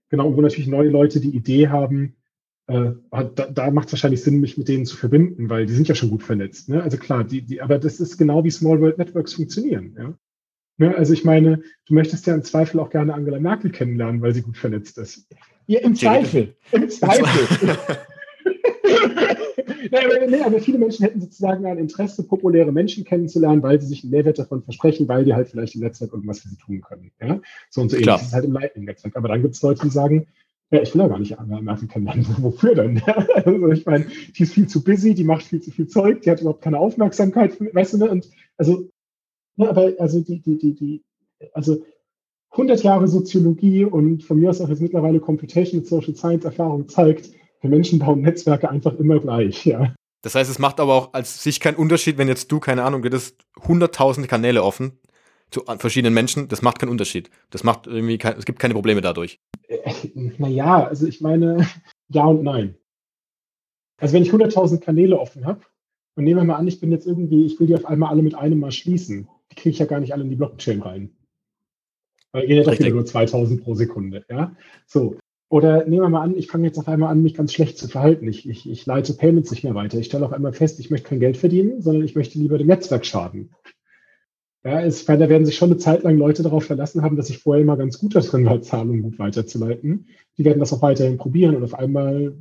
[0.09, 0.23] genau.
[0.25, 2.15] genau, wo natürlich neue Leute die Idee haben,
[2.67, 5.87] äh, da, da macht es wahrscheinlich Sinn, mich mit denen zu verbinden, weil die sind
[5.89, 6.69] ja schon gut vernetzt.
[6.69, 6.81] Ne?
[6.81, 9.95] Also klar, die, die, aber das ist genau wie Small World Networks funktionieren.
[9.97, 10.13] Ja?
[10.81, 10.95] Ne?
[10.97, 14.41] Also ich meine, du möchtest ja im Zweifel auch gerne Angela Merkel kennenlernen, weil sie
[14.41, 15.27] gut vernetzt ist.
[15.67, 16.55] Ja, im Zweifel.
[16.71, 17.25] Im Zweifel.
[19.91, 23.87] Nein, aber, nee, aber viele Menschen hätten sozusagen ein Interesse, populäre Menschen kennenzulernen, weil sie
[23.87, 26.81] sich einen Mehrwert davon versprechen, weil die halt vielleicht im Netzwerk irgendwas für sie tun
[26.81, 27.11] können.
[27.21, 27.39] Ja?
[27.69, 28.07] So und so ähnlich.
[28.07, 29.15] Das ist halt im Lightning-Netzwerk.
[29.15, 30.27] Aber dann gibt es Leute, die sagen,
[30.71, 32.25] ja, ich will ja gar nicht Angela Merkel kennenlernen.
[32.39, 33.01] Wofür denn?
[33.35, 34.05] also ich meine,
[34.35, 36.79] die ist viel zu busy, die macht viel zu viel Zeug, die hat überhaupt keine
[36.79, 38.09] Aufmerksamkeit, weißt du, ne?
[38.09, 38.89] Und also
[39.55, 41.03] ja, aber also die, die, die, die,
[41.53, 41.83] also
[42.51, 46.87] 100 Jahre Soziologie und von mir aus auch jetzt mittlerweile Computation und Social Science Erfahrung
[46.89, 47.29] zeigt,
[47.61, 49.93] wir Menschen bauen Netzwerke einfach immer gleich, ja.
[50.23, 53.01] Das heißt, es macht aber auch als sich keinen Unterschied, wenn jetzt du, keine Ahnung,
[53.01, 54.99] du hättest 100.000 Kanäle offen
[55.49, 57.29] zu verschiedenen Menschen, das macht keinen Unterschied.
[57.49, 59.39] Das macht irgendwie, kein, es gibt keine Probleme dadurch.
[59.67, 59.93] Äh,
[60.37, 61.67] naja, also ich meine,
[62.09, 62.75] ja und nein.
[63.97, 65.61] Also wenn ich 100.000 Kanäle offen habe
[66.15, 68.21] und nehmen wir mal an, ich bin jetzt irgendwie, ich will die auf einmal alle
[68.21, 71.11] mit einem Mal schließen, die kriege ich ja gar nicht alle in die Blockchain rein.
[72.31, 74.25] Weil gehen ja doch wieder nur 2000 pro Sekunde.
[74.29, 74.55] Ja?
[74.85, 75.17] So.
[75.49, 77.89] Oder nehmen wir mal an, ich fange jetzt auf einmal an, mich ganz schlecht zu
[77.89, 78.25] verhalten.
[78.29, 79.97] Ich, ich, ich leite Payments nicht mehr weiter.
[79.97, 82.67] Ich stelle auf einmal fest, ich möchte kein Geld verdienen, sondern ich möchte lieber dem
[82.67, 83.53] Netzwerk schaden.
[84.63, 87.29] Ja, es, weil da werden sich schon eine Zeit lang Leute darauf verlassen haben, dass
[87.29, 90.07] ich vorher immer ganz gut da drin war, Zahlungen gut weiterzuleiten.
[90.37, 92.37] Die werden das auch weiterhin probieren und auf einmal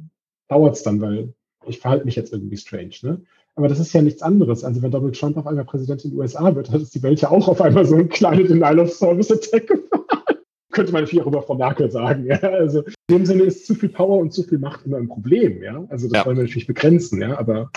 [0.47, 1.35] dauert es dann, weil
[1.67, 2.95] ich verhalte mich jetzt irgendwie strange.
[3.03, 3.21] Ne?
[3.55, 4.65] Aber das ist ja nichts anderes.
[4.65, 7.21] Also wenn Donald Trump auf einmal Präsident in den USA wird, hat es die Welt
[7.21, 10.05] ja auch auf einmal so einen kleinen Denial-of-Service-Attack gefahren.
[10.73, 12.27] Könnte man viel auch über Frau Merkel sagen.
[12.27, 12.39] Ja?
[12.39, 15.63] Also in dem Sinne ist zu viel Power und zu viel Macht immer ein Problem.
[15.63, 15.85] Ja?
[15.89, 16.27] Also das ja.
[16.27, 17.21] wollen wir natürlich begrenzen.
[17.21, 17.39] Ja?
[17.39, 17.71] Aber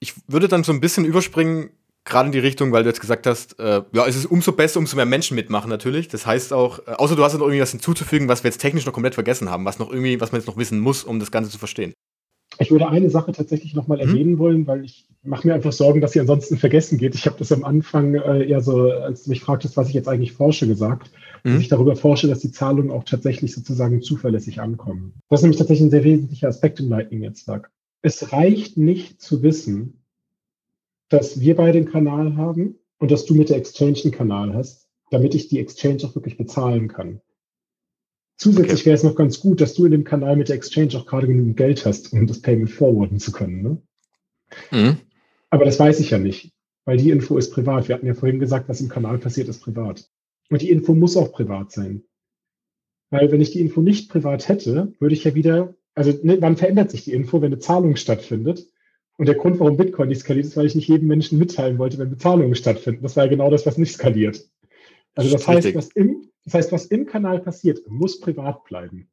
[0.00, 1.70] ich würde dann so ein bisschen überspringen,
[2.04, 4.78] gerade in die Richtung, weil du jetzt gesagt hast, äh, ja, es ist umso besser,
[4.78, 6.08] umso mehr Menschen mitmachen natürlich.
[6.08, 8.86] Das heißt auch, äh, außer du hast noch irgendwie was hinzuzufügen, was wir jetzt technisch
[8.86, 11.30] noch komplett vergessen haben, was noch irgendwie, was man jetzt noch wissen muss, um das
[11.30, 11.92] Ganze zu verstehen.
[12.60, 14.08] Ich würde eine Sache tatsächlich nochmal mhm.
[14.08, 17.14] erwähnen wollen, weil ich mache mir einfach Sorgen, dass sie ansonsten vergessen geht.
[17.14, 20.08] Ich habe das am Anfang äh, eher so, als du mich fragtest, was ich jetzt
[20.08, 21.10] eigentlich forsche, gesagt,
[21.44, 21.52] mhm.
[21.52, 25.14] dass ich darüber forsche, dass die Zahlungen auch tatsächlich sozusagen zuverlässig ankommen.
[25.28, 27.70] Das ist nämlich tatsächlich ein sehr wesentlicher Aspekt im Lightning-Netzwerk.
[28.02, 30.04] Es reicht nicht zu wissen,
[31.08, 34.88] dass wir beide einen Kanal haben und dass du mit der Exchange einen Kanal hast,
[35.10, 37.20] damit ich die Exchange auch wirklich bezahlen kann.
[38.38, 38.86] Zusätzlich okay.
[38.86, 41.26] wäre es noch ganz gut, dass du in dem Kanal mit der Exchange auch gerade
[41.26, 43.62] genügend Geld hast, um das Payment forwarden zu können.
[43.62, 43.82] Ne?
[44.70, 44.96] Mhm.
[45.50, 46.52] Aber das weiß ich ja nicht,
[46.84, 47.88] weil die Info ist privat.
[47.88, 50.08] Wir hatten ja vorhin gesagt, was im Kanal passiert, ist privat.
[50.50, 52.04] Und die Info muss auch privat sein.
[53.10, 56.56] Weil wenn ich die Info nicht privat hätte, würde ich ja wieder, also ne, wann
[56.56, 58.68] verändert sich die Info, wenn eine Zahlung stattfindet?
[59.16, 61.98] Und der Grund, warum Bitcoin nicht skaliert, ist, weil ich nicht jedem Menschen mitteilen wollte,
[61.98, 63.02] wenn Bezahlungen stattfinden.
[63.02, 64.48] Das war ja genau das, was nicht skaliert.
[65.16, 69.08] Also das heißt, was im, das heißt, was im Kanal passiert, muss privat bleiben.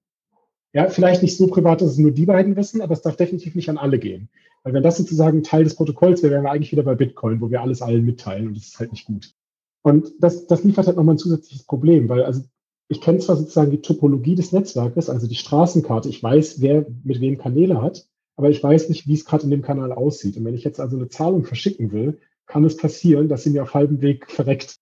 [0.73, 3.55] Ja, vielleicht nicht so privat, dass es nur die beiden wissen, aber es darf definitiv
[3.55, 4.29] nicht an alle gehen.
[4.63, 7.51] Weil wenn das sozusagen Teil des Protokolls wäre, wären wir eigentlich wieder bei Bitcoin, wo
[7.51, 9.33] wir alles allen mitteilen und das ist halt nicht gut.
[9.81, 12.41] Und das, das liefert halt nochmal ein zusätzliches Problem, weil also
[12.87, 17.19] ich kenne zwar sozusagen die Topologie des Netzwerkes, also die Straßenkarte, ich weiß, wer mit
[17.19, 18.07] wem Kanäle hat,
[18.37, 20.37] aber ich weiß nicht, wie es gerade in dem Kanal aussieht.
[20.37, 23.63] Und wenn ich jetzt also eine Zahlung verschicken will, kann es passieren, dass sie mir
[23.63, 24.79] auf halbem Weg verreckt.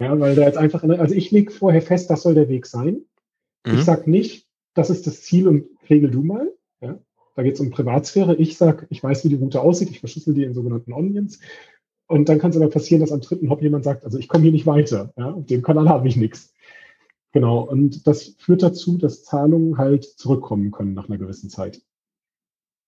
[0.00, 3.02] Ja, weil da jetzt einfach, also ich lege vorher fest, das soll der Weg sein.
[3.64, 3.74] Mhm.
[3.74, 6.52] Ich sage nicht, das ist das Ziel und regel du mal.
[6.80, 6.98] Ja?
[7.36, 8.36] Da geht es um Privatsphäre.
[8.36, 11.40] Ich sage, ich weiß, wie die Route aussieht, ich verschlüssel die in sogenannten Onions.
[12.08, 14.42] Und dann kann es aber passieren, dass am dritten Hop jemand sagt, also ich komme
[14.42, 15.12] hier nicht weiter.
[15.16, 15.32] Ja?
[15.32, 16.52] Auf dem Kanal habe ich nichts.
[17.32, 17.62] Genau.
[17.62, 21.80] Und das führt dazu, dass Zahlungen halt zurückkommen können nach einer gewissen Zeit.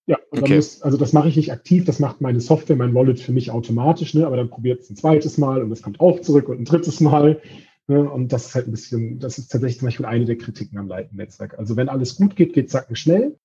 [0.06, 0.48] Ja, und okay.
[0.48, 3.32] dann muss, also das mache ich nicht aktiv, das macht meine Software, mein Wallet für
[3.32, 4.26] mich automatisch, ne?
[4.26, 7.00] aber dann probiert es ein zweites Mal und es kommt auch zurück und ein drittes
[7.00, 7.40] Mal.
[7.86, 8.10] Ne?
[8.10, 10.88] Und das ist halt ein bisschen, das ist tatsächlich zum Beispiel eine der Kritiken am
[10.88, 11.58] Leitennetzwerk.
[11.58, 13.38] Also wenn alles gut geht, geht Sacken schnell.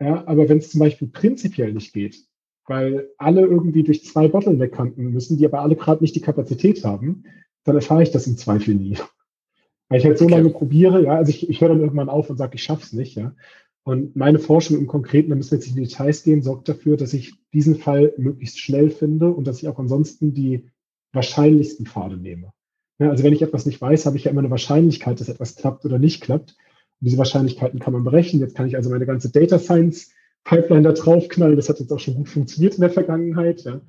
[0.00, 2.24] Ja, aber wenn es zum Beispiel prinzipiell nicht geht,
[2.66, 7.24] weil alle irgendwie durch zwei Bottleneck-Kanten müssen, die aber alle gerade nicht die Kapazität haben,
[7.64, 8.96] dann erfahre ich das im Zweifel nie.
[9.88, 10.34] Weil ich halt so okay.
[10.34, 13.16] lange probiere, ja, also ich, ich höre dann irgendwann auf und sage, ich schaff's nicht,
[13.16, 13.34] ja.
[13.88, 16.68] Und meine Forschung im Konkreten, da müssen wir jetzt nicht in die Details gehen, sorgt
[16.68, 20.68] dafür, dass ich diesen Fall möglichst schnell finde und dass ich auch ansonsten die
[21.14, 22.52] wahrscheinlichsten Pfade nehme.
[22.98, 25.56] Ja, also wenn ich etwas nicht weiß, habe ich ja immer eine Wahrscheinlichkeit, dass etwas
[25.56, 26.50] klappt oder nicht klappt.
[26.50, 28.42] Und diese Wahrscheinlichkeiten kann man berechnen.
[28.42, 30.12] Jetzt kann ich also meine ganze Data Science
[30.44, 31.56] Pipeline da draufknallen.
[31.56, 33.64] Das hat jetzt auch schon gut funktioniert in der Vergangenheit.
[33.64, 33.80] Ja.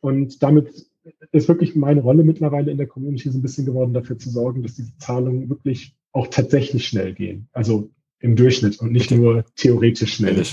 [0.00, 0.86] Und damit
[1.30, 4.62] ist wirklich meine Rolle mittlerweile in der Community so ein bisschen geworden, dafür zu sorgen,
[4.62, 7.50] dass diese Zahlungen wirklich auch tatsächlich schnell gehen.
[7.52, 7.90] Also
[8.22, 10.44] im Durchschnitt und nicht nur theoretisch schnell.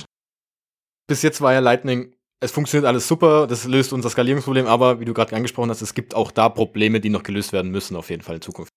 [1.07, 5.05] Bis jetzt war ja Lightning es funktioniert alles super, das löst unser Skalierungsproblem, aber wie
[5.05, 8.09] du gerade angesprochen hast, es gibt auch da Probleme, die noch gelöst werden müssen, auf
[8.09, 8.71] jeden Fall in Zukunft.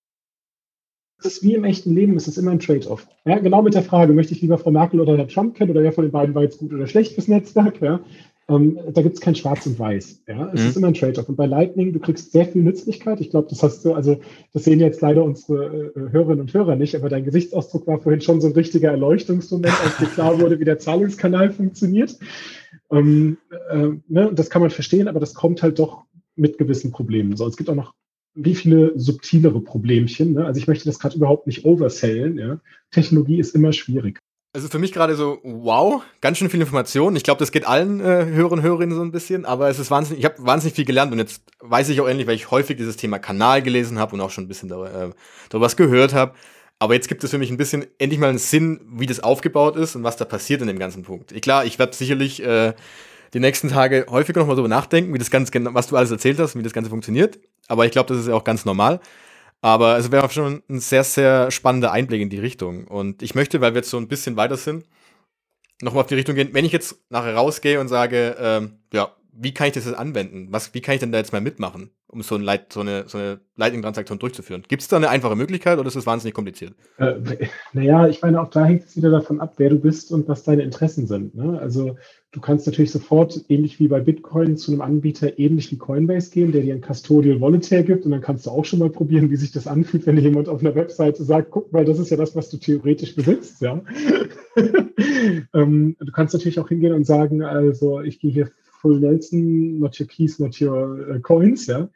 [1.18, 3.06] Es ist wie im echten Leben, es ist immer ein Trade-off.
[3.24, 5.82] Ja, genau mit der Frage, möchte ich lieber Frau Merkel oder Herr Trump kennen oder
[5.82, 7.80] wer von den beiden war jetzt gut oder schlecht fürs Netzwerk?
[7.80, 8.00] Ja?
[8.48, 10.22] Ähm, da gibt es kein Schwarz und Weiß.
[10.26, 10.50] Ja?
[10.52, 10.68] Es mhm.
[10.68, 11.28] ist immer ein Trade-off.
[11.28, 13.20] Und bei Lightning, du kriegst sehr viel Nützlichkeit.
[13.20, 14.20] Ich glaube, das hast du, also
[14.52, 18.20] das sehen jetzt leider unsere äh, Hörerinnen und Hörer nicht, aber dein Gesichtsausdruck war vorhin
[18.20, 22.18] schon so ein richtiger Erleuchtungsmoment, als dir klar wurde, wie der Zahlungskanal funktioniert.
[22.90, 23.38] Ähm,
[23.70, 27.36] äh, ne, das kann man verstehen, aber das kommt halt doch mit gewissen Problemen.
[27.36, 27.94] So, es gibt auch noch
[28.34, 30.32] wie viele subtilere Problemchen.
[30.32, 30.46] Ne?
[30.46, 32.38] Also ich möchte das gerade überhaupt nicht oversellen.
[32.38, 32.60] Ja?
[32.90, 34.18] Technologie ist immer schwierig.
[34.54, 37.16] Also für mich gerade so, wow, ganz schön viel Information.
[37.16, 39.90] Ich glaube, das geht allen äh, Hörern und Hörerinnen so ein bisschen, aber es ist
[39.90, 42.76] wahnsinnig, ich habe wahnsinnig viel gelernt und jetzt weiß ich auch endlich, weil ich häufig
[42.76, 45.10] dieses Thema Kanal gelesen habe und auch schon ein bisschen darüber, äh,
[45.48, 46.34] darüber was gehört habe.
[46.78, 49.76] Aber jetzt gibt es für mich ein bisschen endlich mal einen Sinn, wie das aufgebaut
[49.76, 51.32] ist und was da passiert in dem ganzen Punkt.
[51.40, 52.74] Klar, ich werde sicherlich äh,
[53.32, 56.56] die nächsten Tage häufiger nochmal darüber nachdenken, wie das Ganze, was du alles erzählt hast,
[56.56, 57.38] wie das Ganze funktioniert.
[57.68, 59.00] Aber ich glaube, das ist ja auch ganz normal.
[59.62, 62.88] Aber es wäre schon ein sehr, sehr spannender Einblick in die Richtung.
[62.88, 64.84] Und ich möchte, weil wir jetzt so ein bisschen weiter sind,
[65.80, 66.50] nochmal auf die Richtung gehen.
[66.52, 70.48] Wenn ich jetzt nachher rausgehe und sage, ähm, ja, wie kann ich das jetzt anwenden?
[70.50, 73.08] Was, wie kann ich denn da jetzt mal mitmachen, um so, ein Leit, so eine,
[73.08, 74.64] so eine Lightning-Transaktion durchzuführen?
[74.66, 76.74] Gibt es da eine einfache Möglichkeit oder ist das wahnsinnig kompliziert?
[76.98, 77.14] Äh,
[77.72, 80.42] naja, ich meine, auch da hängt es wieder davon ab, wer du bist und was
[80.42, 81.36] deine Interessen sind.
[81.36, 81.58] Ne?
[81.60, 81.96] Also
[82.32, 86.50] du kannst natürlich sofort, ähnlich wie bei Bitcoin, zu einem Anbieter ähnlich wie Coinbase gehen,
[86.50, 89.36] der dir ein Custodial Wallet hergibt und dann kannst du auch schon mal probieren, wie
[89.36, 92.16] sich das anfühlt, wenn dir jemand auf einer Webseite sagt, guck mal, das ist ja
[92.16, 93.60] das, was du theoretisch besitzt.
[93.60, 93.82] Ja?
[95.54, 100.00] ähm, du kannst natürlich auch hingehen und sagen, also ich gehe hier Full Nelson, not
[100.00, 101.88] your keys, not your uh, coins, ja.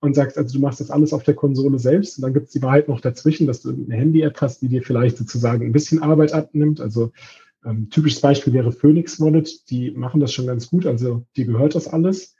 [0.00, 2.52] Und sagst, also du machst das alles auf der Konsole selbst und dann gibt es
[2.52, 6.02] die Wahrheit noch dazwischen, dass du eine Handy-App hast, die dir vielleicht sozusagen ein bisschen
[6.02, 6.80] Arbeit abnimmt.
[6.80, 7.12] Also
[7.64, 11.74] ähm, typisches Beispiel wäre Phoenix Wallet, die machen das schon ganz gut, also dir gehört
[11.74, 12.34] das alles.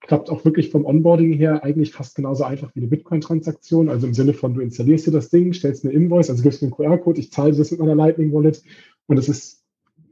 [0.00, 3.88] Klappt auch wirklich vom Onboarding her eigentlich fast genauso einfach wie eine Bitcoin-Transaktion.
[3.88, 6.66] Also im Sinne von, du installierst dir das Ding, stellst eine Invoice, also gibst mir
[6.66, 8.62] einen QR-Code, ich zahle das mit meiner Lightning Wallet
[9.06, 9.64] und es ist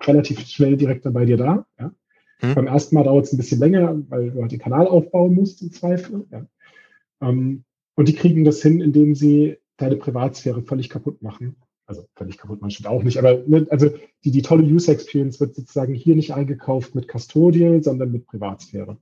[0.02, 1.66] relativ schnell direkt dann bei dir da.
[1.78, 1.92] Ja?
[2.38, 2.54] Hm.
[2.54, 5.60] Beim ersten Mal dauert es ein bisschen länger, weil du halt den Kanal aufbauen musst
[5.60, 6.26] im Zweifel.
[6.30, 6.46] Ja.
[7.20, 7.64] Ähm,
[7.94, 11.56] und die kriegen das hin, indem sie deine Privatsphäre völlig kaputt machen.
[11.86, 13.90] Also völlig kaputt, man stimmt auch nicht, aber ne, also
[14.24, 18.98] die, die tolle User Experience wird sozusagen hier nicht eingekauft mit Custodial, sondern mit Privatsphäre.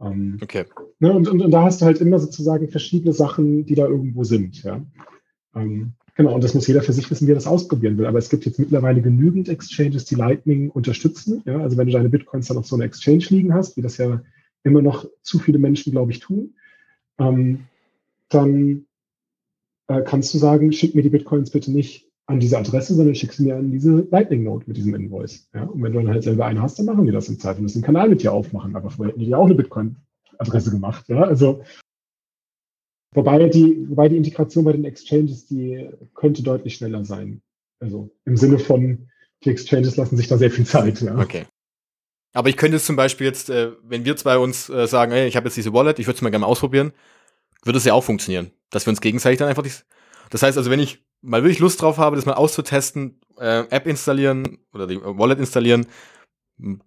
[0.00, 0.64] Ähm, okay.
[1.00, 4.24] Ne, und, und, und da hast du halt immer sozusagen verschiedene Sachen, die da irgendwo
[4.24, 4.62] sind.
[4.62, 4.82] Ja.
[5.54, 8.06] Ähm, Genau, und das muss jeder für sich wissen, wie er das ausprobieren will.
[8.06, 11.44] Aber es gibt jetzt mittlerweile genügend Exchanges, die Lightning unterstützen.
[11.46, 13.98] Ja, also wenn du deine Bitcoins dann auf so einer Exchange liegen hast, wie das
[13.98, 14.20] ja
[14.64, 16.54] immer noch zu viele Menschen, glaube ich, tun,
[17.20, 17.66] ähm,
[18.30, 18.86] dann
[19.88, 23.32] äh, kannst du sagen, schick mir die Bitcoins bitte nicht an diese Adresse, sondern schick
[23.32, 25.48] sie mir an diese Lightning Note mit diesem Invoice.
[25.54, 25.64] Ja?
[25.64, 27.62] Und wenn du dann halt selber eine hast, dann machen die das im Zweifel.
[27.62, 28.76] Das einen Kanal mit dir aufmachen.
[28.76, 31.08] Aber vorher hätten die ja auch eine Bitcoin-Adresse gemacht.
[31.08, 31.22] Ja?
[31.22, 31.62] Also,
[33.14, 37.40] wobei die, wobei die Integration bei den Exchanges, die könnte deutlich schneller sein.
[37.80, 39.08] Also im Sinne von,
[39.44, 41.00] die Exchanges lassen sich da sehr viel Zeit.
[41.00, 41.18] Ja?
[41.18, 41.46] Okay.
[42.34, 45.26] Aber ich könnte es zum Beispiel jetzt, äh, wenn wir zwei uns äh, sagen, ey,
[45.26, 46.92] ich habe jetzt diese Wallet, ich würde es mal gerne mal ausprobieren,
[47.64, 49.72] würde es ja auch funktionieren, dass wir uns gegenseitig dann einfach die,
[50.30, 53.86] das heißt also, wenn ich mal wirklich Lust drauf habe, das mal auszutesten, äh, App
[53.86, 55.86] installieren oder die Wallet installieren,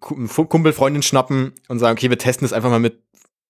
[0.00, 3.02] Kumpel, Freundin schnappen und sagen, okay, wir testen das einfach mal mit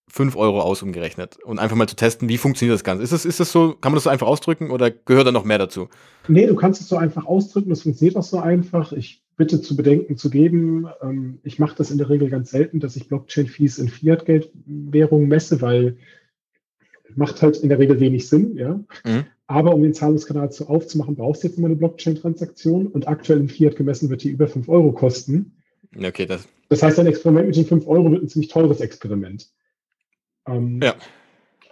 [0.08, 3.02] 5 Euro aus umgerechnet und einfach mal zu testen, wie funktioniert das Ganze.
[3.02, 5.44] Ist das, ist das so, kann man das so einfach ausdrücken oder gehört da noch
[5.44, 5.88] mehr dazu?
[6.28, 8.92] Nee, du kannst es so einfach ausdrücken, das funktioniert auch so einfach.
[8.92, 12.78] Ich bitte zu bedenken zu geben, ähm, ich mache das in der Regel ganz selten,
[12.78, 15.96] dass ich Blockchain-Fees in Fiat-Geldwährungen messe, weil
[17.16, 18.80] macht halt in der Regel wenig Sinn, ja.
[19.04, 19.24] Mhm.
[19.46, 23.48] Aber um den Zahlungskanal zu aufzumachen, brauchst du jetzt immer eine Blockchain-Transaktion und aktuell in
[23.48, 25.56] Fiat gemessen wird die über 5 Euro kosten.
[25.96, 26.48] Okay, das.
[26.68, 29.50] Das heißt, ein Experiment mit den 5 Euro wird ein ziemlich teures Experiment.
[30.46, 30.94] Ähm, ja.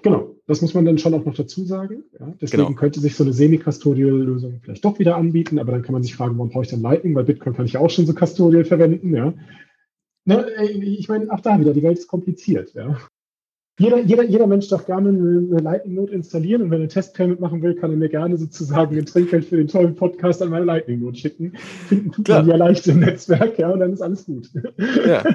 [0.02, 2.04] Genau, das muss man dann schon auch noch dazu sagen.
[2.18, 2.78] Ja, deswegen genau.
[2.78, 6.36] könnte sich so eine semi-custodial-Lösung vielleicht doch wieder anbieten, aber dann kann man sich fragen,
[6.36, 9.14] warum brauche ich dann Lightning, weil Bitcoin kann ich ja auch schon so custodial verwenden.
[9.14, 9.34] Ja.
[10.24, 12.74] Na, ich meine, auch da wieder, die Welt ist kompliziert.
[12.74, 12.98] Ja.
[13.80, 17.40] Jeder, jeder, jeder Mensch darf gerne eine, Lightning Note installieren und wenn er einen Testpayment
[17.40, 20.66] machen will, kann er mir gerne sozusagen ein Trinkgeld für den tollen Podcast an meine
[20.66, 21.54] Lightning Note schicken.
[21.88, 24.50] Finden tut man ja leicht im Netzwerk, ja, und dann ist alles gut.
[25.06, 25.24] Ja.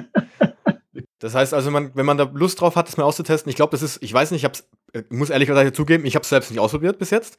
[1.18, 3.70] Das heißt also, man, wenn man da Lust drauf hat, das mal auszutesten, ich glaube,
[3.70, 6.28] das ist, ich weiß nicht, ich hab's, ich muss ehrlich gesagt zugeben, ich habe es
[6.28, 7.38] selbst nicht ausprobiert bis jetzt.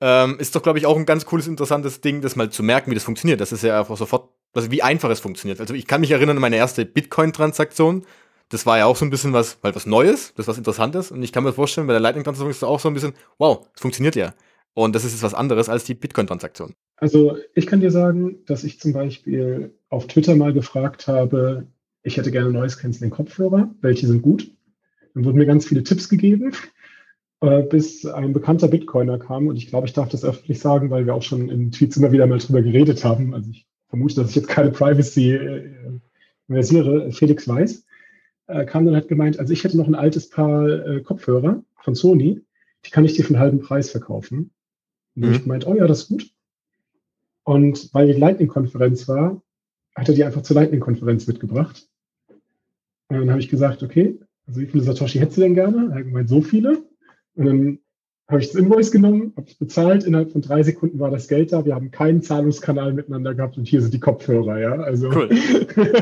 [0.00, 2.90] Ähm, ist doch, glaube ich, auch ein ganz cooles, interessantes Ding, das mal zu merken,
[2.90, 3.40] wie das funktioniert.
[3.40, 5.60] Das ist ja einfach sofort, also wie einfach es funktioniert.
[5.60, 8.04] Also ich kann mich erinnern an meine erste Bitcoin-Transaktion
[8.52, 11.10] das war ja auch so ein bisschen was, halt was Neues, das was Interessantes.
[11.10, 13.66] Und ich kann mir vorstellen, bei der Lightning-Transaktion ist es auch so ein bisschen, wow,
[13.74, 14.34] es funktioniert ja.
[14.74, 16.74] Und das ist jetzt was anderes als die Bitcoin-Transaktion.
[16.96, 21.66] Also ich kann dir sagen, dass ich zum Beispiel auf Twitter mal gefragt habe,
[22.02, 24.50] ich hätte gerne Noise Canceling Kopfhörer, welche sind gut?
[25.14, 26.52] Dann wurden mir ganz viele Tipps gegeben,
[27.40, 29.46] äh, bis ein bekannter Bitcoiner kam.
[29.46, 32.12] Und ich glaube, ich darf das öffentlich sagen, weil wir auch schon in Tweets immer
[32.12, 33.34] wieder mal drüber geredet haben.
[33.34, 35.70] Also ich vermute, dass ich jetzt keine Privacy äh,
[36.48, 37.12] versiere.
[37.12, 37.86] Felix Weiß
[38.46, 41.94] äh, kam dann hat gemeint, also ich hätte noch ein altes Paar äh, Kopfhörer von
[41.94, 42.40] Sony,
[42.84, 44.50] die kann ich dir für einen halben Preis verkaufen.
[45.14, 45.32] Und mhm.
[45.32, 46.30] ich gemeint, oh ja, das ist gut.
[47.44, 49.42] Und weil die Lightning-Konferenz war,
[49.94, 51.88] hat er die einfach zur Lightning-Konferenz mitgebracht.
[53.08, 55.88] Und dann habe ich gesagt, okay, also wie viele Satoshi hättest du denn gerne?
[55.90, 56.82] Er hat gemeint, so viele.
[57.34, 57.78] Und dann
[58.32, 61.52] habe ich das Invoice genommen, habe es bezahlt, innerhalb von drei Sekunden war das Geld
[61.52, 64.72] da, wir haben keinen Zahlungskanal miteinander gehabt und hier sind die Kopfhörer, ja.
[64.72, 65.28] Also cool.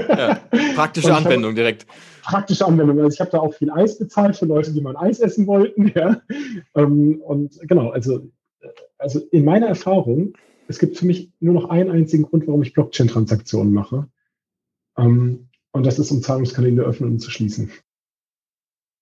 [0.08, 0.40] ja,
[0.76, 1.86] praktische Anwendung direkt.
[2.22, 3.00] Praktische Anwendung.
[3.00, 5.92] Also ich habe da auch viel Eis bezahlt für Leute, die mal Eis essen wollten,
[5.94, 6.22] ja.
[6.76, 8.30] Ähm, und genau, also,
[8.98, 10.34] also in meiner Erfahrung,
[10.68, 14.06] es gibt für mich nur noch einen einzigen Grund, warum ich Blockchain-Transaktionen mache.
[14.96, 17.70] Ähm, und das ist, um Zahlungskanäle öffnen und zu schließen.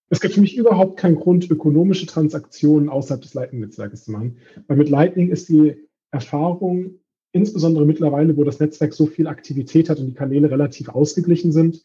[0.09, 4.37] Es gibt für mich überhaupt keinen Grund, ökonomische Transaktionen außerhalb des Lightning-Netzwerkes zu machen.
[4.67, 5.75] Weil mit Lightning ist die
[6.11, 6.95] Erfahrung,
[7.31, 11.83] insbesondere mittlerweile, wo das Netzwerk so viel Aktivität hat und die Kanäle relativ ausgeglichen sind,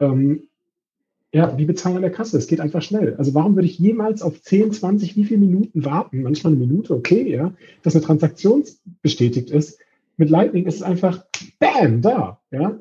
[0.00, 0.44] ähm,
[1.32, 2.38] ja, wie bezahlen an der Kasse?
[2.38, 3.14] Es geht einfach schnell.
[3.16, 6.22] Also warum würde ich jemals auf 10, 20, wie viele Minuten warten?
[6.22, 8.64] Manchmal eine Minute, okay, ja, dass eine Transaktion
[9.02, 9.78] bestätigt ist.
[10.16, 11.24] Mit Lightning ist es einfach,
[11.58, 12.78] bam, da, ja.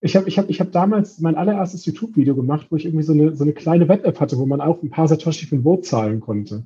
[0.00, 3.12] Ich habe ich hab, ich hab damals mein allererstes YouTube-Video gemacht, wo ich irgendwie so
[3.12, 5.82] eine, so eine kleine Web-App hatte, wo man auch ein paar Satoshi für ein Vote
[5.82, 6.64] zahlen konnte.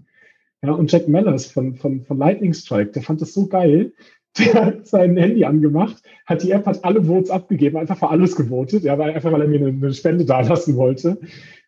[0.63, 3.93] Ja, und Jack Mellers von, von, von Lightning Strike, der fand das so geil.
[4.39, 8.35] Der hat sein Handy angemacht, hat die App, hat alle Votes abgegeben, einfach für alles
[8.35, 11.21] gewotet, ja, weil, einfach weil er mir eine, eine Spende dalassen wollte.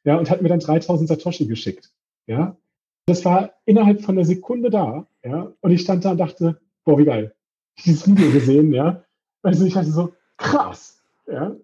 [0.03, 1.91] Ja, und hat mir dann 3000 Satoshi geschickt.
[2.27, 2.57] Ja,
[3.05, 5.07] das war innerhalb von einer Sekunde da.
[5.23, 7.35] Ja, und ich stand da und dachte, boah, wie geil.
[7.77, 9.05] Ich dieses Video gesehen, ja.
[9.43, 11.57] Also ich hatte so, krass ja.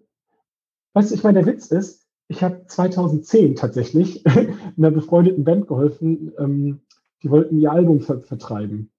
[0.93, 4.25] Weißt du, ich meine, der Witz ist, ich habe 2010 tatsächlich
[4.77, 6.81] einer befreundeten Band geholfen, ähm,
[7.23, 8.91] die wollten ihr Album ver vertreiben.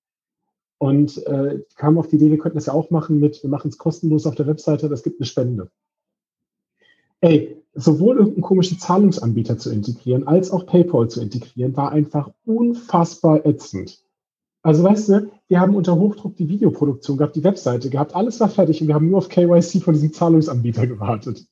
[0.79, 3.69] Und äh, kamen auf die Idee, wir könnten das ja auch machen mit, wir machen
[3.69, 5.71] es kostenlos auf der Webseite, das gibt eine Spende.
[7.21, 13.47] Ey, sowohl irgendeinen komischen Zahlungsanbieter zu integrieren, als auch PayPal zu integrieren, war einfach unfassbar
[13.47, 14.03] ätzend.
[14.63, 18.49] Also weißt du, wir haben unter Hochdruck die Videoproduktion gehabt, die Webseite gehabt, alles war
[18.49, 21.47] fertig und wir haben nur auf KYC von diesem Zahlungsanbieter gewartet.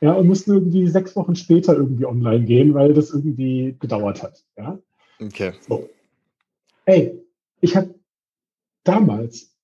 [0.00, 4.44] Ja, und mussten irgendwie sechs Wochen später irgendwie online gehen, weil das irgendwie gedauert hat.
[4.56, 4.78] Ja.
[5.20, 5.52] Okay.
[5.68, 5.88] So.
[6.84, 7.20] Ey,
[7.60, 7.92] ich habe
[8.84, 9.56] damals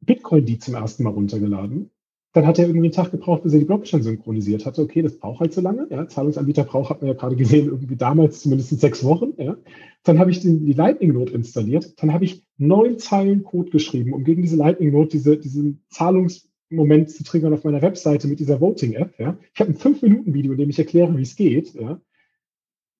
[0.00, 1.92] Bitcoin die zum ersten Mal runtergeladen
[2.32, 4.82] Dann hat er irgendwie einen Tag gebraucht, bis er die Blockchain synchronisiert hatte.
[4.82, 5.88] Okay, das braucht halt so lange.
[5.90, 6.06] Ja.
[6.06, 9.32] Zahlungsanbieter braucht, hat man ja gerade gesehen, irgendwie damals zumindest sechs Wochen.
[9.36, 9.56] Ja.
[10.04, 12.00] Dann habe ich die Lightning Note installiert.
[12.00, 17.10] Dann habe ich neun Zeilen Code geschrieben, um gegen diese Lightning Note diese, diesen Zahlungsmoment
[17.10, 19.18] zu triggern auf meiner Webseite mit dieser Voting-App.
[19.18, 19.36] Ja.
[19.52, 21.74] Ich habe ein fünf Minuten Video, in dem ich erkläre, wie es geht.
[21.74, 22.00] Ja.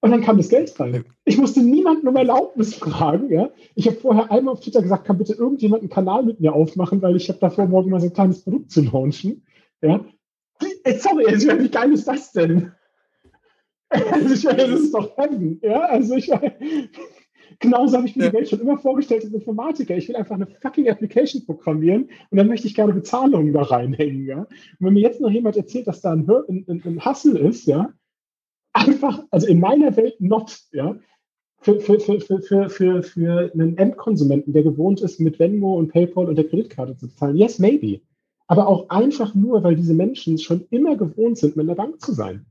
[0.02, 1.05] Und dann kam das Geld rein.
[1.24, 3.31] Ich musste niemanden um Erlaubnis fragen.
[3.31, 3.51] Ja?
[3.74, 7.02] Ich habe vorher einmal auf Twitter gesagt, kann bitte irgendjemand einen Kanal mit mir aufmachen,
[7.02, 9.44] weil ich habe davor morgen mal so ein kleines Produkt zu launchen.
[9.82, 10.05] Ja?
[10.98, 12.72] Sorry, also, wie geil ist das denn?
[13.90, 15.60] Also ich meine, das ist doch Heaven.
[15.62, 15.81] Ja?
[15.81, 16.55] Also ich meine,
[17.59, 18.31] genauso habe ich mir ja.
[18.31, 19.97] die Welt schon immer vorgestellt als Informatiker.
[19.97, 24.27] Ich will einfach eine fucking Application programmieren und dann möchte ich gerne Bezahlungen da reinhängen.
[24.27, 24.39] Ja?
[24.39, 24.48] Und
[24.78, 27.93] wenn mir jetzt noch jemand erzählt, dass da ein, ein, ein Hustle ist, ja,
[28.72, 30.97] einfach, also in meiner Welt not, ja,
[31.60, 36.26] für, für, für, für, für, für einen Endkonsumenten, der gewohnt ist, mit Venmo und PayPal
[36.28, 37.36] und der Kreditkarte zu zahlen.
[37.36, 38.01] Yes, maybe.
[38.47, 42.12] Aber auch einfach nur, weil diese Menschen schon immer gewohnt sind, mit einer Bank zu
[42.12, 42.47] sein.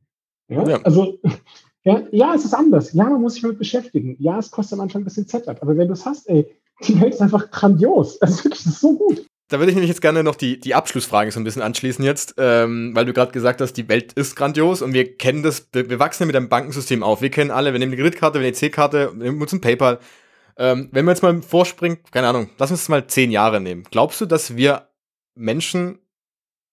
[0.47, 0.67] Ja?
[0.67, 0.81] ja.
[0.83, 1.17] Also,
[1.83, 2.93] ja, ja, es ist anders.
[2.93, 4.15] Ja, man muss sich damit beschäftigen.
[4.19, 5.61] Ja, es kostet am Anfang ein bisschen Setup.
[5.61, 6.45] Aber wenn du es hast, ey,
[6.87, 8.21] die Welt ist einfach grandios.
[8.21, 9.25] Also wirklich, das ist so gut.
[9.49, 12.35] Da würde ich nämlich jetzt gerne noch die, die Abschlussfrage so ein bisschen anschließen jetzt,
[12.37, 15.89] ähm, weil du gerade gesagt hast, die Welt ist grandios und wir kennen das, wir,
[15.89, 17.23] wir wachsen ja mit einem Bankensystem auf.
[17.23, 19.97] Wir kennen alle, wir nehmen die Kreditkarte, wir nehmen die C-Karte, wir nutzen PayPal.
[20.55, 23.85] Ähm, wenn wir jetzt mal vorspringen, keine Ahnung, lass uns mal zehn Jahre nehmen.
[23.89, 24.89] Glaubst du, dass wir
[25.33, 25.97] Menschen,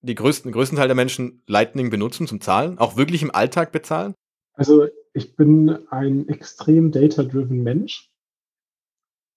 [0.01, 4.13] die größten, größten Teil der Menschen Lightning benutzen zum Zahlen, auch wirklich im Alltag bezahlen?
[4.53, 8.06] Also ich bin ein extrem data-driven Mensch.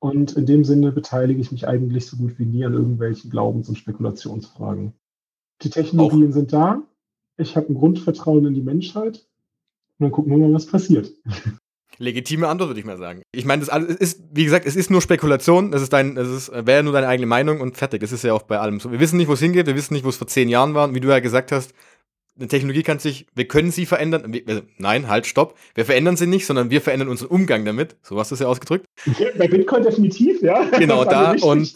[0.01, 3.68] Und in dem Sinne beteilige ich mich eigentlich so gut wie nie an irgendwelchen Glaubens-
[3.68, 4.94] und Spekulationsfragen.
[5.62, 6.35] Die Technologien Auch.
[6.35, 6.82] sind da.
[7.36, 9.27] Ich habe ein Grundvertrauen in die Menschheit.
[9.98, 11.12] Und dann gucken wir mal, was passiert.
[11.98, 13.20] Legitime Antwort, würde ich mal sagen.
[13.31, 16.28] Ich meine, das alles ist, wie gesagt, es ist nur Spekulation, es ist dein, es
[16.28, 18.02] ist, wäre nur deine eigene Meinung und fertig.
[18.02, 18.90] Es ist ja auch bei allem so.
[18.90, 20.89] Wir wissen nicht, wo es hingeht, wir wissen nicht, wo es vor zehn Jahren war.
[20.89, 21.74] Und wie du ja gesagt hast,
[22.41, 24.33] eine Technologie kann sich, wir können sie verändern.
[24.33, 25.57] Wir, also, nein, halt, stopp.
[25.75, 27.97] Wir verändern sie nicht, sondern wir verändern unseren Umgang damit.
[28.03, 28.87] So hast du es ja ausgedrückt.
[29.39, 30.65] Bei Bitcoin definitiv, ja.
[30.79, 31.75] Genau, da und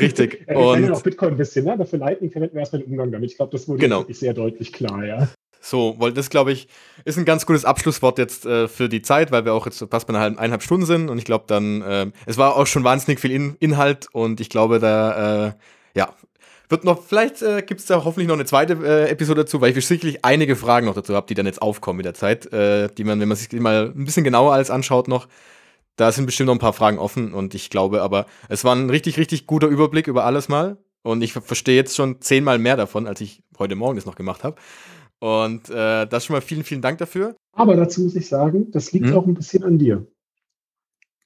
[0.00, 0.44] richtig.
[0.52, 1.72] Ja, wir und auch Bitcoin ein bisschen, ne?
[1.72, 3.30] aber für Lightning verwenden wir erstmal den Umgang damit.
[3.30, 4.00] Ich glaube, das wurde genau.
[4.00, 5.28] wirklich sehr deutlich klar, ja.
[5.60, 6.66] So, weil das, glaube ich,
[7.04, 10.06] ist ein ganz gutes Abschlusswort jetzt äh, für die Zeit, weil wir auch jetzt fast
[10.06, 12.84] bei einer halben, eineinhalb Stunden sind und ich glaube dann, äh, es war auch schon
[12.84, 15.52] wahnsinnig viel In Inhalt und ich glaube, da, äh,
[16.72, 19.76] wird noch, vielleicht äh, gibt es da hoffentlich noch eine zweite äh, Episode dazu, weil
[19.76, 22.88] ich sicherlich einige Fragen noch dazu habe, die dann jetzt aufkommen mit der Zeit, äh,
[22.88, 25.28] die man, wenn man sich mal ein bisschen genauer alles anschaut noch,
[25.96, 28.90] da sind bestimmt noch ein paar Fragen offen und ich glaube aber, es war ein
[28.90, 33.06] richtig, richtig guter Überblick über alles mal und ich verstehe jetzt schon zehnmal mehr davon,
[33.06, 34.56] als ich heute Morgen das noch gemacht habe.
[35.20, 37.36] Und äh, das schon mal vielen, vielen Dank dafür.
[37.52, 39.14] Aber dazu muss ich sagen, das liegt hm?
[39.14, 40.04] auch ein bisschen an dir.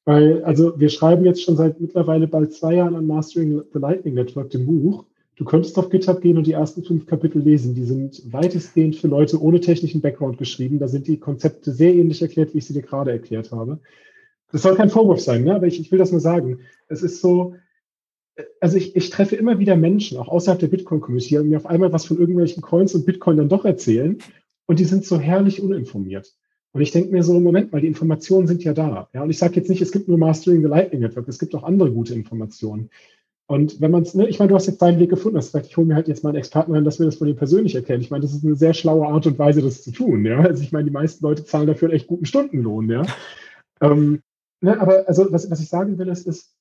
[0.05, 4.15] Weil, also wir schreiben jetzt schon seit mittlerweile bald zwei Jahren an Mastering the Lightning
[4.15, 5.07] Network, dem Buch.
[5.37, 7.75] Du könntest auf GitHub gehen und die ersten fünf Kapitel lesen.
[7.75, 10.79] Die sind weitestgehend für Leute ohne technischen Background geschrieben.
[10.79, 13.79] Da sind die Konzepte sehr ähnlich erklärt, wie ich sie dir gerade erklärt habe.
[14.51, 15.55] Das soll kein Vorwurf sein, ne?
[15.55, 16.61] aber ich, ich will das nur sagen.
[16.89, 17.55] Es ist so,
[18.61, 21.93] also ich, ich treffe immer wieder Menschen, auch außerhalb der Bitcoin-Community, die mir auf einmal
[21.93, 24.19] was von irgendwelchen Coins und Bitcoin dann doch erzählen
[24.67, 26.35] und die sind so herrlich uninformiert.
[26.73, 29.09] Und ich denke mir so, Moment mal, die Informationen sind ja da.
[29.15, 31.55] Ja, und ich sage jetzt nicht, es gibt nur Mastering the Lightning Network, es gibt
[31.55, 32.91] auch andere gute Informationen.
[33.49, 35.67] Und wenn man es, ne, ich meine, du hast jetzt deinen Weg gefunden, hast gesagt,
[35.67, 37.77] ich hole mir halt jetzt mal einen Experten rein, dass wir das von ihm persönlich
[37.77, 38.01] erkennen.
[38.01, 40.25] Ich meine, das ist eine sehr schlaue Art und Weise, das zu tun.
[40.27, 40.41] Ja?
[40.41, 42.91] Also ich meine, die meisten Leute zahlen dafür einen echt guten Stundenlohn.
[42.91, 43.03] Ja?
[43.81, 44.21] ähm,
[44.61, 46.57] ne, aber also was, was ich sagen will, ist, ist,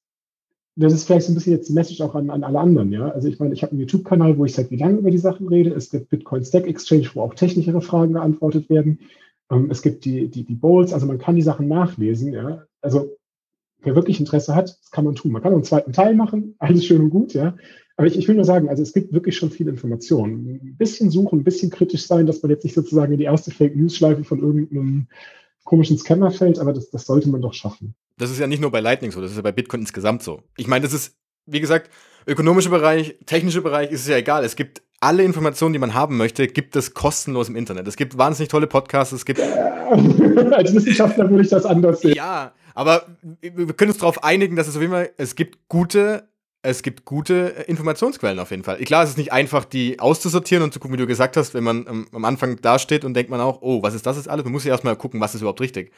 [0.75, 2.91] das ist vielleicht so ein bisschen jetzt die Message auch an, an alle anderen.
[2.91, 3.09] Ja?
[3.09, 5.47] Also ich meine, ich habe einen YouTube-Kanal, wo ich seit wie lange über die Sachen
[5.47, 5.73] rede.
[5.73, 8.99] Es gibt Bitcoin Stack Exchange, wo auch technischere Fragen beantwortet werden.
[9.49, 12.31] Ähm, es gibt die, die, die Bowls, also man kann die Sachen nachlesen.
[12.31, 12.67] Ja?
[12.81, 13.09] Also
[13.85, 15.31] wer wirklich Interesse hat, das kann man tun.
[15.31, 17.55] Man kann auch einen zweiten Teil machen, alles schön und gut, ja.
[17.97, 20.59] Aber ich, ich will nur sagen, also es gibt wirklich schon viel Information.
[20.61, 23.51] Ein bisschen suchen, ein bisschen kritisch sein, dass man jetzt nicht sozusagen in die erste
[23.51, 25.07] Fake News Schleife von irgendeinem
[25.63, 27.95] komischen Scammer fällt, aber das, das sollte man doch schaffen.
[28.17, 30.41] Das ist ja nicht nur bei Lightning so, das ist ja bei Bitcoin insgesamt so.
[30.57, 31.89] Ich meine, das ist, wie gesagt,
[32.27, 34.43] ökonomischer Bereich, technischer Bereich ist es ja egal.
[34.43, 37.87] Es gibt alle Informationen, die man haben möchte, gibt es kostenlos im Internet.
[37.87, 39.39] Es gibt wahnsinnig tolle Podcasts, es gibt.
[40.51, 42.15] Als Wissenschaftler würde ich das anders sehen.
[42.15, 43.07] Ja, aber
[43.41, 46.27] wir können uns darauf einigen, dass es auf jeden Fall, es gibt gute,
[46.61, 48.77] es gibt gute Informationsquellen auf jeden Fall.
[48.79, 51.63] Klar, es ist nicht einfach, die auszusortieren und zu gucken, wie du gesagt hast, wenn
[51.63, 54.43] man am, am Anfang dasteht und denkt man auch, oh, was ist das jetzt alles?
[54.43, 55.93] Man muss ja erstmal gucken, was ist überhaupt richtig.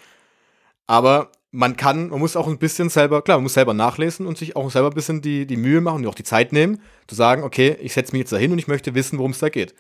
[0.86, 4.38] Aber man kann, man muss auch ein bisschen selber, klar, man muss selber nachlesen und
[4.38, 7.16] sich auch selber ein bisschen die, die Mühe machen und auch die Zeit nehmen, zu
[7.16, 9.50] sagen, okay, ich setze mich jetzt da hin und ich möchte wissen, worum es da
[9.50, 9.74] geht.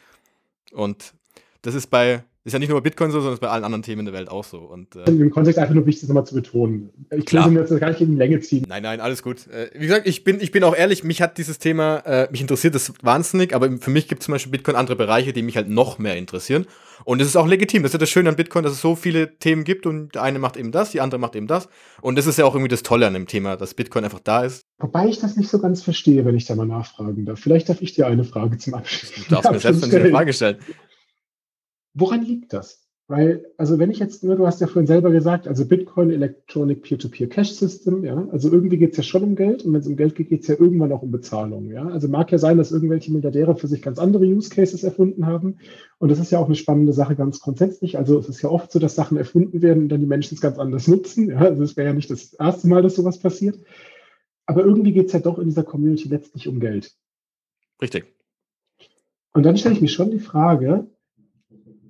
[0.72, 1.14] Und
[1.61, 3.84] das ist bei Ist ja nicht nur bei Bitcoin so, sondern ist bei allen anderen
[3.84, 4.60] Themen in der Welt auch so.
[4.60, 6.91] Und, äh, Im Kontext einfach nur wichtig, das nochmal zu betonen.
[7.11, 7.52] Ich Klar.
[7.52, 8.65] will jetzt gar nicht in die Länge ziehen.
[8.69, 9.48] Nein, nein, alles gut.
[9.48, 12.40] Äh, wie gesagt, ich bin, ich bin auch ehrlich, mich hat dieses Thema, äh, mich
[12.40, 15.57] interessiert das wahnsinnig, aber für mich gibt es zum Beispiel Bitcoin andere Bereiche, die mich
[15.57, 16.68] halt noch mehr interessieren.
[17.03, 17.84] Und es ist auch legitim.
[17.84, 20.24] Das ist ja das Schöne an Bitcoin, dass es so viele Themen gibt und der
[20.24, 21.68] eine macht eben das, die andere macht eben das.
[21.99, 24.45] Und das ist ja auch irgendwie das Tolle an dem Thema, dass Bitcoin einfach da
[24.45, 24.64] ist.
[24.80, 27.40] Wobei ich das nicht so ganz verstehe, wenn ich da mal nachfragen darf.
[27.40, 29.11] Vielleicht darf ich dir eine Frage zum Abschluss.
[29.28, 30.57] Du darfst mir selbst eine Frage stellen.
[31.98, 32.88] Woran liegt das?
[33.10, 36.84] Weil, also wenn ich jetzt, ne, du hast ja vorhin selber gesagt, also Bitcoin Electronic
[36.84, 39.88] Peer-to-Peer Cash System, ja, also irgendwie geht es ja schon um Geld und wenn es
[39.88, 41.88] um Geld geht, geht es ja irgendwann auch um Bezahlung, ja.
[41.88, 45.60] Also mag ja sein, dass irgendwelche Milliardäre für sich ganz andere Use Cases erfunden haben
[45.99, 47.98] und das ist ja auch eine spannende Sache ganz grundsätzlich.
[47.98, 50.41] Also es ist ja oft so, dass Sachen erfunden werden und dann die Menschen es
[50.41, 51.38] ganz anders nutzen, ja.
[51.38, 53.57] Also es wäre ja nicht das erste Mal, dass sowas passiert.
[54.45, 56.94] Aber irgendwie geht es ja doch in dieser Community letztlich um Geld.
[57.82, 58.03] Richtig.
[59.34, 60.88] Und dann stelle ich mir schon die Frage,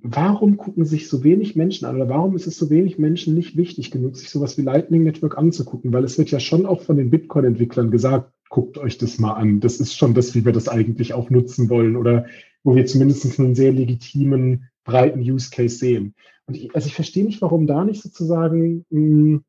[0.02, 3.56] warum gucken sich so wenig Menschen an oder warum ist es so wenig Menschen nicht
[3.56, 5.92] wichtig genug, sich sowas wie Lightning Network anzugucken?
[5.92, 9.60] Weil es wird ja schon auch von den Bitcoin-Entwicklern gesagt, guckt euch das mal an.
[9.60, 12.26] Das ist schon das, wie wir das eigentlich auch nutzen wollen oder
[12.64, 16.14] wo wir zumindest einen sehr legitimen, breiten Use Case sehen.
[16.46, 19.44] Und ich, also ich verstehe nicht, warum da nicht sozusagen mh, hm,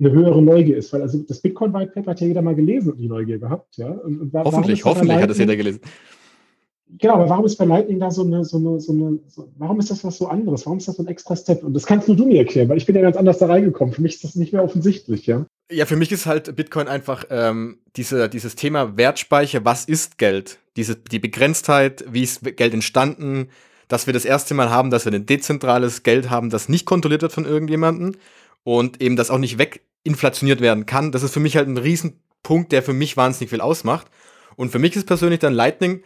[0.00, 2.92] eine höhere Neugier ist, weil also das Bitcoin White Paper hat ja jeder mal gelesen
[2.92, 3.90] und die Neugier gehabt, ja.
[3.90, 5.80] Und, und hoffentlich, hoffentlich hat es jeder gelesen.
[6.98, 9.80] Genau, aber warum ist bei Lightning da so eine, so eine, so eine, so, warum
[9.80, 10.64] ist das was so anderes?
[10.66, 11.64] Warum ist das so ein extra Step?
[11.64, 13.94] Und das kannst nur du mir erklären, weil ich bin ja ganz anders da reingekommen.
[13.94, 15.46] Für mich ist das nicht mehr offensichtlich, ja.
[15.72, 20.58] Ja, für mich ist halt Bitcoin einfach ähm, diese, dieses Thema Wertspeicher, was ist Geld?
[20.76, 23.48] Diese, die Begrenztheit, wie ist Geld entstanden,
[23.88, 27.22] dass wir das erste Mal haben, dass wir ein dezentrales Geld haben, das nicht kontrolliert
[27.22, 28.12] wird von irgendjemandem
[28.62, 31.12] und eben das auch nicht weginflationiert werden kann.
[31.12, 34.06] Das ist für mich halt ein Riesenpunkt, der für mich wahnsinnig viel ausmacht.
[34.56, 36.02] Und für mich ist persönlich dann Lightning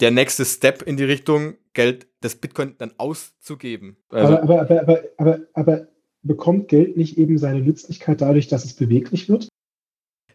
[0.00, 3.96] der nächste Step in die Richtung, Geld, das Bitcoin dann auszugeben.
[4.10, 5.88] Also aber, aber, aber, aber, aber
[6.22, 9.48] bekommt Geld nicht eben seine Nützlichkeit dadurch, dass es beweglich wird?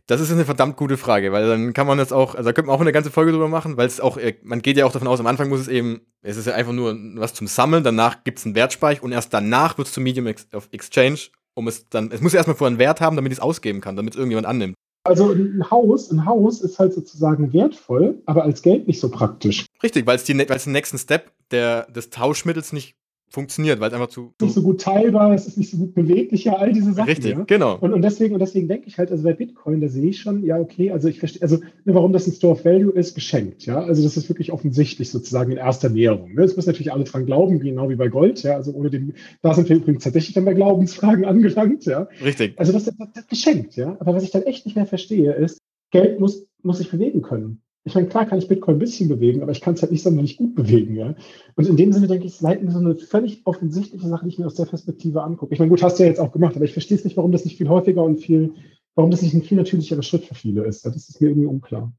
[0.08, 2.68] Das ist eine verdammt gute Frage, weil dann kann man jetzt auch, also da könnte
[2.68, 4.94] man auch eine ganze Folge drüber machen, weil es auch, äh, man geht ja auch
[4.94, 7.84] davon aus, am Anfang muss es eben, es ist ja einfach nur was zum Sammeln,
[7.84, 11.20] danach gibt es einen Wertspeich und erst danach wird es zum Medium of Exchange,
[11.56, 13.82] um es dann, es muss ja erstmal vorher einen Wert haben, damit ich es ausgeben
[13.82, 14.76] kann, damit es irgendjemand annimmt.
[15.08, 19.66] Also ein Haus, ein Haus ist halt sozusagen wertvoll, aber als Geld nicht so praktisch.
[19.82, 22.96] Richtig, weil es den nächsten Step der, des Tauschmittels nicht
[23.30, 24.34] funktioniert, weil es einfach zu.
[24.42, 27.10] Nicht so gut teilbar, es ist nicht so gut beweglicher, all diese Sachen.
[27.10, 27.44] Richtig, ja?
[27.46, 27.78] genau.
[27.78, 30.44] Und, und deswegen, und deswegen denke ich halt, also bei Bitcoin, da sehe ich schon,
[30.44, 33.66] ja, okay, also ich verstehe, also ne, warum das ein Store of Value ist, geschenkt,
[33.66, 33.80] ja.
[33.80, 36.34] Also das ist wirklich offensichtlich sozusagen in erster Näherung.
[36.34, 36.42] Ne?
[36.42, 38.56] Jetzt müssen natürlich alle dran glauben, genau wie bei Gold, ja.
[38.56, 42.08] Also ohne den, da sind wir übrigens tatsächlich dann bei Glaubensfragen angelangt, ja.
[42.24, 42.58] Richtig.
[42.58, 43.98] Also das ist geschenkt, ja.
[44.00, 45.60] Aber was ich dann echt nicht mehr verstehe, ist,
[45.92, 47.62] Geld muss, muss sich bewegen können.
[47.88, 50.04] Ich meine, klar kann ich Bitcoin ein bisschen bewegen, aber ich kann es halt nicht
[50.04, 50.96] sonderlich gut bewegen.
[50.96, 51.16] Ja?
[51.56, 54.40] Und in dem Sinne denke ich, ist Lightning so eine völlig offensichtliche Sache, die ich
[54.40, 55.54] mir aus der Perspektive angucke.
[55.54, 57.32] Ich meine, gut, hast du ja jetzt auch gemacht, aber ich verstehe es nicht, warum
[57.32, 58.54] das nicht viel häufiger und viel,
[58.96, 60.86] warum das nicht ein viel natürlicherer Schritt für viele ist.
[60.86, 61.94] Das ist mir irgendwie unklar.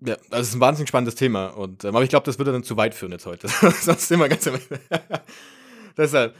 [0.00, 1.48] Ja, das ist ein wahnsinnig spannendes Thema.
[1.48, 3.48] Und, ähm, aber ich glaube, das würde dann zu weit führen jetzt heute.
[3.82, 4.48] Sonst wir ganz
[5.98, 6.34] Deshalb.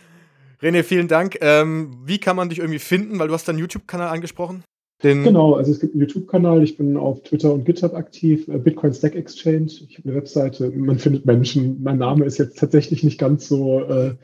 [0.62, 1.36] René, vielen Dank.
[1.42, 3.18] Ähm, wie kann man dich irgendwie finden?
[3.18, 4.64] Weil du hast deinen YouTube-Kanal angesprochen.
[5.02, 8.58] Den genau, also es gibt einen YouTube-Kanal, ich bin auf Twitter und GitHub aktiv, äh,
[8.58, 13.04] Bitcoin Stack Exchange, ich habe eine Webseite, man findet Menschen, mein Name ist jetzt tatsächlich
[13.04, 14.14] nicht ganz so äh,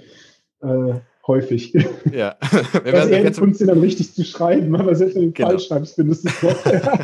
[0.63, 0.95] äh,
[1.29, 1.73] häufig.
[2.13, 2.37] Ja.
[2.73, 5.51] Wir werden eher die Kunst, dann richtig zu schreiben, aber selbst wenn du den genau.
[5.51, 6.65] falsch schreibst, findest du es doch.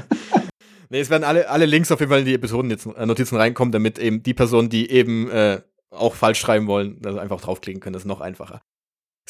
[0.90, 3.36] nee, es werden alle, alle Links auf jeden Fall in die Episoden jetzt äh, Notizen
[3.36, 5.60] reinkommen, damit eben die Personen, die eben äh,
[5.90, 8.62] auch falsch schreiben wollen, also einfach draufklicken können, das ist noch einfacher.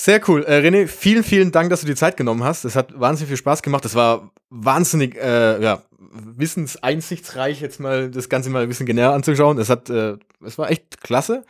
[0.02, 0.44] Sehr cool.
[0.44, 2.64] Äh, René, vielen, vielen Dank, dass du die Zeit genommen hast.
[2.64, 3.84] Es hat wahnsinnig viel Spaß gemacht.
[3.84, 5.82] Es war wahnsinnig, äh, ja,
[6.38, 9.58] wissenseinsichtsreich, jetzt mal das Ganze mal ein bisschen genauer anzuschauen.
[9.58, 11.44] Es hat, äh, es war echt klasse.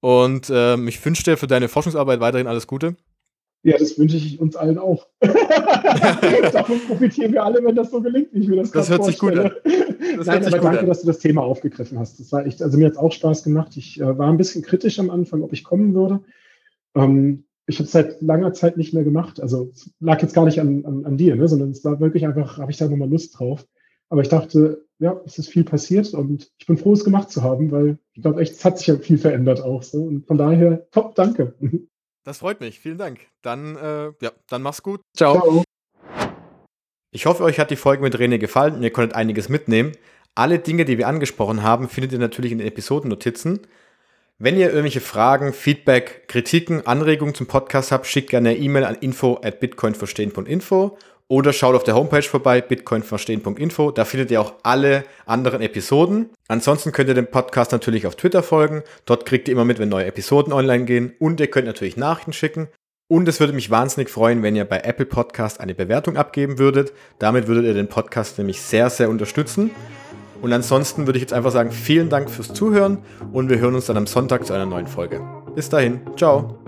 [0.00, 2.94] Und ähm, ich wünsche dir für deine Forschungsarbeit weiterhin alles Gute.
[3.62, 5.06] Ja, das wünsche ich uns allen auch.
[6.52, 9.18] Davon profitieren wir alle, wenn das so gelingt, wie ich mir das Das hört sich
[9.18, 9.50] gut an.
[10.18, 10.86] Das Nein, aber danke, an.
[10.86, 12.20] dass du das Thema aufgegriffen hast.
[12.20, 13.76] Das war echt, also mir hat es auch Spaß gemacht.
[13.76, 16.20] Ich äh, war ein bisschen kritisch am Anfang, ob ich kommen würde.
[16.94, 19.40] Ähm, ich habe es seit langer Zeit nicht mehr gemacht.
[19.40, 22.26] Also es lag jetzt gar nicht an, an, an dir, ne, sondern es war wirklich
[22.26, 23.66] einfach, habe ich da nochmal Lust drauf.
[24.10, 27.42] Aber ich dachte, ja, es ist viel passiert und ich bin froh, es gemacht zu
[27.42, 30.02] haben, weil ich glaube echt, es hat sich ja viel verändert auch so.
[30.02, 31.54] Und von daher, top, danke.
[32.24, 33.20] Das freut mich, vielen Dank.
[33.42, 35.00] Dann, äh, ja, dann mach's gut.
[35.16, 35.34] Ciao.
[35.34, 35.64] Ciao.
[37.12, 39.92] Ich hoffe, euch hat die Folge mit René gefallen und ihr konntet einiges mitnehmen.
[40.34, 43.60] Alle Dinge, die wir angesprochen haben, findet ihr natürlich in den Episodennotizen.
[44.38, 48.96] Wenn ihr irgendwelche Fragen, Feedback, Kritiken, Anregungen zum Podcast habt, schickt gerne eine E-Mail an
[48.96, 50.98] info at bitcoinverstehen.info
[51.28, 53.92] oder schaut auf der Homepage vorbei, bitcoinverstehen.info.
[53.92, 56.30] Da findet ihr auch alle anderen Episoden.
[56.48, 58.82] Ansonsten könnt ihr dem Podcast natürlich auf Twitter folgen.
[59.06, 61.14] Dort kriegt ihr immer mit, wenn neue Episoden online gehen.
[61.20, 62.68] Und ihr könnt natürlich Nachrichten schicken.
[63.06, 66.92] Und es würde mich wahnsinnig freuen, wenn ihr bei Apple Podcast eine Bewertung abgeben würdet.
[67.20, 69.70] Damit würdet ihr den Podcast nämlich sehr, sehr unterstützen.
[70.44, 72.98] Und ansonsten würde ich jetzt einfach sagen, vielen Dank fürs Zuhören
[73.32, 75.22] und wir hören uns dann am Sonntag zu einer neuen Folge.
[75.54, 76.58] Bis dahin, ciao.